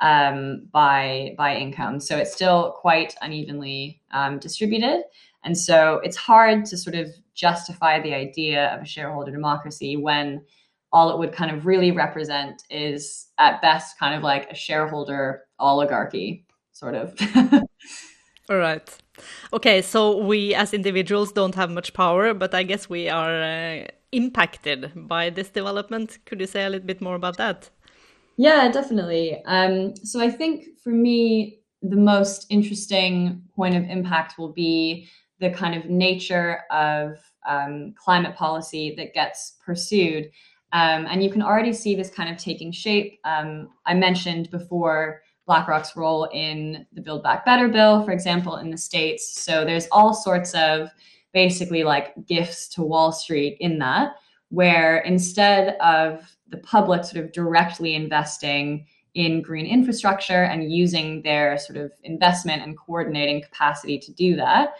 um, 0.00 0.68
by 0.70 1.34
by 1.38 1.56
income. 1.56 1.98
So 1.98 2.16
it's 2.16 2.32
still 2.32 2.76
quite 2.78 3.14
unevenly 3.22 4.02
um, 4.12 4.38
distributed, 4.38 5.02
and 5.44 5.56
so 5.56 6.00
it's 6.04 6.16
hard 6.16 6.66
to 6.66 6.76
sort 6.76 6.94
of 6.96 7.08
justify 7.34 8.00
the 8.00 8.14
idea 8.14 8.68
of 8.74 8.82
a 8.82 8.86
shareholder 8.86 9.32
democracy 9.32 9.96
when 9.96 10.42
all 10.92 11.10
it 11.10 11.18
would 11.18 11.32
kind 11.32 11.50
of 11.50 11.66
really 11.66 11.90
represent 11.90 12.62
is 12.70 13.28
at 13.38 13.60
best 13.60 13.98
kind 13.98 14.14
of 14.14 14.22
like 14.22 14.48
a 14.50 14.54
shareholder 14.54 15.42
oligarchy, 15.58 16.46
sort 16.72 16.94
of. 16.94 17.18
all 18.48 18.56
right. 18.58 18.96
Okay, 19.52 19.82
so 19.82 20.16
we 20.16 20.54
as 20.54 20.74
individuals 20.74 21.32
don't 21.32 21.54
have 21.54 21.70
much 21.70 21.92
power, 21.94 22.34
but 22.34 22.54
I 22.54 22.62
guess 22.62 22.88
we 22.88 23.08
are 23.08 23.42
uh, 23.42 23.86
impacted 24.12 24.92
by 24.94 25.30
this 25.30 25.50
development. 25.50 26.18
Could 26.26 26.40
you 26.40 26.46
say 26.46 26.64
a 26.64 26.70
little 26.70 26.86
bit 26.86 27.00
more 27.00 27.14
about 27.14 27.36
that? 27.36 27.70
Yeah, 28.36 28.70
definitely. 28.70 29.42
Um, 29.44 29.94
so 29.96 30.20
I 30.20 30.30
think 30.30 30.80
for 30.82 30.90
me, 30.90 31.60
the 31.82 31.96
most 31.96 32.46
interesting 32.50 33.42
point 33.54 33.76
of 33.76 33.84
impact 33.84 34.38
will 34.38 34.52
be 34.52 35.08
the 35.40 35.50
kind 35.50 35.74
of 35.74 35.90
nature 35.90 36.62
of 36.70 37.18
um, 37.46 37.94
climate 37.96 38.34
policy 38.34 38.94
that 38.96 39.14
gets 39.14 39.56
pursued. 39.64 40.30
Um, 40.72 41.06
and 41.08 41.22
you 41.22 41.30
can 41.30 41.42
already 41.42 41.72
see 41.72 41.94
this 41.94 42.10
kind 42.10 42.28
of 42.28 42.36
taking 42.36 42.72
shape. 42.72 43.20
Um, 43.24 43.68
I 43.86 43.94
mentioned 43.94 44.50
before 44.50 45.22
BlackRock's 45.46 45.96
role 45.96 46.28
in 46.32 46.86
the 46.92 47.00
Build 47.00 47.22
Back 47.22 47.44
Better 47.44 47.68
bill, 47.68 48.02
for 48.04 48.12
example, 48.12 48.56
in 48.56 48.70
the 48.70 48.78
States. 48.78 49.42
So 49.42 49.64
there's 49.64 49.88
all 49.92 50.14
sorts 50.14 50.54
of 50.54 50.88
basically 51.32 51.84
like 51.84 52.14
gifts 52.26 52.68
to 52.68 52.82
Wall 52.82 53.12
Street 53.12 53.56
in 53.60 53.78
that, 53.80 54.14
where 54.48 54.98
instead 54.98 55.76
of 55.80 56.24
the 56.48 56.58
public 56.58 57.04
sort 57.04 57.24
of 57.24 57.32
directly 57.32 57.94
investing 57.94 58.86
in 59.14 59.42
green 59.42 59.66
infrastructure 59.66 60.44
and 60.44 60.72
using 60.72 61.22
their 61.22 61.58
sort 61.58 61.76
of 61.76 61.92
investment 62.02 62.62
and 62.62 62.78
coordinating 62.78 63.42
capacity 63.42 63.98
to 63.98 64.12
do 64.12 64.36
that, 64.36 64.74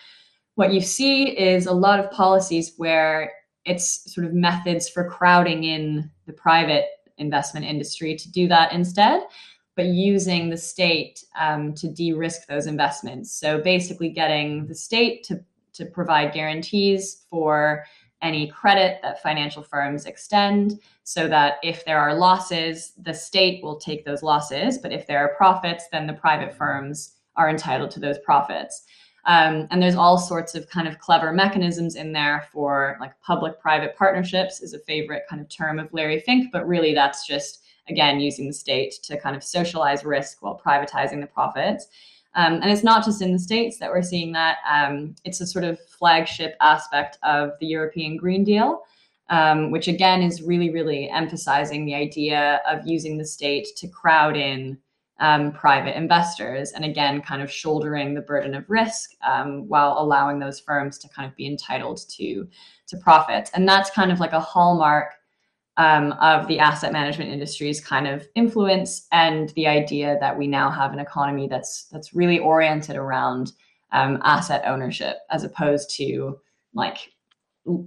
what 0.55 0.73
you 0.73 0.81
see 0.81 1.37
is 1.39 1.67
a 1.67 1.73
lot 1.73 2.01
of 2.01 2.11
policies 2.11 2.73
where 2.77 3.33
it's 3.65 4.13
sort 4.13 4.27
of 4.27 4.33
methods 4.33 4.89
for 4.89 5.09
crowding 5.09 5.65
in 5.65 6.11
the 6.27 6.33
private 6.33 6.87
investment 7.19 7.65
industry 7.67 8.17
to 8.17 8.31
do 8.31 8.49
that 8.49 8.73
instead 8.73 9.23
but 9.77 9.87
using 9.87 10.51
the 10.51 10.57
state 10.57 11.25
um, 11.39 11.75
to 11.75 11.89
de-risk 11.89 12.47
those 12.47 12.67
investments. 12.67 13.33
So 13.33 13.61
basically, 13.61 14.09
getting 14.09 14.67
the 14.67 14.75
state 14.75 15.25
to 15.25 15.43
to 15.75 15.85
provide 15.85 16.33
guarantees 16.33 17.27
for 17.29 17.85
any 18.23 18.47
credit 18.47 19.01
that 19.03 19.21
financial 19.23 19.63
firms 19.63 20.07
extend, 20.07 20.81
so 21.03 21.27
that 21.29 21.57
if 21.63 21.85
there 21.85 21.99
are 21.99 22.15
losses, 22.15 22.93
the 23.03 23.13
state 23.13 23.63
will 23.63 23.77
take 23.77 24.05
those 24.05 24.23
losses. 24.23 24.79
But 24.79 24.93
if 24.93 25.07
there 25.07 25.19
are 25.19 25.35
profits, 25.37 25.89
then 25.91 26.07
the 26.07 26.13
private 26.13 26.57
firms 26.57 27.17
are 27.37 27.51
entitled 27.51 27.91
to 27.91 28.01
those 28.01 28.19
profits. 28.21 28.85
Um, 29.27 29.67
and 29.71 29.83
there's 29.83 29.95
all 29.95 30.19
sorts 30.19 30.55
of 30.55 30.69
kind 30.69 30.87
of 30.87 30.99
clever 30.99 31.33
mechanisms 31.33 31.97
in 31.97 32.13
there 32.13 32.47
for 32.53 32.97
like 33.01 33.19
public 33.21 33.59
private 33.59 33.97
partnerships 33.97 34.61
is 34.61 34.75
a 34.75 34.79
favorite 34.81 35.25
kind 35.29 35.41
of 35.41 35.49
term 35.49 35.79
of 35.79 35.93
Larry 35.93 36.21
Fink, 36.21 36.53
but 36.53 36.69
really 36.69 36.95
that's 36.95 37.27
just 37.27 37.64
again, 37.89 38.21
using 38.21 38.47
the 38.47 38.53
state 38.53 38.95
to 39.03 39.19
kind 39.19 39.37
of 39.37 39.45
socialize 39.45 40.05
risk 40.05 40.43
while 40.43 40.61
privatizing 40.65 41.21
the 41.21 41.27
profits. 41.27 41.89
Um, 42.37 42.55
and 42.55 42.71
it's 42.71 42.83
not 42.83 43.05
just 43.05 43.23
in 43.23 43.33
the 43.33 43.39
States 43.39 43.79
that 43.79 43.91
we're 43.91 44.03
seeing 44.03 44.33
that. 44.33 44.59
Um, 44.69 45.15
it's 45.25 45.41
a 45.41 45.47
sort 45.47 45.65
of 45.65 45.79
flagship 45.81 46.57
aspect 46.61 47.19
of 47.23 47.53
the 47.61 47.67
European 47.67 48.17
Green 48.17 48.43
Deal, 48.43 48.83
um, 49.31 49.71
which 49.71 49.87
again 49.87 50.23
is 50.23 50.43
really, 50.43 50.71
really 50.71 51.09
emphasizing 51.11 51.87
the 51.87 51.95
idea 51.95 52.61
of 52.69 52.87
using 52.87 53.17
the 53.19 53.25
state 53.25 53.69
to 53.77 53.89
crowd 53.89 54.37
in 54.37 54.79
um, 55.21 55.53
private 55.53 55.97
investors 55.97 56.73
and 56.73 56.85
again, 56.85 57.23
kind 57.23 57.41
of 57.41 57.51
shouldering 57.51 58.15
the 58.15 58.21
burden 58.21 58.55
of 58.55 58.69
risk 58.69 59.13
um, 59.25 59.69
while 59.69 59.97
allowing 59.99 60.41
those 60.41 60.59
firms 60.59 60.99
to 60.99 61.09
kind 61.09 61.31
of 61.31 61.37
be 61.37 61.47
entitled 61.47 62.01
to, 62.09 62.49
to 62.89 62.97
profits. 62.97 63.51
And 63.55 63.69
that's 63.69 63.91
kind 63.91 64.11
of 64.11 64.19
like 64.19 64.33
a 64.33 64.41
hallmark 64.41 65.15
um, 65.77 66.13
of 66.13 66.47
the 66.47 66.59
asset 66.59 66.93
management 66.93 67.31
industry's 67.31 67.81
kind 67.81 68.07
of 68.07 68.27
influence 68.35 69.07
and 69.13 69.51
the 69.51 69.67
idea 69.67 70.17
that 70.21 70.39
we 70.39 70.47
now 70.47 70.71
have 70.71 70.93
an 70.93 71.01
economy 71.01 71.49
that's 71.49 71.87
that's 71.91 72.15
really 72.15 72.39
oriented 72.39 72.97
around 72.97 73.53
um, 73.93 74.21
asset 74.23 74.63
ownership 74.67 75.17
as 75.31 75.45
opposed 75.45 75.91
to 75.97 76.39
like 76.75 77.13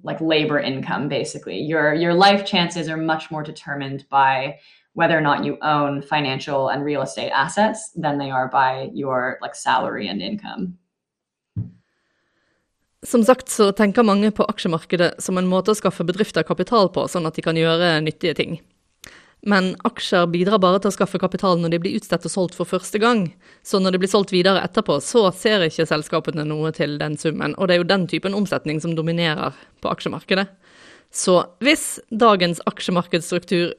like 0.04 0.20
labor 0.20 0.60
income 0.60 1.08
basically. 1.08 1.60
Your 1.60 1.94
your 1.94 2.14
life 2.14 2.46
chances 2.46 2.90
are 2.90 2.98
much 2.98 3.32
more 3.32 3.44
determined 3.44 4.06
by 4.10 4.60
whether 4.94 5.16
or 5.18 5.22
not 5.22 5.46
you 5.46 5.58
own 5.62 6.02
financial 6.02 6.70
and 6.70 6.84
real 6.84 7.04
estate 7.04 7.30
assets 7.30 7.92
than 7.96 8.18
they 8.18 8.32
are 8.32 8.48
by 8.48 8.90
your 8.94 9.38
like 9.42 9.54
salary 9.54 10.08
and 10.08 10.22
income 10.22 10.78
Som 13.06 13.22
sagt 13.24 13.52
så 13.54 13.70
tenker 13.78 14.06
mange 14.08 14.32
på 14.34 14.45
aksjemarkedet 14.50 15.20
som 15.22 15.38
en 15.38 15.50
måte 15.50 15.74
å 15.74 15.78
skaffe 15.78 16.06
bedrifter 16.08 16.45
kapital 16.48 16.89
på, 16.89 17.06
sånn 17.12 17.30
at 17.30 17.38
de 17.38 17.43
kan 17.45 17.58
gjøre 17.58 18.00
nyttige 18.02 18.34
ting. 18.39 18.58
Men 19.45 19.76
aksjer 19.86 20.26
bidrar 20.34 20.58
bare 20.60 20.80
til 20.82 20.89
å 20.89 20.95
skaffe 20.95 21.20
kapital 21.22 21.60
når 21.62 21.76
de 21.76 21.80
blir 21.84 21.98
utstedt 22.00 22.26
og 22.26 22.34
solgt 22.34 22.58
for 22.58 22.70
første 22.70 22.98
gang. 23.00 23.28
Så 23.62 23.78
når 23.80 23.93
de 23.93 24.02
blir 24.02 24.12
solgt 24.12 24.34
videre 24.34 24.64
etterpå, 24.66 24.98
så 25.06 25.28
ser 25.30 25.68
ikke 25.68 25.86
selskapene 25.86 26.45
noe 26.48 26.74
til 26.74 26.98
den 26.98 27.20
summen. 27.22 27.54
Og 27.56 27.70
det 27.70 27.78
er 27.78 27.84
jo 27.84 27.91
den 27.91 28.08
typen 28.10 28.36
omsetning 28.38 28.82
som 28.82 28.98
dominerer 28.98 29.54
på 29.84 29.93
aksjemarkedet. 29.93 30.48
Så 31.14 31.38
hvis 31.64 32.00
dagens 32.10 32.60
aksjemarkedsstruktur 32.68 33.78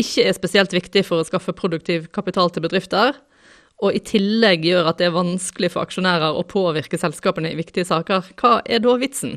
ikke 0.00 0.28
er 0.28 0.38
spesielt 0.38 0.72
viktig 0.74 1.04
for 1.06 1.20
å 1.20 1.26
skaffe 1.26 1.54
produktiv 1.58 2.06
kapital 2.14 2.54
til 2.54 2.64
bedrifter, 2.64 3.18
og 3.84 3.92
i 3.92 4.00
tillegg 4.00 4.64
gjør 4.64 4.88
at 4.88 5.00
det 5.00 5.10
er 5.10 5.16
vanskelig 5.16 5.74
for 5.74 5.84
aksjonærer 5.84 6.36
å 6.38 6.46
påvirke 6.48 6.98
selskapene 7.00 7.52
i 7.52 7.58
viktige 7.58 7.84
saker, 7.88 8.30
hva 8.40 8.56
er 8.64 8.80
da 8.84 8.96
vitsen? 9.00 9.36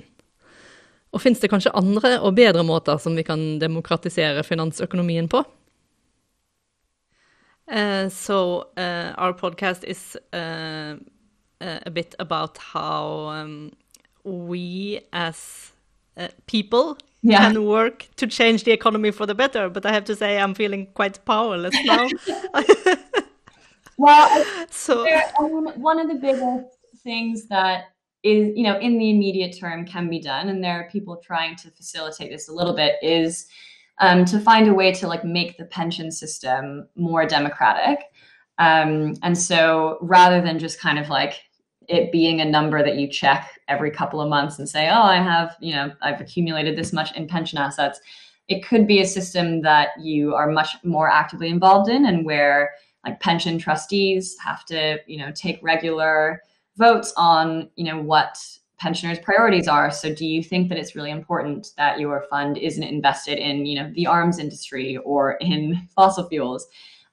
Og 1.11 1.23
fins 1.23 1.41
det 1.41 1.49
kanskje 1.51 1.75
andre 1.75 2.17
og 2.19 2.35
bedre 2.37 2.63
måter 2.67 2.99
som 3.01 3.15
vi 3.17 3.25
kan 3.27 3.57
demokratisere 3.59 4.43
finansøkonomien 4.47 5.27
på? 5.31 5.43
Uh, 7.67 8.07
so 8.07 8.63
uh, 8.77 9.11
our 9.17 9.33
podcast 9.33 9.83
is 9.83 10.15
uh, 10.31 10.95
a 11.59 11.89
bit 11.91 12.15
about 12.19 12.57
how 12.57 13.27
um, 13.27 13.71
we 14.23 15.01
as 15.11 15.73
people 16.45 16.97
yeah. 17.21 17.51
can 17.51 17.65
work 17.65 18.07
to 18.15 18.27
change 18.27 18.63
the 18.63 18.71
economy 18.71 19.11
for 19.11 19.25
the 19.25 19.35
better. 19.35 19.69
But 19.69 19.85
I 19.85 19.91
have 19.91 20.05
to 20.05 20.15
say, 20.15 20.39
I'm 20.39 20.53
feeling 20.53 20.87
quite 20.93 21.23
powerless 21.25 21.75
now. 21.83 22.07
Well, 23.97 24.45
so 24.69 25.05
mean, 25.41 25.65
one 25.81 25.99
of 25.99 26.07
the 26.07 26.15
biggest 26.15 26.77
things 27.03 27.47
that 27.47 27.85
is 28.23 28.51
you 28.55 28.63
know 28.63 28.77
in 28.79 28.97
the 28.97 29.09
immediate 29.09 29.57
term 29.57 29.85
can 29.85 30.09
be 30.09 30.19
done 30.19 30.49
and 30.49 30.63
there 30.63 30.79
are 30.79 30.89
people 30.89 31.17
trying 31.17 31.55
to 31.55 31.69
facilitate 31.71 32.31
this 32.31 32.49
a 32.49 32.53
little 32.53 32.73
bit 32.73 32.95
is 33.01 33.47
um, 33.99 34.25
to 34.25 34.39
find 34.39 34.67
a 34.67 34.73
way 34.73 34.91
to 34.91 35.07
like 35.07 35.23
make 35.23 35.57
the 35.57 35.65
pension 35.65 36.11
system 36.11 36.87
more 36.95 37.25
democratic. 37.25 37.99
Um, 38.59 39.15
and 39.23 39.37
so 39.37 39.97
rather 40.01 40.41
than 40.41 40.59
just 40.59 40.79
kind 40.79 40.99
of 40.99 41.09
like 41.09 41.41
it 41.87 42.11
being 42.11 42.41
a 42.41 42.45
number 42.45 42.83
that 42.83 42.97
you 42.97 43.07
check 43.07 43.59
every 43.67 43.91
couple 43.91 44.19
of 44.19 44.29
months 44.29 44.59
and 44.59 44.67
say 44.67 44.89
oh 44.89 45.03
i 45.03 45.15
have 45.15 45.55
you 45.61 45.73
know 45.73 45.91
i've 46.01 46.19
accumulated 46.19 46.75
this 46.75 46.91
much 46.91 47.15
in 47.15 47.27
pension 47.27 47.57
assets 47.57 48.01
it 48.47 48.65
could 48.65 48.87
be 48.87 48.99
a 48.99 49.05
system 49.05 49.61
that 49.61 49.89
you 49.99 50.33
are 50.33 50.51
much 50.51 50.75
more 50.83 51.09
actively 51.09 51.49
involved 51.49 51.89
in 51.89 52.05
and 52.05 52.25
where 52.25 52.71
like 53.05 53.19
pension 53.19 53.57
trustees 53.57 54.35
have 54.43 54.65
to 54.65 54.99
you 55.07 55.17
know 55.17 55.31
take 55.31 55.59
regular 55.61 56.41
votes 56.77 57.13
on 57.17 57.69
you 57.75 57.85
know 57.85 58.01
what 58.01 58.37
pensioners 58.79 59.17
priorities 59.19 59.67
are. 59.67 59.89
So 59.89 60.13
do 60.13 60.25
you 60.25 60.43
think 60.43 60.69
that 60.69 60.77
it's 60.77 60.95
really 60.95 61.09
important 61.09 61.71
that 61.77 61.99
your 61.99 62.25
fund 62.29 62.57
isn't 62.57 62.83
invested 62.83 63.39
in 63.39 63.65
you 63.65 63.75
know 63.81 63.91
the 63.93 64.07
arms 64.07 64.39
industry 64.39 64.97
or 64.97 65.33
in 65.41 65.87
fossil 65.95 66.27
fuels? 66.27 66.67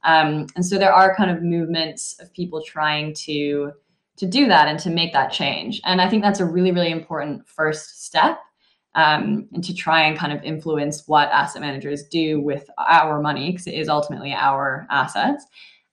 Um, 0.05 0.47
and 0.55 0.65
so 0.65 0.79
there 0.79 0.93
are 0.93 1.17
kind 1.17 1.31
of 1.31 1.43
movements 1.43 2.17
of 2.21 2.33
people 2.33 2.63
trying 2.63 3.15
to 3.15 3.73
to 4.17 4.27
do 4.27 4.47
that 4.47 4.69
and 4.69 4.79
to 4.79 4.91
make 4.91 5.13
that 5.13 5.33
change. 5.33 5.81
And 5.85 6.01
i 6.01 6.09
think 6.09 6.23
that's 6.23 6.41
a 6.41 6.45
really 6.45 6.73
really 6.73 6.91
important 6.91 7.47
first 7.49 8.05
step 8.05 8.39
um, 8.95 9.49
and 9.53 9.65
to 9.65 9.75
try 9.75 10.03
and 10.03 10.17
kind 10.17 10.33
of 10.33 10.43
influence 10.43 11.07
what 11.07 11.29
asset 11.31 11.61
managers 11.61 12.05
do 12.05 12.41
with 12.41 12.69
our 12.79 13.21
money 13.21 13.51
because 13.51 13.67
it 13.67 13.75
is 13.75 13.89
ultimately 13.89 14.33
our 14.33 14.87
assets 14.91 15.47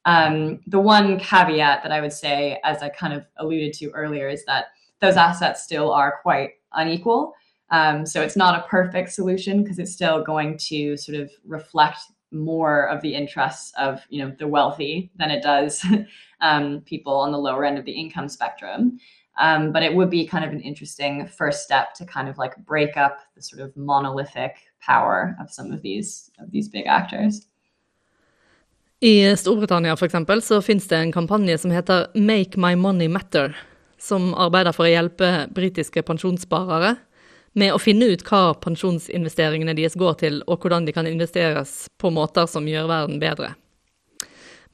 um, 0.05 0.59
the 0.67 0.79
one 0.79 1.19
caveat 1.19 1.83
that 1.83 1.91
I 1.91 2.01
would 2.01 2.13
say, 2.13 2.59
as 2.63 2.81
I 2.81 2.89
kind 2.89 3.13
of 3.13 3.25
alluded 3.37 3.73
to 3.73 3.91
earlier, 3.91 4.29
is 4.29 4.45
that 4.45 4.65
those 4.99 5.17
assets 5.17 5.63
still 5.63 5.91
are 5.91 6.19
quite 6.21 6.51
unequal. 6.73 7.33
Um, 7.69 8.05
so 8.05 8.21
it's 8.21 8.35
not 8.35 8.59
a 8.59 8.67
perfect 8.67 9.11
solution 9.11 9.63
because 9.63 9.79
it's 9.79 9.93
still 9.93 10.23
going 10.23 10.57
to 10.57 10.97
sort 10.97 11.17
of 11.17 11.31
reflect 11.45 11.99
more 12.31 12.87
of 12.87 13.01
the 13.01 13.13
interests 13.13 13.73
of 13.77 14.01
you 14.09 14.23
know 14.23 14.33
the 14.39 14.47
wealthy 14.47 15.11
than 15.17 15.31
it 15.31 15.43
does 15.43 15.85
um, 16.41 16.81
people 16.81 17.13
on 17.13 17.31
the 17.31 17.37
lower 17.37 17.65
end 17.65 17.77
of 17.77 17.85
the 17.85 17.91
income 17.91 18.29
spectrum. 18.29 18.97
Um, 19.39 19.71
but 19.71 19.81
it 19.81 19.95
would 19.95 20.09
be 20.09 20.27
kind 20.27 20.43
of 20.43 20.51
an 20.51 20.59
interesting 20.59 21.25
first 21.25 21.63
step 21.63 21.93
to 21.95 22.05
kind 22.05 22.27
of 22.27 22.37
like 22.37 22.55
break 22.65 22.97
up 22.97 23.19
the 23.35 23.41
sort 23.41 23.61
of 23.61 23.75
monolithic 23.77 24.57
power 24.81 25.35
of 25.39 25.51
some 25.51 25.71
of 25.71 25.81
these 25.81 26.29
of 26.39 26.51
these 26.51 26.67
big 26.67 26.85
actors. 26.85 27.47
I 29.03 29.37
Storbritannia 29.37 29.95
for 29.95 30.05
eksempel, 30.05 30.41
så 30.41 30.61
finnes 30.61 30.87
det 30.87 30.97
en 30.97 31.11
kampanje 31.11 31.57
som 31.57 31.71
heter 31.71 32.07
Make 32.13 32.59
My 32.59 32.75
Money 32.75 33.07
Matter, 33.09 33.57
som 33.97 34.35
arbeider 34.37 34.75
for 34.77 34.85
å 34.85 34.91
hjelpe 34.91 35.47
britiske 35.49 36.03
pensjonssparere 36.05 36.91
med 37.57 37.73
å 37.73 37.79
finne 37.81 38.11
ut 38.13 38.21
hva 38.29 38.53
pensjonsinvesteringene 38.61 39.73
deres 39.73 39.97
går 39.97 40.19
til, 40.21 40.37
og 40.45 40.61
hvordan 40.61 40.85
de 40.85 40.93
kan 40.93 41.09
investeres 41.09 41.87
på 41.97 42.11
måter 42.13 42.45
som 42.45 42.69
gjør 42.69 42.91
verden 42.93 43.17
bedre. 43.23 43.55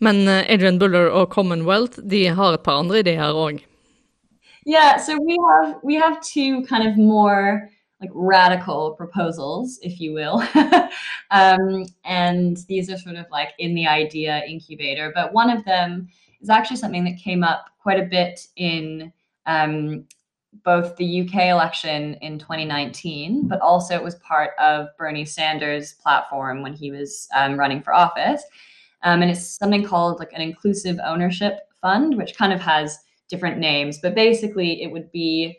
Men 0.04 0.28
eh, 0.28 0.44
Adrian 0.52 0.76
Buller 0.78 1.08
og 1.08 1.32
Commonwealth 1.32 2.04
de 2.04 2.26
har 2.28 2.60
et 2.60 2.68
par 2.68 2.84
andre 2.84 3.00
ideer 3.06 3.32
òg. 3.32 3.64
Yeah, 4.68 5.00
so 5.00 5.16
we 5.24 5.40
have 5.48 5.80
we 5.88 5.96
have 5.96 6.20
two 6.20 6.66
kind 6.68 6.84
of 6.84 6.98
more 7.00 7.70
like 8.02 8.10
radical 8.14 8.92
proposals, 8.92 9.80
if 9.82 10.00
you 10.00 10.14
will. 10.14 10.44
um, 11.32 11.86
and 12.06 12.58
these 12.68 12.92
are 12.92 12.98
sort 12.98 13.16
of 13.16 13.26
like 13.32 13.54
in 13.58 13.74
the 13.74 13.88
idea 13.88 14.44
incubator. 14.48 15.12
But 15.14 15.34
one 15.34 15.50
of 15.50 15.66
them 15.66 16.08
is 16.40 16.50
actually 16.50 16.78
something 16.78 17.04
that 17.06 17.18
came 17.18 17.44
up 17.44 17.72
quite 17.82 18.00
a 18.00 18.06
bit 18.06 18.48
in 18.56 19.12
um, 19.48 20.06
both 20.64 20.96
the 20.98 21.22
UK 21.22 21.46
election 21.46 22.16
in 22.16 22.38
2019, 22.38 23.48
but 23.48 23.62
also 23.62 23.96
it 23.96 24.04
was 24.04 24.16
part 24.16 24.52
of 24.60 24.88
Bernie 24.98 25.26
Sanders' 25.26 25.94
platform 25.94 26.62
when 26.62 26.74
he 26.74 26.92
was 26.92 27.28
um, 27.36 27.58
running 27.58 27.82
for 27.82 27.94
office. 27.94 28.44
Um, 29.04 29.22
and 29.22 29.32
it's 29.32 29.58
something 29.58 29.84
called 29.84 30.20
like 30.20 30.34
an 30.34 30.42
inclusive 30.42 31.00
ownership 31.04 31.60
fund, 31.82 32.18
which 32.18 32.36
kind 32.36 32.54
of 32.54 32.60
has 32.62 33.00
different 33.30 33.58
names, 33.58 34.00
but 34.00 34.16
basically 34.16 34.82
it 34.82 34.92
would 34.92 35.12
be 35.12 35.58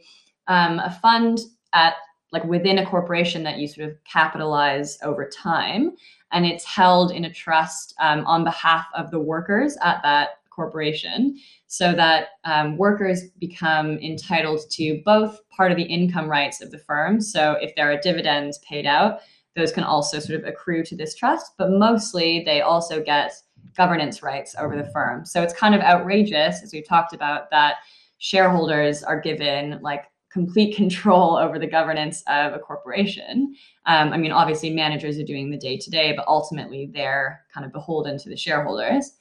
um, 0.48 0.78
a 0.80 0.98
fund 1.02 1.40
at 1.72 1.94
like 2.32 2.44
within 2.44 2.78
a 2.78 2.86
corporation 2.86 3.42
that 3.42 3.58
you 3.58 3.66
sort 3.66 3.88
of 3.88 3.96
capitalize 4.04 4.98
over 5.02 5.28
time. 5.28 5.96
And 6.32 6.44
it's 6.44 6.64
held 6.64 7.10
in 7.10 7.24
a 7.24 7.32
trust 7.32 7.94
um, 8.00 8.26
on 8.26 8.44
behalf 8.44 8.86
of 8.94 9.10
the 9.10 9.20
workers 9.20 9.76
at 9.82 10.02
that 10.02 10.40
corporation 10.50 11.38
so 11.68 11.92
that 11.92 12.30
um, 12.44 12.76
workers 12.76 13.30
become 13.38 13.98
entitled 13.98 14.60
to 14.70 15.00
both 15.04 15.40
part 15.48 15.70
of 15.70 15.76
the 15.76 15.84
income 15.84 16.28
rights 16.28 16.60
of 16.60 16.70
the 16.70 16.78
firm. 16.78 17.20
So 17.20 17.56
if 17.60 17.74
there 17.76 17.90
are 17.90 18.00
dividends 18.00 18.58
paid 18.58 18.86
out 18.86 19.20
those 19.58 19.72
can 19.72 19.84
also 19.84 20.20
sort 20.20 20.38
of 20.38 20.46
accrue 20.46 20.84
to 20.84 20.96
this 20.96 21.14
trust 21.14 21.52
but 21.58 21.70
mostly 21.70 22.42
they 22.44 22.60
also 22.60 23.02
get 23.02 23.32
governance 23.76 24.22
rights 24.22 24.54
over 24.58 24.76
the 24.76 24.90
firm. 24.90 25.24
So 25.24 25.42
it's 25.42 25.54
kind 25.54 25.74
of 25.74 25.80
outrageous 25.80 26.62
as 26.62 26.72
we've 26.72 26.86
talked 26.86 27.12
about 27.12 27.50
that 27.50 27.76
shareholders 28.18 29.02
are 29.02 29.20
given 29.20 29.78
like 29.82 30.04
complete 30.38 30.76
control 30.76 31.36
over 31.36 31.58
the 31.58 31.66
governance 31.66 32.22
of 32.28 32.52
a 32.52 32.58
corporation. 32.58 33.56
Um, 33.86 34.12
I 34.12 34.16
mean, 34.16 34.30
obviously, 34.30 34.70
managers 34.70 35.18
are 35.18 35.24
doing 35.24 35.50
the 35.50 35.56
day 35.56 35.76
to 35.76 35.90
day, 35.90 36.12
but 36.16 36.28
ultimately 36.28 36.90
they're 36.94 37.44
kind 37.52 37.66
of 37.66 37.72
beholden 37.72 38.18
to 38.18 38.28
the 38.28 38.36
shareholders. 38.36 39.12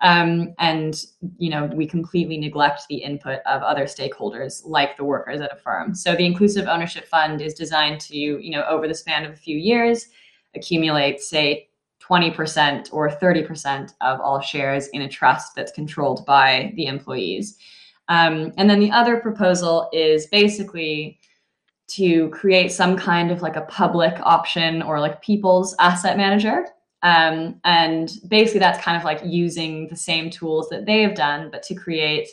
Um, 0.00 0.54
and 0.58 1.00
you 1.36 1.50
know, 1.50 1.66
we 1.66 1.86
completely 1.86 2.38
neglect 2.38 2.82
the 2.88 2.96
input 2.96 3.40
of 3.44 3.62
other 3.62 3.84
stakeholders, 3.84 4.62
like 4.64 4.96
the 4.96 5.04
workers 5.04 5.40
at 5.40 5.52
a 5.52 5.56
firm. 5.56 5.94
So 5.94 6.16
the 6.16 6.26
inclusive 6.26 6.66
ownership 6.66 7.04
fund 7.06 7.42
is 7.42 7.54
designed 7.54 8.00
to, 8.02 8.16
you 8.16 8.50
know, 8.50 8.64
over 8.64 8.88
the 8.88 8.94
span 8.94 9.24
of 9.24 9.32
a 9.32 9.36
few 9.36 9.58
years, 9.58 10.08
accumulate, 10.54 11.20
say, 11.20 11.68
20% 12.00 12.92
or 12.92 13.08
30% 13.08 13.94
of 14.00 14.20
all 14.20 14.40
shares 14.40 14.88
in 14.88 15.02
a 15.02 15.08
trust 15.08 15.54
that's 15.54 15.70
controlled 15.70 16.26
by 16.26 16.72
the 16.74 16.86
employees. 16.86 17.58
Um, 18.08 18.52
and 18.56 18.68
then 18.68 18.80
the 18.80 18.90
other 18.90 19.18
proposal 19.18 19.88
is 19.92 20.26
basically 20.26 21.18
to 21.88 22.28
create 22.30 22.72
some 22.72 22.96
kind 22.96 23.30
of 23.30 23.42
like 23.42 23.56
a 23.56 23.62
public 23.62 24.14
option 24.22 24.82
or 24.82 25.00
like 25.00 25.22
people's 25.22 25.74
asset 25.78 26.16
manager. 26.16 26.66
Um, 27.02 27.60
and 27.64 28.12
basically, 28.28 28.60
that's 28.60 28.82
kind 28.82 28.96
of 28.96 29.04
like 29.04 29.20
using 29.24 29.88
the 29.88 29.96
same 29.96 30.30
tools 30.30 30.68
that 30.70 30.86
they 30.86 31.02
have 31.02 31.14
done, 31.14 31.50
but 31.50 31.62
to 31.64 31.74
create 31.74 32.28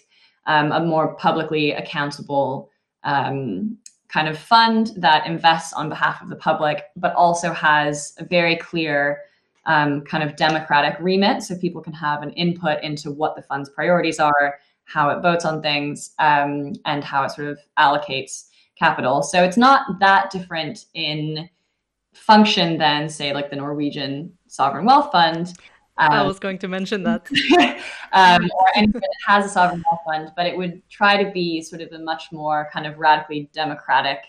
um, 0.46 0.72
a 0.72 0.80
more 0.80 1.16
publicly 1.16 1.72
accountable 1.72 2.70
um, 3.04 3.78
kind 4.08 4.28
of 4.28 4.38
fund 4.38 4.92
that 4.98 5.26
invests 5.28 5.74
on 5.74 5.90
behalf 5.90 6.22
of 6.22 6.30
the 6.30 6.36
public, 6.36 6.86
but 6.96 7.14
also 7.16 7.52
has 7.52 8.14
a 8.18 8.26
very 8.26 8.56
clear 8.56 9.22
um, 9.66 10.02
kind 10.02 10.24
of 10.24 10.36
democratic 10.36 10.98
remit 11.00 11.44
so 11.44 11.58
people 11.58 11.82
can 11.82 11.94
have 11.94 12.24
an 12.24 12.32
input 12.32 12.82
into 12.84 13.12
what 13.12 13.36
the 13.36 13.42
fund's 13.44 13.70
priorities 13.70 14.20
are 14.20 14.60
how 14.90 15.10
it 15.10 15.22
votes 15.22 15.46
on 15.46 15.62
things, 15.62 16.12
um, 16.20 16.74
and 16.86 17.04
how 17.04 17.24
it 17.24 17.32
sort 17.32 17.48
of 17.48 17.60
allocates 17.78 18.48
capital. 18.78 19.22
So 19.22 19.44
it's 19.44 19.58
not 19.58 20.00
that 20.00 20.32
different 20.32 20.86
in 20.94 21.50
function 22.14 22.78
than, 22.78 23.08
say, 23.10 23.34
like 23.34 23.50
the 23.50 23.56
Norwegian 23.56 24.34
Sovereign 24.48 24.86
Wealth 24.86 25.12
Fund. 25.12 25.54
Um, 25.98 26.12
I 26.12 26.24
was 26.24 26.40
going 26.40 26.58
to 26.60 26.68
mention 26.68 27.04
that. 27.04 27.28
um, 28.14 28.50
or 28.58 28.68
anything 28.76 29.02
that 29.02 29.16
has 29.28 29.46
a 29.46 29.50
sovereign 29.50 29.84
wealth 29.86 30.02
fund, 30.06 30.32
but 30.36 30.46
it 30.46 30.58
would 30.58 30.82
try 30.90 31.22
to 31.22 31.30
be 31.32 31.62
sort 31.62 31.82
of 31.82 31.92
a 31.92 32.00
much 32.00 32.32
more 32.32 32.70
kind 32.72 32.88
of 32.88 32.98
radically 32.98 33.50
democratic 33.54 34.20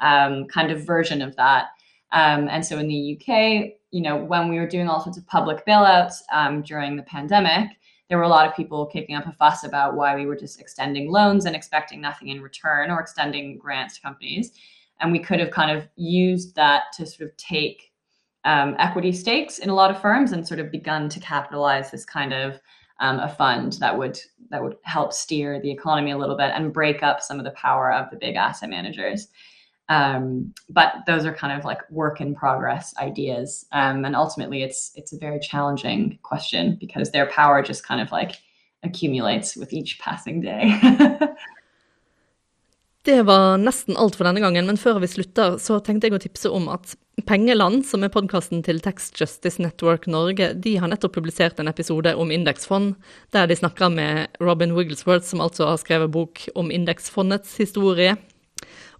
um, 0.00 0.46
kind 0.46 0.72
of 0.72 0.84
version 0.84 1.22
of 1.22 1.34
that. 1.36 1.66
Um, 2.10 2.48
and 2.48 2.66
so 2.66 2.78
in 2.78 2.88
the 2.88 3.16
UK, 3.16 3.74
you 3.92 4.02
know, 4.02 4.16
when 4.16 4.48
we 4.48 4.58
were 4.58 4.66
doing 4.66 4.88
all 4.88 5.00
sorts 5.00 5.16
of 5.16 5.26
public 5.26 5.64
bailouts 5.64 6.16
um, 6.32 6.62
during 6.62 6.96
the 6.96 7.02
pandemic, 7.04 7.70
there 8.12 8.18
were 8.18 8.24
a 8.24 8.28
lot 8.28 8.46
of 8.46 8.54
people 8.54 8.84
kicking 8.84 9.14
up 9.14 9.26
a 9.26 9.32
fuss 9.32 9.64
about 9.64 9.94
why 9.94 10.14
we 10.14 10.26
were 10.26 10.36
just 10.36 10.60
extending 10.60 11.10
loans 11.10 11.46
and 11.46 11.56
expecting 11.56 11.98
nothing 11.98 12.28
in 12.28 12.42
return 12.42 12.90
or 12.90 13.00
extending 13.00 13.56
grants 13.56 13.94
to 13.94 14.02
companies. 14.02 14.52
And 15.00 15.10
we 15.10 15.18
could 15.18 15.40
have 15.40 15.50
kind 15.50 15.74
of 15.74 15.88
used 15.96 16.54
that 16.56 16.92
to 16.98 17.06
sort 17.06 17.30
of 17.30 17.34
take 17.38 17.90
um, 18.44 18.76
equity 18.78 19.12
stakes 19.12 19.60
in 19.60 19.70
a 19.70 19.74
lot 19.74 19.90
of 19.90 19.98
firms 19.98 20.32
and 20.32 20.46
sort 20.46 20.60
of 20.60 20.70
begun 20.70 21.08
to 21.08 21.20
capitalize 21.20 21.90
this 21.90 22.04
kind 22.04 22.34
of 22.34 22.60
um, 23.00 23.18
a 23.18 23.30
fund 23.30 23.78
that 23.80 23.96
would 23.96 24.20
that 24.50 24.62
would 24.62 24.76
help 24.82 25.14
steer 25.14 25.58
the 25.62 25.70
economy 25.70 26.10
a 26.10 26.18
little 26.18 26.36
bit 26.36 26.52
and 26.54 26.74
break 26.74 27.02
up 27.02 27.22
some 27.22 27.38
of 27.38 27.46
the 27.46 27.52
power 27.52 27.90
of 27.90 28.10
the 28.10 28.18
big 28.18 28.36
asset 28.36 28.68
managers. 28.68 29.28
Um, 29.92 30.54
but 30.70 30.90
those 31.06 31.26
are 31.26 31.34
kind 31.34 31.58
of 31.58 31.64
like 31.64 31.80
work 31.90 32.20
in 32.20 32.34
progress 32.34 32.94
ideas, 32.96 33.66
um, 33.72 34.04
and 34.04 34.16
ultimately, 34.16 34.62
it's 34.62 34.92
it's 34.94 35.12
a 35.12 35.18
very 35.18 35.40
challenging 35.40 36.18
question 36.22 36.76
because 36.80 37.10
their 37.10 37.26
power 37.26 37.62
just 37.62 37.86
kind 37.86 38.00
of 38.00 38.10
like 38.12 38.32
accumulates 38.82 39.56
with 39.56 39.72
each 39.72 39.98
passing 39.98 40.40
day. 40.40 40.64
Det 43.04 43.22
var 43.22 43.56
nesten 43.58 43.96
alt 43.98 44.14
for 44.14 44.22
denne 44.28 44.38
gangen, 44.38 44.66
men 44.66 44.76
før 44.78 45.00
vi 45.02 45.08
slutter, 45.10 45.56
så 45.58 45.80
tenkte 45.82 46.06
jeg 46.06 46.14
å 46.14 46.20
tipse 46.22 46.50
om 46.54 46.68
at 46.70 46.92
Pengeland, 47.26 47.82
som 47.82 48.04
er 48.06 48.12
podkasten 48.14 48.62
til 48.62 48.78
Tax 48.80 49.10
Justice 49.18 49.58
Network 49.58 50.06
Norge, 50.06 50.52
de 50.54 50.76
har 50.78 50.86
nettopp 50.86 51.16
publisert 51.16 51.58
en 51.58 51.66
episode 51.66 52.14
om 52.14 52.30
indeksfond, 52.30 52.94
der 53.34 53.50
de 53.50 53.58
snakker 53.58 53.90
med 53.90 54.38
Robin 54.38 54.76
Wigglesworth, 54.78 55.26
som 55.26 55.42
altså 55.42 55.66
har 55.72 55.82
skrevet 55.82 56.14
bok 56.14 56.46
om 56.54 56.70
indeksfondets 56.70 57.58
historie. 57.58 58.14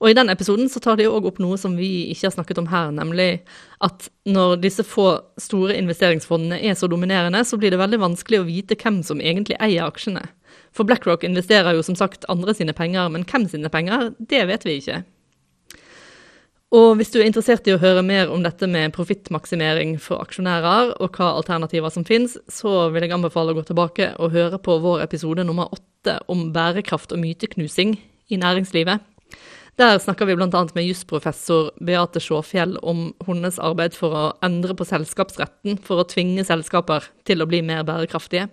Og 0.02 0.10
I 0.10 0.16
den 0.18 0.32
episoden 0.32 0.66
så 0.66 0.80
tar 0.82 0.98
de 0.98 1.06
òg 1.06 1.28
opp 1.30 1.38
noe 1.38 1.54
som 1.60 1.76
vi 1.78 2.08
ikke 2.10 2.26
har 2.26 2.34
snakket 2.34 2.58
om 2.58 2.66
her, 2.72 2.90
nemlig 2.90 3.44
at 3.86 4.08
når 4.26 4.56
disse 4.64 4.82
få 4.82 5.12
store 5.38 5.76
investeringsfondene 5.78 6.58
er 6.58 6.74
så 6.78 6.88
dominerende, 6.90 7.44
så 7.46 7.54
blir 7.60 7.70
det 7.70 7.78
veldig 7.78 8.00
vanskelig 8.02 8.40
å 8.42 8.48
vite 8.48 8.78
hvem 8.80 8.98
som 9.06 9.22
egentlig 9.22 9.60
eier 9.62 9.86
aksjene. 9.86 10.24
For 10.74 10.88
BlackRock 10.88 11.22
investerer 11.28 11.76
jo 11.76 11.84
som 11.86 11.94
sagt 11.94 12.26
andre 12.32 12.54
sine 12.58 12.74
penger, 12.74 13.12
men 13.14 13.22
hvem 13.30 13.46
sine 13.52 13.70
penger, 13.70 14.10
det 14.18 14.42
vet 14.50 14.66
vi 14.66 14.80
ikke. 14.80 15.04
Og 16.72 16.96
hvis 16.96 17.12
du 17.12 17.20
er 17.20 17.28
interessert 17.28 17.66
i 17.68 17.74
å 17.76 17.80
høre 17.80 18.02
mer 18.02 18.32
om 18.32 18.42
dette 18.42 18.66
med 18.66 18.94
profittmaksimering 18.96 19.98
for 20.00 20.24
aksjonærer, 20.24 20.96
og 21.04 21.14
hva 21.14 21.34
alternativer 21.36 21.92
som 21.94 22.06
finnes, 22.08 22.38
så 22.50 22.88
vil 22.90 23.04
jeg 23.06 23.14
anbefale 23.14 23.52
å 23.52 23.60
gå 23.60 23.66
tilbake 23.68 24.14
og 24.16 24.34
høre 24.34 24.58
på 24.58 24.80
vår 24.82 25.04
episode 25.04 25.46
nummer 25.46 25.70
åtte 25.70 26.18
om 26.32 26.48
bærekraft 26.56 27.12
og 27.14 27.22
myteknusing 27.22 27.98
i 28.32 28.40
næringslivet. 28.40 29.11
Der 29.80 29.98
snakker 29.98 30.28
vi 30.28 30.34
bl.a. 30.36 30.66
med 30.74 30.84
jusprofessor 30.84 31.70
Beate 31.80 32.20
Sjåfjell 32.20 32.76
om 32.82 33.06
hennes 33.24 33.56
arbeid 33.56 33.96
for 33.96 34.12
å 34.12 34.24
endre 34.44 34.76
på 34.76 34.84
selskapsretten 34.84 35.78
for 35.80 36.02
å 36.02 36.08
tvinge 36.08 36.44
selskaper 36.44 37.08
til 37.24 37.40
å 37.40 37.48
bli 37.48 37.62
mer 37.64 37.80
bærekraftige. 37.88 38.50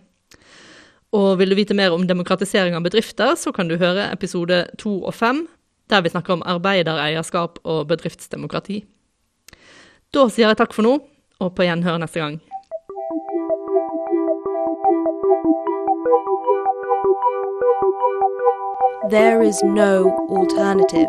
Og 1.11 1.39
vil 1.41 1.51
du 1.51 1.57
vite 1.57 1.75
mer 1.75 1.91
om 1.91 2.05
demokratisering 2.07 2.77
av 2.77 2.85
bedrifter, 2.85 3.33
så 3.35 3.51
kan 3.51 3.67
du 3.67 3.75
høre 3.81 4.07
episode 4.13 4.63
to 4.79 5.01
og 5.01 5.15
fem 5.17 5.43
der 5.89 6.05
vi 6.05 6.11
snakker 6.13 6.37
om 6.37 6.45
arbeidereierskap 6.45 7.59
og 7.65 7.87
bedriftsdemokrati. 7.89 8.83
Da 10.13 10.27
sier 10.29 10.47
jeg 10.47 10.61
takk 10.61 10.75
for 10.77 10.85
nå, 10.85 10.99
og 11.41 11.55
på 11.57 11.65
gjenhør 11.65 11.99
neste 11.99 12.21
gang. 12.21 12.39
There 19.07 19.41
is 19.41 19.63
no 19.63 20.27
alternative. 20.29 21.07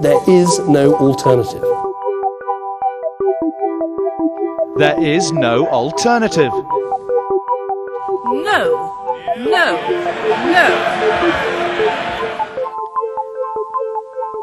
There 0.00 0.18
is 0.26 0.58
no 0.66 0.94
alternative. 0.96 1.60
There 4.78 4.96
is 5.04 5.32
no 5.32 5.68
alternative. 5.68 6.50
No, 8.48 8.88
no, 9.36 9.66
no. 10.48 10.66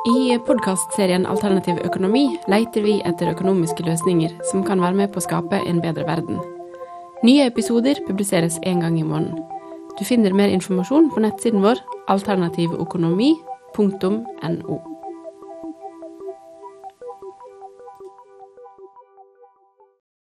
I 0.05 0.37
podkastserien 0.45 1.25
Alternativ 1.25 1.81
økonomi 1.83 2.37
leter 2.47 2.81
vi 2.85 3.01
etter 3.01 3.33
økonomiske 3.33 3.83
løsninger 3.83 4.37
som 4.51 4.63
kan 4.63 4.81
være 4.81 5.01
med 5.01 5.09
på 5.09 5.17
å 5.17 5.25
skape 5.25 5.65
en 5.65 5.81
bedre 5.81 6.05
verden. 6.05 6.37
Nye 7.25 7.49
episoder 7.49 8.05
publiseres 8.07 8.61
én 8.61 8.85
gang 8.85 8.99
i 8.99 9.03
måneden. 9.03 9.58
Du 9.99 10.05
finner 10.05 10.33
mer 10.33 10.47
informasjon 10.47 11.11
på 11.13 11.19
nettsiden 11.19 11.63
vår 11.63 11.75
alternativøkonomi.no. 12.07 14.88